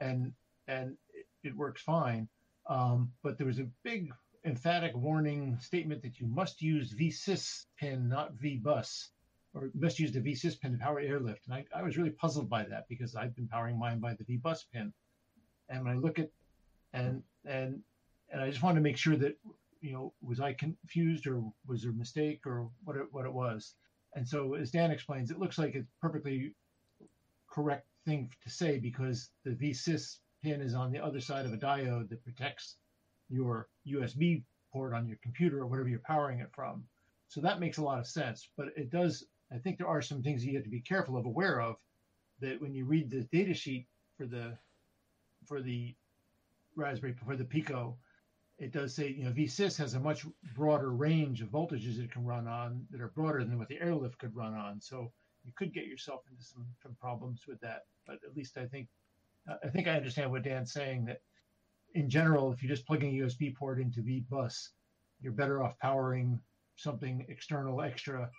and 0.00 0.08
and 0.08 0.32
and 0.68 0.96
it 1.44 1.56
works 1.56 1.82
fine. 1.82 2.28
Um, 2.68 3.12
but 3.22 3.38
there 3.38 3.46
was 3.46 3.58
a 3.58 3.68
big 3.82 4.12
emphatic 4.44 4.96
warning 4.96 5.58
statement 5.60 6.02
that 6.02 6.18
you 6.18 6.26
must 6.26 6.62
use 6.62 6.94
vsys 6.94 7.66
pin, 7.78 8.08
not 8.08 8.34
vbus, 8.36 9.08
or 9.54 9.70
must 9.74 9.98
use 9.98 10.12
the 10.12 10.20
vsys 10.20 10.60
pin 10.60 10.72
to 10.72 10.78
power 10.78 11.00
airlift. 11.00 11.46
And 11.46 11.54
I, 11.54 11.64
I 11.74 11.82
was 11.82 11.96
really 11.96 12.10
puzzled 12.10 12.48
by 12.48 12.64
that 12.64 12.88
because 12.88 13.14
I've 13.14 13.36
been 13.36 13.48
powering 13.48 13.78
mine 13.78 14.00
by 14.00 14.14
the 14.14 14.24
vbus 14.24 14.64
pin. 14.72 14.92
And 15.68 15.84
when 15.84 15.92
I 15.92 15.96
look 15.96 16.18
at 16.18 16.30
and 16.92 17.22
and 17.44 17.80
and 18.30 18.40
I 18.40 18.50
just 18.50 18.62
wanted 18.62 18.76
to 18.76 18.82
make 18.82 18.96
sure 18.96 19.16
that 19.16 19.36
you 19.80 19.92
know 19.92 20.12
was 20.22 20.40
I 20.40 20.52
confused 20.52 21.26
or 21.26 21.42
was 21.66 21.82
there 21.82 21.90
a 21.90 21.94
mistake 21.94 22.46
or 22.46 22.68
what 22.84 22.96
it, 22.96 23.06
what 23.10 23.26
it 23.26 23.32
was. 23.32 23.74
And 24.14 24.28
so 24.28 24.54
as 24.54 24.70
Dan 24.70 24.90
explains, 24.90 25.30
it 25.30 25.38
looks 25.38 25.58
like 25.58 25.74
it's 25.74 25.88
perfectly 26.00 26.54
correct 27.50 27.86
thing 28.04 28.30
to 28.42 28.50
say 28.50 28.78
because 28.78 29.30
the 29.44 29.52
vsys 29.52 30.18
pin 30.42 30.60
is 30.60 30.74
on 30.74 30.90
the 30.90 31.02
other 31.02 31.20
side 31.20 31.46
of 31.46 31.52
a 31.52 31.56
diode 31.56 32.08
that 32.08 32.24
protects 32.24 32.76
your 33.28 33.68
USB 33.86 34.42
port 34.72 34.92
on 34.92 35.06
your 35.06 35.18
computer 35.22 35.60
or 35.60 35.66
whatever 35.66 35.88
you're 35.88 36.00
powering 36.00 36.40
it 36.40 36.50
from. 36.52 36.84
So 37.28 37.40
that 37.40 37.60
makes 37.60 37.78
a 37.78 37.82
lot 37.82 37.98
of 37.98 38.06
sense. 38.06 38.48
But 38.56 38.68
it 38.76 38.90
does, 38.90 39.24
I 39.52 39.58
think 39.58 39.78
there 39.78 39.86
are 39.86 40.02
some 40.02 40.22
things 40.22 40.44
you 40.44 40.54
have 40.54 40.64
to 40.64 40.70
be 40.70 40.80
careful 40.80 41.16
of, 41.16 41.26
aware 41.26 41.60
of, 41.60 41.76
that 42.40 42.60
when 42.60 42.74
you 42.74 42.84
read 42.84 43.10
the 43.10 43.22
data 43.32 43.54
sheet 43.54 43.86
for 44.16 44.26
the 44.26 44.56
for 45.46 45.60
the 45.60 45.94
Raspberry 46.76 47.14
for 47.14 47.36
the 47.36 47.44
Pico, 47.44 47.96
it 48.58 48.72
does 48.72 48.94
say 48.94 49.08
you 49.08 49.24
know 49.24 49.30
vSys 49.30 49.76
has 49.78 49.94
a 49.94 50.00
much 50.00 50.26
broader 50.54 50.90
range 50.90 51.40
of 51.40 51.48
voltages 51.48 51.98
it 51.98 52.10
can 52.10 52.24
run 52.24 52.46
on 52.46 52.86
that 52.90 53.00
are 53.00 53.08
broader 53.08 53.44
than 53.44 53.58
what 53.58 53.68
the 53.68 53.80
airlift 53.80 54.18
could 54.18 54.34
run 54.34 54.54
on. 54.54 54.80
So 54.80 55.12
you 55.44 55.52
could 55.56 55.72
get 55.72 55.86
yourself 55.86 56.22
into 56.30 56.44
some, 56.44 56.66
some 56.82 56.96
problems 57.00 57.42
with 57.46 57.60
that. 57.60 57.86
But 58.06 58.20
at 58.24 58.36
least 58.36 58.56
I 58.58 58.66
think 58.66 58.88
I 59.48 59.68
think 59.68 59.88
I 59.88 59.96
understand 59.96 60.30
what 60.30 60.42
Dan's 60.42 60.72
saying 60.72 61.04
that 61.06 61.20
in 61.94 62.08
general, 62.08 62.52
if 62.52 62.62
you're 62.62 62.74
just 62.74 62.86
plugging 62.86 63.20
a 63.20 63.24
USB 63.24 63.54
port 63.54 63.80
into 63.80 64.00
VBus, 64.00 64.68
you're 65.20 65.32
better 65.32 65.62
off 65.62 65.78
powering 65.78 66.40
something 66.76 67.24
external 67.28 67.82
extra 67.82 68.30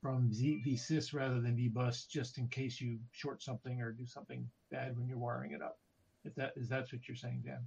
from 0.00 0.32
Z- 0.32 0.62
VSys 0.66 1.14
rather 1.14 1.40
than 1.40 1.56
VBus, 1.56 2.08
just 2.08 2.38
in 2.38 2.48
case 2.48 2.80
you 2.80 2.98
short 3.12 3.42
something 3.42 3.80
or 3.80 3.92
do 3.92 4.06
something 4.06 4.48
bad 4.70 4.98
when 4.98 5.08
you're 5.08 5.18
wiring 5.18 5.52
it 5.52 5.62
up. 5.62 5.78
If 6.24 6.34
that 6.36 6.52
is 6.56 6.68
that's 6.68 6.92
what 6.92 7.06
you're 7.08 7.16
saying, 7.16 7.42
Dan. 7.44 7.64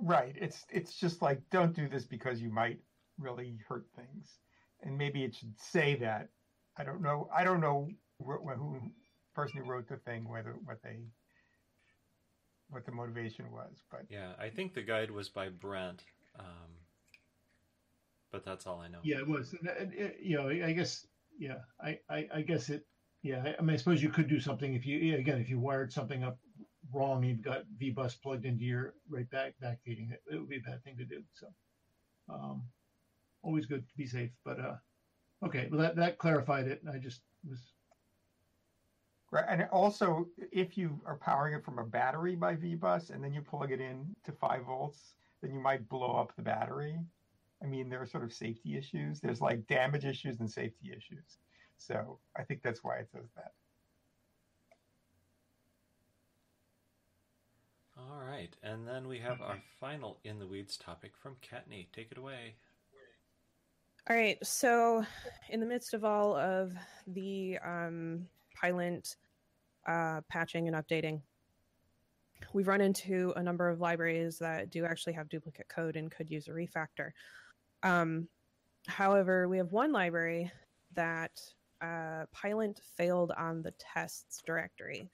Right. 0.00 0.34
It's 0.38 0.64
it's 0.70 0.94
just 0.94 1.22
like 1.22 1.40
don't 1.50 1.74
do 1.74 1.88
this 1.88 2.04
because 2.04 2.40
you 2.40 2.50
might 2.50 2.80
really 3.18 3.58
hurt 3.68 3.86
things, 3.96 4.38
and 4.82 4.96
maybe 4.98 5.24
it 5.24 5.34
should 5.34 5.58
say 5.58 5.96
that. 5.96 6.28
I 6.76 6.84
don't 6.84 7.00
know. 7.00 7.28
I 7.34 7.44
don't 7.44 7.60
know 7.60 7.88
who 8.20 8.80
person 9.38 9.62
who 9.62 9.70
wrote 9.70 9.88
the 9.88 9.96
thing 9.98 10.28
whether 10.28 10.56
what 10.64 10.78
they 10.82 10.98
what 12.70 12.84
the 12.84 12.92
motivation 12.92 13.50
was, 13.50 13.82
but 13.90 14.02
yeah, 14.10 14.32
I 14.38 14.50
think 14.50 14.74
the 14.74 14.82
guide 14.82 15.10
was 15.10 15.28
by 15.28 15.48
Brent, 15.48 16.02
um, 16.38 16.70
but 18.30 18.44
that's 18.44 18.66
all 18.66 18.80
I 18.80 18.88
know. 18.88 18.98
Yeah, 19.02 19.18
it 19.18 19.28
was. 19.28 19.54
And, 19.54 19.94
it, 19.94 20.16
you 20.20 20.36
know, 20.36 20.48
I 20.48 20.72
guess. 20.72 21.06
Yeah, 21.38 21.58
I, 21.80 21.98
I, 22.10 22.28
I 22.34 22.42
guess 22.42 22.68
it. 22.68 22.84
Yeah, 23.22 23.54
I 23.58 23.62
mean, 23.62 23.74
I 23.74 23.78
suppose 23.78 24.02
you 24.02 24.10
could 24.10 24.28
do 24.28 24.40
something 24.40 24.74
if 24.74 24.84
you 24.84 25.16
again 25.16 25.40
if 25.40 25.48
you 25.48 25.58
wired 25.58 25.92
something 25.92 26.24
up 26.24 26.38
wrong, 26.92 27.22
you've 27.22 27.42
got 27.42 27.62
VBus 27.80 28.20
plugged 28.20 28.44
into 28.44 28.64
your 28.64 28.94
right 29.08 29.30
back 29.30 29.54
backfeeding. 29.62 30.12
It, 30.12 30.20
it 30.30 30.38
would 30.38 30.48
be 30.48 30.56
a 30.56 30.70
bad 30.70 30.82
thing 30.84 30.96
to 30.98 31.04
do. 31.04 31.22
So, 31.34 31.46
um, 32.28 32.64
always 33.42 33.66
good 33.66 33.88
to 33.88 33.94
be 33.96 34.06
safe. 34.06 34.32
But 34.44 34.60
uh, 34.60 34.76
okay, 35.46 35.68
well 35.70 35.80
that 35.80 35.96
that 35.96 36.18
clarified 36.18 36.66
it. 36.66 36.82
I 36.92 36.98
just 36.98 37.22
was 37.48 37.60
Right, 39.30 39.44
and 39.46 39.68
also 39.70 40.26
if 40.52 40.78
you 40.78 41.00
are 41.04 41.16
powering 41.16 41.54
it 41.54 41.64
from 41.64 41.78
a 41.78 41.84
battery 41.84 42.34
by 42.34 42.56
VBus 42.56 43.10
and 43.10 43.22
then 43.22 43.34
you 43.34 43.42
plug 43.42 43.72
it 43.72 43.80
in 43.80 44.16
to 44.24 44.32
five 44.32 44.64
volts, 44.64 45.14
then 45.42 45.52
you 45.52 45.60
might 45.60 45.88
blow 45.88 46.12
up 46.12 46.34
the 46.34 46.42
battery. 46.42 46.98
I 47.62 47.66
mean, 47.66 47.90
there 47.90 48.00
are 48.00 48.06
sort 48.06 48.24
of 48.24 48.32
safety 48.32 48.76
issues. 48.76 49.20
There's 49.20 49.40
like 49.40 49.66
damage 49.66 50.04
issues 50.04 50.40
and 50.40 50.50
safety 50.50 50.92
issues. 50.96 51.38
So 51.76 52.18
I 52.36 52.42
think 52.42 52.62
that's 52.62 52.82
why 52.82 52.96
it 52.96 53.08
says 53.12 53.28
that. 53.36 53.52
All 57.98 58.20
right, 58.20 58.54
and 58.62 58.86
then 58.86 59.08
we 59.08 59.18
have 59.18 59.40
our 59.40 59.58
final 59.80 60.18
in 60.22 60.38
the 60.38 60.46
weeds 60.46 60.76
topic 60.76 61.12
from 61.20 61.36
Kattni. 61.42 61.88
Take 61.92 62.12
it 62.12 62.18
away. 62.18 62.54
All 64.08 64.16
right, 64.16 64.38
so 64.46 65.04
in 65.50 65.60
the 65.60 65.66
midst 65.66 65.94
of 65.94 66.04
all 66.04 66.36
of 66.36 66.72
the 67.08 67.58
um, 67.64 68.26
Pylint 68.62 69.16
uh, 69.86 70.20
patching 70.28 70.68
and 70.68 70.76
updating. 70.76 71.20
We've 72.52 72.68
run 72.68 72.80
into 72.80 73.32
a 73.36 73.42
number 73.42 73.68
of 73.68 73.80
libraries 73.80 74.38
that 74.38 74.70
do 74.70 74.84
actually 74.84 75.14
have 75.14 75.28
duplicate 75.28 75.68
code 75.68 75.96
and 75.96 76.10
could 76.10 76.30
use 76.30 76.48
a 76.48 76.52
refactor. 76.52 77.10
Um, 77.82 78.28
however, 78.86 79.48
we 79.48 79.58
have 79.58 79.72
one 79.72 79.92
library 79.92 80.50
that 80.94 81.40
uh, 81.80 82.24
Pylint 82.34 82.80
failed 82.96 83.32
on 83.36 83.62
the 83.62 83.72
tests 83.78 84.42
directory. 84.44 85.10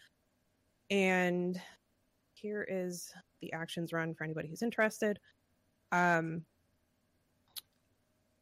And 0.91 1.61
here 2.35 2.67
is 2.69 3.13
the 3.41 3.53
actions 3.53 3.93
run 3.93 4.15
for 4.15 4.25
anybody 4.25 4.49
who's 4.49 4.63
interested. 4.63 5.19
Um, 5.93 6.45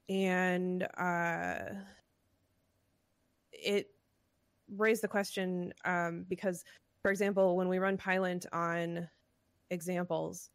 and 0.08 0.82
uh, 0.96 1.74
it 3.52 3.88
raised 4.76 5.02
the 5.02 5.08
question 5.08 5.72
um, 5.84 6.24
because, 6.28 6.64
for 7.02 7.10
example, 7.10 7.56
when 7.56 7.68
we 7.68 7.78
run 7.78 7.96
Pylint 7.96 8.46
on 8.52 9.08
examples, 9.70 10.50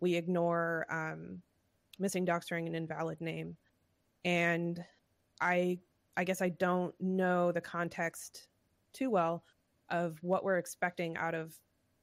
we 0.00 0.14
ignore 0.14 0.86
um, 0.90 1.40
missing 1.98 2.26
docstring 2.26 2.66
and 2.66 2.76
invalid 2.76 3.20
name, 3.20 3.56
and 4.24 4.84
I 5.40 5.78
I 6.16 6.24
guess 6.24 6.40
I 6.42 6.50
don't 6.50 6.94
know 7.00 7.52
the 7.52 7.60
context 7.60 8.48
too 8.92 9.10
well 9.10 9.44
of 9.90 10.18
what 10.22 10.44
we're 10.44 10.58
expecting 10.58 11.16
out 11.16 11.34
of 11.34 11.54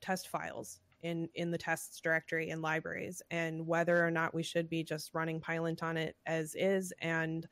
test 0.02 0.28
files 0.28 0.80
in 1.04 1.28
in 1.36 1.52
the 1.52 1.58
tests 1.58 2.00
directory 2.00 2.50
and 2.50 2.62
libraries 2.62 3.22
and 3.32 3.66
whether 3.66 4.06
or 4.06 4.12
not 4.12 4.34
we 4.34 4.44
should 4.44 4.70
be 4.70 4.84
just 4.84 5.14
running 5.14 5.40
Pylint 5.40 5.82
on 5.82 5.98
it 5.98 6.16
as 6.26 6.56
is 6.56 6.94
and 7.00 7.48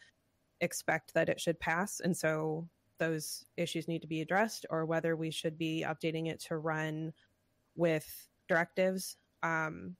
expect 0.61 1.13
that 1.13 1.29
it 1.29 1.39
should 1.39 1.59
pass. 1.59 1.99
And 1.99 2.15
so 2.15 2.67
those 2.99 3.45
issues 3.57 3.87
need 3.87 4.01
to 4.01 4.07
be 4.07 4.21
addressed 4.21 4.65
or 4.69 4.85
whether 4.85 5.15
we 5.15 5.31
should 5.31 5.57
be 5.57 5.83
updating 5.87 6.27
it 6.27 6.39
to 6.41 6.57
run 6.57 7.11
with 7.75 8.27
directives 8.47 9.17
um, 9.41 9.95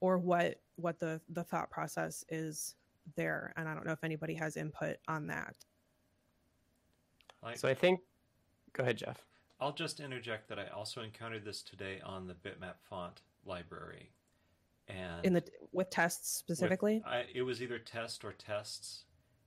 or 0.00 0.18
what 0.18 0.60
what 0.76 0.98
the 0.98 1.20
the 1.30 1.44
thought 1.44 1.70
process 1.70 2.24
is 2.28 2.76
there. 3.16 3.52
And 3.56 3.68
i 3.68 3.74
don't 3.74 3.86
know 3.86 3.92
if 3.92 4.04
anybody 4.04 4.34
has 4.34 4.56
input 4.56 4.96
on 5.08 5.26
that. 5.26 5.54
So 7.54 7.68
i 7.68 7.74
think 7.74 8.00
go 8.72 8.82
ahead 8.82 8.96
jeff. 8.96 9.24
I'll 9.60 9.72
just 9.72 10.00
interject 10.00 10.48
that 10.48 10.58
i 10.58 10.66
also 10.68 11.02
encountered 11.02 11.44
this 11.44 11.62
today 11.62 12.00
on 12.04 12.26
the 12.26 12.34
bitmap 12.34 12.74
font 12.88 13.22
library. 13.44 14.10
And 14.88 15.24
in 15.24 15.32
the 15.32 15.42
with 15.72 15.90
tests 15.90 16.36
specifically? 16.36 17.02
With, 17.04 17.06
I, 17.06 17.24
it 17.34 17.42
was 17.42 17.60
either 17.60 17.78
test 17.78 18.24
or 18.24 18.32
tests 18.32 19.05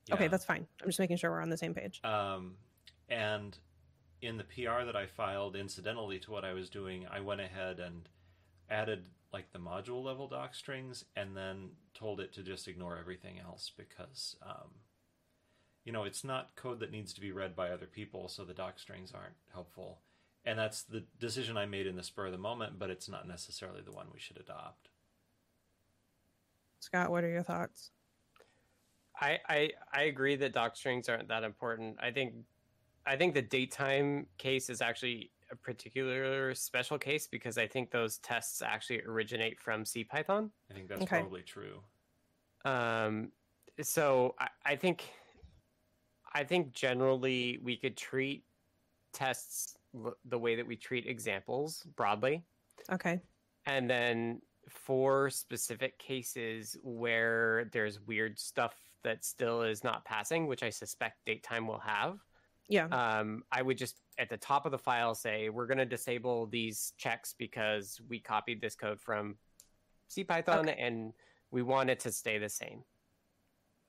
yeah. 0.09 0.15
Okay, 0.15 0.27
that's 0.27 0.45
fine. 0.45 0.65
I'm 0.81 0.87
just 0.87 0.99
making 0.99 1.17
sure 1.17 1.31
we're 1.31 1.41
on 1.41 1.49
the 1.49 1.57
same 1.57 1.73
page. 1.73 2.01
Um, 2.03 2.55
and 3.07 3.57
in 4.21 4.37
the 4.37 4.43
PR 4.43 4.83
that 4.85 4.95
I 4.95 5.05
filed, 5.05 5.55
incidentally 5.55 6.19
to 6.19 6.31
what 6.31 6.43
I 6.43 6.53
was 6.53 6.69
doing, 6.69 7.05
I 7.09 7.21
went 7.21 7.41
ahead 7.41 7.79
and 7.79 8.09
added 8.69 9.05
like 9.31 9.51
the 9.51 9.59
module 9.59 10.03
level 10.03 10.27
doc 10.27 10.55
strings 10.55 11.05
and 11.15 11.37
then 11.37 11.69
told 11.93 12.19
it 12.19 12.33
to 12.33 12.43
just 12.43 12.67
ignore 12.67 12.97
everything 12.97 13.39
else 13.39 13.71
because, 13.77 14.35
um, 14.41 14.69
you 15.85 15.91
know, 15.91 16.03
it's 16.03 16.23
not 16.23 16.55
code 16.55 16.79
that 16.79 16.91
needs 16.91 17.13
to 17.13 17.21
be 17.21 17.31
read 17.31 17.55
by 17.55 17.69
other 17.69 17.85
people, 17.85 18.27
so 18.27 18.43
the 18.43 18.53
doc 18.53 18.79
strings 18.79 19.11
aren't 19.13 19.35
helpful. 19.53 19.99
And 20.43 20.57
that's 20.57 20.83
the 20.83 21.03
decision 21.19 21.57
I 21.57 21.65
made 21.65 21.85
in 21.85 21.95
the 21.95 22.03
spur 22.03 22.27
of 22.27 22.31
the 22.31 22.37
moment, 22.37 22.79
but 22.79 22.89
it's 22.89 23.09
not 23.09 23.27
necessarily 23.27 23.81
the 23.81 23.91
one 23.91 24.07
we 24.11 24.19
should 24.19 24.37
adopt. 24.37 24.89
Scott, 26.79 27.11
what 27.11 27.23
are 27.23 27.29
your 27.29 27.43
thoughts? 27.43 27.91
I, 29.19 29.39
I 29.47 29.69
I 29.93 30.01
agree 30.03 30.35
that 30.37 30.53
doc 30.53 30.75
strings 30.75 31.09
aren't 31.09 31.27
that 31.27 31.43
important. 31.43 31.97
I 32.01 32.11
think 32.11 32.33
I 33.05 33.15
think 33.15 33.33
the 33.33 33.43
datetime 33.43 34.25
case 34.37 34.69
is 34.69 34.81
actually 34.81 35.31
a 35.51 35.55
particular 35.55 36.53
special 36.53 36.97
case 36.97 37.27
because 37.27 37.57
I 37.57 37.67
think 37.67 37.91
those 37.91 38.17
tests 38.19 38.61
actually 38.61 39.01
originate 39.01 39.59
from 39.59 39.83
CPython. 39.83 40.49
I 40.69 40.73
think 40.73 40.87
that's 40.87 41.01
okay. 41.01 41.19
probably 41.19 41.41
true. 41.41 41.81
Um, 42.65 43.31
so 43.81 44.35
I, 44.39 44.47
I 44.65 44.75
think 44.75 45.09
I 46.33 46.43
think 46.43 46.73
generally 46.73 47.59
we 47.63 47.75
could 47.75 47.97
treat 47.97 48.43
tests 49.11 49.75
the 50.25 50.37
way 50.37 50.55
that 50.55 50.67
we 50.67 50.75
treat 50.75 51.07
examples 51.07 51.83
broadly. 51.95 52.43
Okay. 52.91 53.19
And 53.65 53.89
then 53.89 54.41
for 54.69 55.29
specific 55.29 55.97
cases 55.97 56.77
where 56.83 57.69
there's 57.73 57.99
weird 58.01 58.37
stuff 58.37 58.75
that 59.03 59.23
still 59.23 59.61
is 59.63 59.83
not 59.83 60.05
passing, 60.05 60.47
which 60.47 60.63
I 60.63 60.69
suspect 60.69 61.25
datetime 61.27 61.67
will 61.67 61.79
have. 61.79 62.19
Yeah. 62.67 62.85
Um, 62.85 63.43
I 63.51 63.61
would 63.61 63.77
just 63.77 64.01
at 64.17 64.29
the 64.29 64.37
top 64.37 64.65
of 64.65 64.71
the 64.71 64.77
file 64.77 65.15
say 65.15 65.49
we're 65.49 65.65
going 65.65 65.79
to 65.79 65.85
disable 65.85 66.45
these 66.47 66.93
checks 66.97 67.33
because 67.37 67.99
we 68.07 68.19
copied 68.19 68.61
this 68.61 68.75
code 68.75 68.99
from 68.99 69.37
CPython 70.09 70.59
Okay. 70.69 70.75
and 70.77 71.13
we 71.51 71.61
want 71.63 71.89
it 71.89 71.99
to 72.01 72.11
stay 72.11 72.37
the 72.37 72.49
same. 72.49 72.83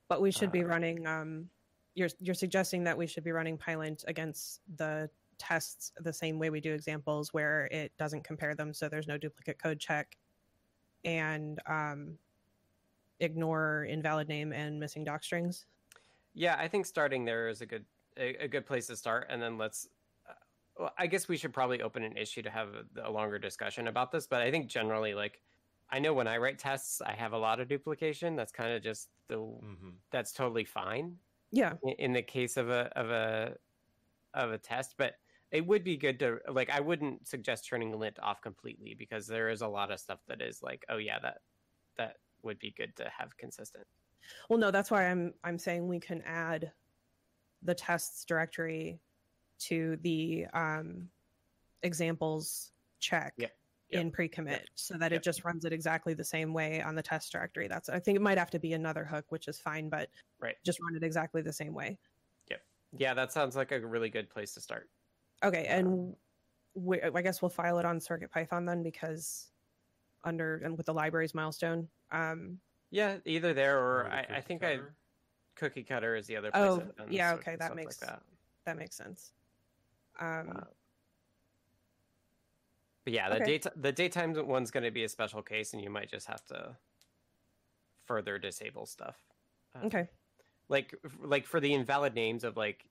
But 0.08 0.22
we 0.22 0.30
should 0.30 0.50
be 0.50 0.62
Uh, 0.64 0.68
running. 0.68 1.06
Um, 1.06 1.50
you're 1.94 2.08
you're 2.20 2.34
suggesting 2.34 2.84
that 2.84 2.96
we 2.96 3.06
should 3.06 3.24
be 3.24 3.32
running 3.32 3.58
Pylint 3.58 4.04
against 4.08 4.60
the 4.76 5.10
tests 5.38 5.92
the 6.00 6.12
same 6.12 6.38
way 6.38 6.48
we 6.50 6.60
do 6.60 6.72
examples, 6.72 7.34
where 7.34 7.66
it 7.70 7.92
doesn't 7.98 8.24
compare 8.24 8.54
them, 8.54 8.72
so 8.72 8.88
there's 8.88 9.06
no 9.08 9.18
duplicate 9.18 9.58
code 9.58 9.78
check, 9.78 10.16
and 11.04 11.60
um, 11.66 12.16
ignore 13.20 13.84
invalid 13.84 14.28
name 14.28 14.52
and 14.52 14.80
missing 14.80 15.04
doc 15.04 15.22
strings. 15.24 15.66
Yeah, 16.34 16.56
I 16.58 16.68
think 16.68 16.86
starting 16.86 17.24
there 17.24 17.48
is 17.48 17.60
a 17.60 17.66
good 17.66 17.86
a, 18.16 18.44
a 18.44 18.48
good 18.48 18.66
place 18.66 18.86
to 18.88 18.96
start, 18.96 19.26
and 19.30 19.42
then 19.42 19.58
let's. 19.58 19.88
Uh, 20.28 20.34
well, 20.78 20.94
I 20.98 21.06
guess 21.06 21.28
we 21.28 21.36
should 21.36 21.52
probably 21.52 21.82
open 21.82 22.02
an 22.02 22.16
issue 22.16 22.42
to 22.42 22.50
have 22.50 22.74
a, 22.74 22.84
a 23.02 23.10
longer 23.10 23.38
discussion 23.38 23.88
about 23.88 24.12
this. 24.12 24.26
But 24.26 24.42
I 24.42 24.50
think 24.50 24.68
generally, 24.70 25.14
like, 25.14 25.42
I 25.90 25.98
know 25.98 26.14
when 26.14 26.28
I 26.28 26.38
write 26.38 26.58
tests, 26.58 27.00
I 27.00 27.12
have 27.12 27.32
a 27.32 27.38
lot 27.38 27.60
of 27.60 27.68
duplication. 27.68 28.36
That's 28.36 28.52
kind 28.52 28.72
of 28.72 28.82
just 28.82 29.10
the 29.28 29.60
hmm 29.60 30.02
that's 30.10 30.32
totally 30.32 30.64
fine 30.64 31.18
Yeah. 31.50 31.78
in, 31.82 31.90
in 31.98 32.12
the 32.12 32.22
case 32.22 32.56
of 32.56 32.68
a 32.70 32.86
of 32.98 33.10
a 33.10 33.58
of 34.34 34.52
a 34.52 34.58
test. 34.58 34.96
But 34.98 35.16
it 35.50 35.66
would 35.66 35.84
be 35.84 35.96
good 35.96 36.18
to 36.20 36.40
like. 36.48 36.70
I 36.70 36.80
wouldn't 36.80 37.28
suggest 37.28 37.66
turning 37.66 37.98
lint 37.98 38.18
off 38.20 38.42
completely 38.42 38.94
because 38.94 39.26
there 39.26 39.48
is 39.50 39.62
a 39.62 39.68
lot 39.68 39.90
of 39.90 40.00
stuff 40.00 40.20
that 40.28 40.42
is 40.42 40.62
like, 40.62 40.84
oh 40.88 40.98
yeah, 40.98 41.18
that 41.20 41.22
that 41.22 41.42
would 42.42 42.58
be 42.58 42.72
good 42.76 42.94
to 42.96 43.10
have 43.16 43.36
consistent. 43.36 43.86
Well, 44.48 44.58
no, 44.58 44.70
that's 44.70 44.90
why 44.90 45.06
I'm 45.08 45.34
I'm 45.44 45.58
saying 45.58 45.86
we 45.88 46.00
can 46.00 46.22
add 46.22 46.72
the 47.62 47.74
tests 47.74 48.24
directory 48.24 49.00
to 49.60 49.96
the 50.02 50.46
um, 50.54 51.08
examples 51.82 52.72
check 53.00 53.34
Yeah. 53.36 53.48
Yep. 53.90 54.00
in 54.02 54.10
pre-commit 54.10 54.68
so 54.74 54.96
that 54.98 55.10
Yep. 55.12 55.20
it 55.20 55.24
just 55.24 55.44
runs 55.44 55.64
it 55.64 55.72
exactly 55.72 56.14
the 56.14 56.24
same 56.24 56.52
way 56.54 56.80
on 56.80 56.94
the 56.94 57.02
test 57.02 57.32
directory. 57.32 57.66
That's 57.68 57.88
I 57.88 57.98
think 57.98 58.16
it 58.16 58.22
might 58.22 58.38
have 58.38 58.50
to 58.50 58.58
be 58.58 58.72
another 58.72 59.04
hook, 59.04 59.26
which 59.30 59.48
is 59.48 59.58
fine, 59.58 59.88
but 59.88 60.08
Right. 60.38 60.56
just 60.64 60.80
run 60.80 60.94
it 60.96 61.02
exactly 61.02 61.42
the 61.42 61.52
same 61.52 61.74
way. 61.74 61.98
Yep. 62.50 62.62
Yeah, 62.98 63.14
that 63.14 63.32
sounds 63.32 63.56
like 63.56 63.72
a 63.72 63.84
really 63.86 64.08
good 64.10 64.30
place 64.30 64.54
to 64.54 64.60
start. 64.60 64.88
Okay, 65.42 65.64
and 65.66 66.14
we, 66.74 67.00
I 67.02 67.20
guess 67.22 67.42
we'll 67.42 67.48
file 67.48 67.78
it 67.78 67.84
on 67.84 67.98
Circuit 68.00 68.30
Python 68.30 68.64
then 68.64 68.82
because 68.82 69.50
under 70.24 70.56
and 70.64 70.76
with 70.76 70.86
the 70.86 70.94
library's 70.94 71.34
milestone. 71.34 71.88
Um, 72.10 72.58
Yeah, 72.90 73.18
either 73.24 73.54
there 73.54 73.78
or 73.78 74.00
Or 74.00 74.04
the 74.04 74.14
I, 74.14 74.18
I 74.20 74.24
cookie 74.40 74.42
think 74.46 74.64
I 74.64 74.78
cookie 75.56 75.82
cutter 75.84 76.16
is 76.16 76.26
the 76.26 76.36
other 76.36 76.50
place. 76.50 76.62
Oh, 76.64 76.80
I've 76.80 76.96
done 76.96 77.12
yeah, 77.12 77.34
okay, 77.34 77.56
that 77.56 77.74
makes- 77.74 78.00
like 78.00 78.08
that. 78.10 78.22
that 78.64 78.76
makes 78.76 78.96
sense. 78.96 79.32
Um, 80.18 80.52
Uh, 80.56 80.64
But 83.04 83.12
yeah, 83.14 83.28
the 83.30 83.36
Okay. 83.36 83.44
date 83.58 83.66
the 83.76 83.92
datetime 83.92 84.44
one's 84.44 84.70
going 84.70 84.84
to 84.84 84.90
be 84.90 85.04
a 85.04 85.08
special 85.08 85.42
case, 85.42 85.72
and 85.72 85.82
you 85.82 85.88
might 85.90 86.10
just 86.10 86.26
have 86.26 86.44
to 86.46 86.76
further 88.04 88.38
disable 88.38 88.84
stuff. 88.86 89.16
Uh, 89.74 89.86
okay. 89.86 90.08
Like 90.68 90.94
like 91.18 91.46
for 91.46 91.60
the 91.60 91.72
invalid 91.72 92.14
names 92.14 92.44
of 92.44 92.56
like 92.56 92.89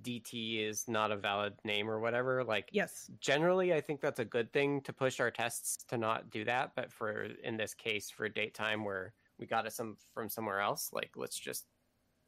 DT 0.00 0.66
is 0.66 0.88
not 0.88 1.12
a 1.12 1.16
valid 1.16 1.54
name 1.64 1.88
or 1.90 2.00
whatever. 2.00 2.42
Like 2.42 2.68
Yes. 2.72 3.10
generally, 3.20 3.74
I 3.74 3.80
think 3.80 4.00
that's 4.00 4.20
a 4.20 4.24
good 4.24 4.52
thing 4.52 4.80
to 4.82 4.92
push 4.92 5.20
our 5.20 5.30
tests 5.30 5.84
to 5.84 5.98
not 5.98 6.30
do 6.30 6.44
that. 6.44 6.72
But 6.74 6.90
for 6.90 7.24
in 7.44 7.56
this 7.56 7.74
case, 7.74 8.10
for 8.10 8.28
date 8.28 8.54
time 8.54 8.84
where 8.84 9.12
we 9.38 9.46
got 9.46 9.66
it 9.66 9.72
some 9.72 9.96
from 10.14 10.28
somewhere 10.28 10.60
else, 10.60 10.90
like 10.92 11.10
let's 11.16 11.38
just 11.38 11.66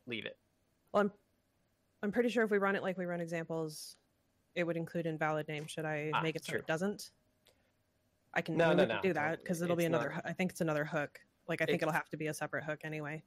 leave 0.07 0.27
it. 0.27 0.39
Well, 0.93 1.03
I'm 1.03 1.13
I'm 2.03 2.13
pretty 2.13 2.29
sure 2.29 2.45
if 2.45 2.51
we 2.51 2.59
run 2.59 2.77
it 2.77 2.83
like 2.83 2.99
we 2.99 3.07
run 3.07 3.21
examples, 3.21 3.97
it 4.55 4.65
would 4.65 4.77
include 4.77 5.07
invalid 5.07 5.49
name. 5.49 5.67
Should 5.67 5.87
I 5.87 6.11
Ah, 6.13 6.21
make 6.21 6.37
it 6.37 6.45
so 6.45 6.53
true. 6.53 6.59
it 6.61 6.67
doesn't? 6.67 7.11
I 8.35 8.43
can, 8.43 8.57
No, 8.57 8.75
no, 8.75 8.85
no, 8.85 9.01
do 9.01 9.13
that 9.13 9.43
because 9.43 9.63
it'll 9.63 9.77
be 9.77 9.85
another. 9.85 10.11
not- 10.11 10.27
I 10.27 10.33
think 10.33 10.51
it's 10.51 10.61
another 10.61 10.85
hook. 10.85 11.21
Like 11.47 11.63
I 11.63 11.67
think 11.67 11.83
it'll 11.83 11.93
have 11.93 12.09
to 12.11 12.17
be 12.17 12.27
a 12.27 12.35
separate 12.35 12.65
hook 12.65 12.81
anyway. 12.85 13.23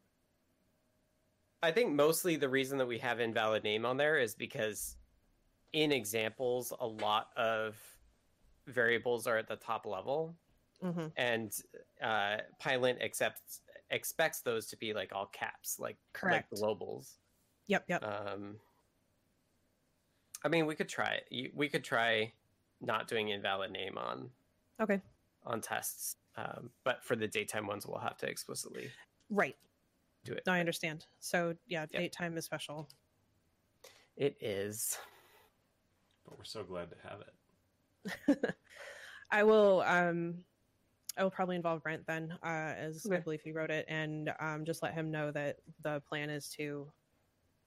I 1.64 1.72
think 1.72 1.94
mostly 1.94 2.36
the 2.36 2.50
reason 2.50 2.78
that 2.78 2.88
we 2.88 3.00
have 3.00 3.20
invalid 3.20 3.64
name 3.64 3.86
on 3.86 3.98
there 3.98 4.18
is 4.18 4.36
because 4.36 4.96
in 5.74 5.92
examples, 5.92 6.72
a 6.80 6.86
lot 6.86 7.30
of 7.36 7.76
variables 8.68 9.28
are 9.28 9.38
at 9.38 9.48
the 9.48 9.56
top 9.56 9.86
level, 9.86 10.36
hmm 10.82 11.08
and 11.16 11.52
uh, 12.02 12.38
Pylint 12.62 13.04
accepts 13.04 13.62
expects 13.90 14.42
those 14.42 14.68
to 14.68 14.78
be 14.78 14.94
like 14.94 15.12
all 15.14 15.26
caps, 15.28 15.80
like 15.80 15.98
Correct. 16.14 16.52
like 16.52 16.62
globals. 16.62 17.14
Yep. 17.68 17.86
Yep. 17.88 18.04
Um, 18.04 18.58
I 20.44 20.50
mean, 20.50 20.66
we 20.66 20.76
could 20.76 20.90
try 20.90 21.20
it. 21.30 21.52
We 21.56 21.68
could 21.68 21.84
try 21.84 22.34
not 22.82 23.08
doing 23.08 23.30
invalid 23.30 23.72
name 23.72 23.98
on 23.98 24.30
okay. 24.80 25.02
on 25.46 25.62
tests, 25.62 26.18
um, 26.38 26.70
but 26.84 27.04
for 27.04 27.16
the 27.16 27.28
datetime 27.28 27.68
ones, 27.68 27.88
we'll 27.88 28.00
have 28.00 28.18
to 28.18 28.28
explicitly 28.28 28.92
Right. 29.30 29.56
Do 30.28 30.34
it. 30.38 30.44
No, 30.46 30.54
I 30.54 30.60
understand. 30.60 31.06
So 31.20 31.56
yeah, 31.68 31.82
Yep. 31.82 31.92
date 31.92 32.12
time 32.12 32.38
is 32.38 32.46
special. 32.46 32.90
It 34.16 34.36
is. 34.42 34.98
But 36.26 36.38
we're 36.38 36.44
so 36.44 36.64
glad 36.64 36.90
to 36.92 36.98
have 37.08 37.22
it. 38.38 38.56
I 39.32 39.44
will. 39.44 39.82
Um, 39.86 40.44
I 41.18 41.24
will 41.24 41.32
probably 41.32 41.56
involve 41.56 41.82
Brent 41.82 42.06
then, 42.06 42.38
uh, 42.44 42.74
as 42.78 43.08
I 43.12 43.18
believe 43.18 43.42
he 43.42 43.52
wrote 43.52 43.72
it, 43.72 43.86
and 43.88 44.32
um, 44.40 44.66
just 44.66 44.84
let 44.84 44.94
him 44.94 45.10
know 45.10 45.32
that 45.32 45.58
the 45.82 46.00
plan 46.08 46.30
is 46.30 46.50
to 46.58 46.92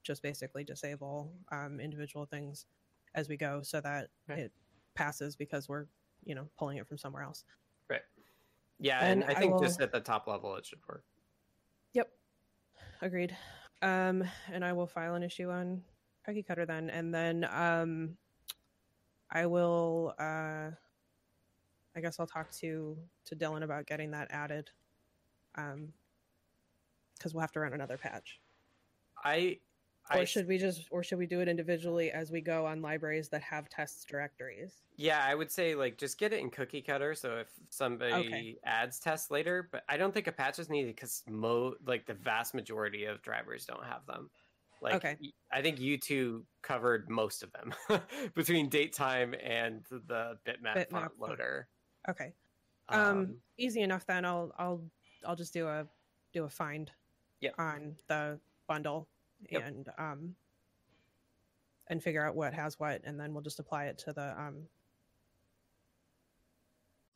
just 0.05 0.23
basically 0.23 0.62
disable 0.62 1.32
um, 1.51 1.81
individual 1.81 2.27
things 2.27 2.66
as 3.15 3.28
we 3.28 3.37
go, 3.37 3.61
so 3.62 3.81
that 3.81 4.09
Okay. 4.31 4.43
it 4.43 4.53
passes 4.95 5.35
because 5.37 5.69
we're 5.69 5.87
you 6.24 6.35
know 6.35 6.49
pulling 6.59 6.78
it 6.78 6.87
from 6.87 6.97
somewhere 6.99 7.23
else. 7.23 7.45
Right. 7.89 8.03
Yeah, 8.78 9.05
and, 9.05 9.23
And 9.23 9.31
I 9.31 9.35
I 9.35 9.41
think 9.41 9.55
will- 9.55 9.61
just 9.61 9.81
at 9.81 9.91
the 9.93 10.01
top 10.01 10.27
level, 10.28 10.55
it 10.57 10.65
should 10.66 10.78
work. 10.89 11.05
Agreed. 13.02 13.36
Um, 13.82 14.24
and 14.52 14.64
I 14.64 14.72
will 14.72 14.86
file 14.86 15.14
an 15.14 15.22
issue 15.22 15.51
on 15.51 15.82
Cookie 16.24 16.43
Cutter 16.43 16.66
then, 16.66 16.90
and 16.90 17.14
then 17.14 17.48
um, 17.51 18.16
I 19.31 19.47
will. 19.47 20.14
Uh, 20.18 20.70
I 21.97 22.01
guess 22.01 22.20
I'll 22.20 22.27
talk 22.27 22.51
to 22.59 22.97
to 23.24 23.36
Dylan 23.36 23.62
about 23.62 23.86
getting 23.86 24.10
that 24.12 24.28
added. 24.31 24.70
Um, 25.56 25.93
because 27.20 27.35
we'll 27.35 27.43
have 27.43 27.52
to 27.52 27.60
run 27.60 27.74
another 27.74 27.98
patch. 27.98 28.40
I, 29.22 29.59
Or 30.12 30.24
I 30.24 30.27
should 30.27 30.47
we 30.47 30.59
just, 30.59 30.89
or 30.93 31.02
should 31.02 31.18
we 31.18 31.27
do 31.27 31.40
it 31.40 31.48
individually 31.48 32.12
as 32.12 32.31
we 32.31 32.40
go 32.40 32.66
on 32.66 32.81
libraries 32.82 33.31
that 33.31 33.43
have 33.43 33.68
tests 33.68 34.05
directories? 34.05 34.85
yeah, 34.97 35.24
I 35.24 35.35
would 35.35 35.51
say 35.51 35.74
like 35.74 35.97
just 35.98 36.18
get 36.18 36.32
it 36.32 36.40
in 36.40 36.51
cookie 36.51 36.82
cutter. 36.82 37.14
So 37.14 37.39
if 37.39 37.48
somebody 37.70 38.20
Okay. 38.20 38.60
adds 38.64 39.01
tests 39.01 39.31
later, 39.31 39.68
but 39.72 39.85
I 39.89 39.97
don't 39.97 40.12
think 40.12 40.27
a 40.27 40.32
patch 40.32 40.59
is 40.59 40.68
needed 40.68 40.94
because 40.94 41.22
mo 41.28 41.77
like 41.86 42.06
the 42.06 42.14
vast 42.14 42.55
majority 42.55 43.05
of 43.06 43.22
drivers 43.22 43.64
don't 43.66 43.85
have 43.85 44.05
them. 44.06 44.31
Like, 44.81 45.02
Okay. 45.02 45.20
I 45.52 45.62
think 45.62 45.78
you 45.81 45.98
two 45.98 46.47
covered 46.62 47.09
most 47.10 47.43
of 47.43 47.52
them 47.52 47.74
between 48.35 48.68
date 48.70 48.93
time 48.94 49.35
and 49.40 49.85
the 49.90 50.39
bitmap, 50.47 50.78
Bitmap 50.78 50.90
font 50.90 51.18
loader. 51.18 51.68
Okay. 52.09 52.35
Um, 52.93 53.43
easy 53.59 53.82
enough 53.82 54.06
then. 54.06 54.24
I'll 54.24 54.52
I'll 54.59 54.90
I'll 55.24 55.36
just 55.36 55.52
do 55.52 55.68
a 55.68 55.89
do 56.32 56.44
a 56.44 56.51
find 56.51 56.93
Yep. 57.40 57.59
on 57.59 57.97
the 58.09 58.40
bundle 58.68 59.10
Yep. 59.49 59.62
and 59.67 59.89
um 59.99 60.35
and 61.89 62.03
figure 62.03 62.25
out 62.25 62.35
what 62.35 62.53
has 62.55 62.79
what 62.79 63.01
and 63.05 63.19
then 63.19 63.33
we'll 63.33 63.43
just 63.43 63.59
apply 63.59 63.87
it 63.87 63.99
to 63.99 64.12
the 64.12 64.39
um 64.41 64.62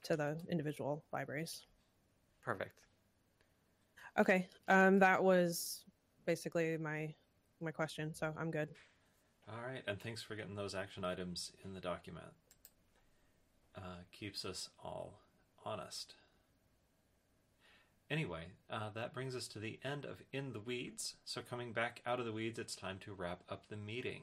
to 0.02 0.16
the 0.16 0.38
individual 0.50 1.04
libraries. 1.12 1.66
perfect. 2.42 2.80
Okay. 4.18 4.48
Um 4.68 4.98
that 4.98 5.22
was 5.22 5.84
basically 6.26 6.76
my 6.76 7.14
my 7.60 7.70
question, 7.70 8.14
so 8.14 8.34
I'm 8.36 8.50
good. 8.50 8.68
All 9.48 9.60
right, 9.66 9.82
and 9.86 10.00
thanks 10.00 10.22
for 10.22 10.34
getting 10.36 10.54
those 10.54 10.74
action 10.74 11.04
items 11.04 11.52
in 11.64 11.74
the 11.74 11.80
document. 11.80 12.26
Uh, 13.76 14.02
keeps 14.12 14.44
us 14.44 14.70
all 14.82 15.20
honest. 15.64 16.14
Anyway, 18.10 18.44
uh, 18.70 18.90
that 18.94 19.14
brings 19.14 19.34
us 19.34 19.48
to 19.48 19.58
the 19.58 19.78
end 19.82 20.04
of 20.04 20.22
In 20.32 20.52
the 20.52 20.60
Weeds. 20.60 21.14
So, 21.24 21.40
coming 21.40 21.72
back 21.72 22.02
out 22.04 22.20
of 22.20 22.26
the 22.26 22.32
weeds, 22.32 22.58
it's 22.58 22.76
time 22.76 22.98
to 23.00 23.14
wrap 23.14 23.42
up 23.48 23.68
the 23.68 23.76
meeting. 23.76 24.22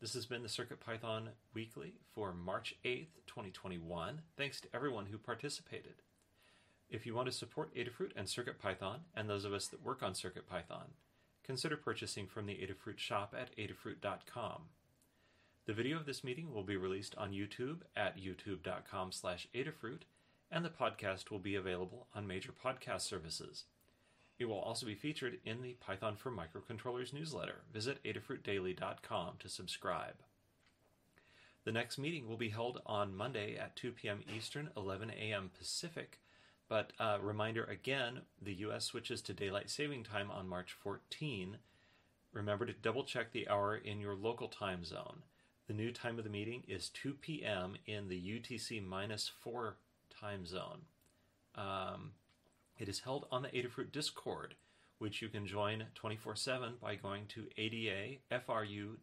This 0.00 0.12
has 0.12 0.26
been 0.26 0.42
the 0.42 0.48
CircuitPython 0.48 1.28
Weekly 1.54 1.94
for 2.14 2.34
March 2.34 2.74
8th, 2.84 3.14
2021. 3.26 4.20
Thanks 4.36 4.60
to 4.60 4.68
everyone 4.74 5.06
who 5.06 5.16
participated. 5.16 6.02
If 6.90 7.06
you 7.06 7.14
want 7.14 7.26
to 7.26 7.32
support 7.32 7.74
Adafruit 7.74 8.12
and 8.14 8.28
CircuitPython, 8.28 8.98
and 9.14 9.28
those 9.28 9.46
of 9.46 9.54
us 9.54 9.66
that 9.68 9.82
work 9.82 10.02
on 10.02 10.12
CircuitPython, 10.12 10.90
consider 11.42 11.76
purchasing 11.76 12.26
from 12.26 12.44
the 12.44 12.54
Adafruit 12.54 12.98
shop 12.98 13.34
at 13.36 13.56
adafruit.com. 13.56 14.62
The 15.64 15.72
video 15.72 15.96
of 15.96 16.06
this 16.06 16.22
meeting 16.22 16.52
will 16.52 16.62
be 16.62 16.76
released 16.76 17.16
on 17.16 17.32
YouTube 17.32 17.78
at 17.96 18.18
youtube.com 18.18 19.10
slash 19.10 19.48
Adafruit, 19.54 20.02
and 20.50 20.64
the 20.64 20.70
podcast 20.70 21.30
will 21.30 21.38
be 21.38 21.54
available 21.54 22.06
on 22.14 22.26
major 22.26 22.52
podcast 22.52 23.02
services. 23.02 23.64
It 24.38 24.44
will 24.44 24.60
also 24.60 24.86
be 24.86 24.94
featured 24.94 25.38
in 25.44 25.62
the 25.62 25.74
Python 25.74 26.16
for 26.16 26.30
Microcontrollers 26.30 27.12
newsletter. 27.12 27.62
Visit 27.72 28.02
adafruitdaily.com 28.04 29.36
to 29.38 29.48
subscribe. 29.48 30.16
The 31.64 31.72
next 31.72 31.98
meeting 31.98 32.28
will 32.28 32.36
be 32.36 32.50
held 32.50 32.80
on 32.86 33.16
Monday 33.16 33.56
at 33.56 33.74
2 33.76 33.92
p.m. 33.92 34.20
Eastern, 34.34 34.70
11 34.76 35.10
a.m. 35.10 35.50
Pacific. 35.58 36.20
But 36.68 36.92
uh, 37.00 37.18
reminder 37.20 37.64
again, 37.64 38.20
the 38.40 38.54
U.S. 38.54 38.84
switches 38.84 39.22
to 39.22 39.32
daylight 39.32 39.70
saving 39.70 40.04
time 40.04 40.30
on 40.30 40.48
March 40.48 40.72
14. 40.72 41.58
Remember 42.32 42.66
to 42.66 42.72
double 42.72 43.04
check 43.04 43.32
the 43.32 43.48
hour 43.48 43.76
in 43.76 44.00
your 44.00 44.14
local 44.14 44.48
time 44.48 44.84
zone. 44.84 45.22
The 45.66 45.74
new 45.74 45.90
time 45.90 46.18
of 46.18 46.24
the 46.24 46.30
meeting 46.30 46.62
is 46.68 46.90
2 46.90 47.14
p.m. 47.14 47.76
in 47.86 48.08
the 48.08 48.20
UTC 48.20 48.86
minus 48.86 49.30
4 49.40 49.76
time 50.20 50.46
zone. 50.46 50.82
Um, 51.54 52.12
it 52.78 52.88
is 52.88 53.00
held 53.00 53.26
on 53.30 53.42
the 53.42 53.48
Adafruit 53.48 53.92
Discord, 53.92 54.54
which 54.98 55.22
you 55.22 55.28
can 55.28 55.46
join 55.46 55.84
24-7 56.00 56.80
by 56.80 56.94
going 56.94 57.26
to 57.28 57.46
adafru.it 57.58 58.98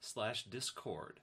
slash 0.00 0.44
discord. 0.44 1.20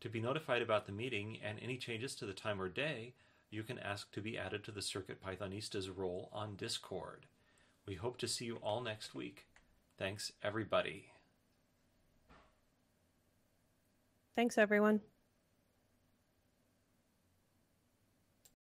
To 0.00 0.08
be 0.08 0.20
notified 0.20 0.62
about 0.62 0.86
the 0.86 0.92
meeting 0.92 1.38
and 1.44 1.58
any 1.60 1.76
changes 1.76 2.14
to 2.16 2.26
the 2.26 2.32
time 2.32 2.60
or 2.60 2.68
day, 2.68 3.12
you 3.50 3.62
can 3.62 3.78
ask 3.78 4.10
to 4.12 4.20
be 4.20 4.38
added 4.38 4.64
to 4.64 4.72
the 4.72 4.82
Circuit 4.82 5.22
Pythonistas 5.22 5.90
role 5.94 6.30
on 6.32 6.54
Discord. 6.56 7.26
We 7.86 7.96
hope 7.96 8.16
to 8.18 8.28
see 8.28 8.44
you 8.44 8.56
all 8.56 8.80
next 8.80 9.14
week. 9.14 9.46
Thanks, 9.98 10.32
everybody. 10.42 11.06
Thanks, 14.36 14.56
everyone. 14.56 15.00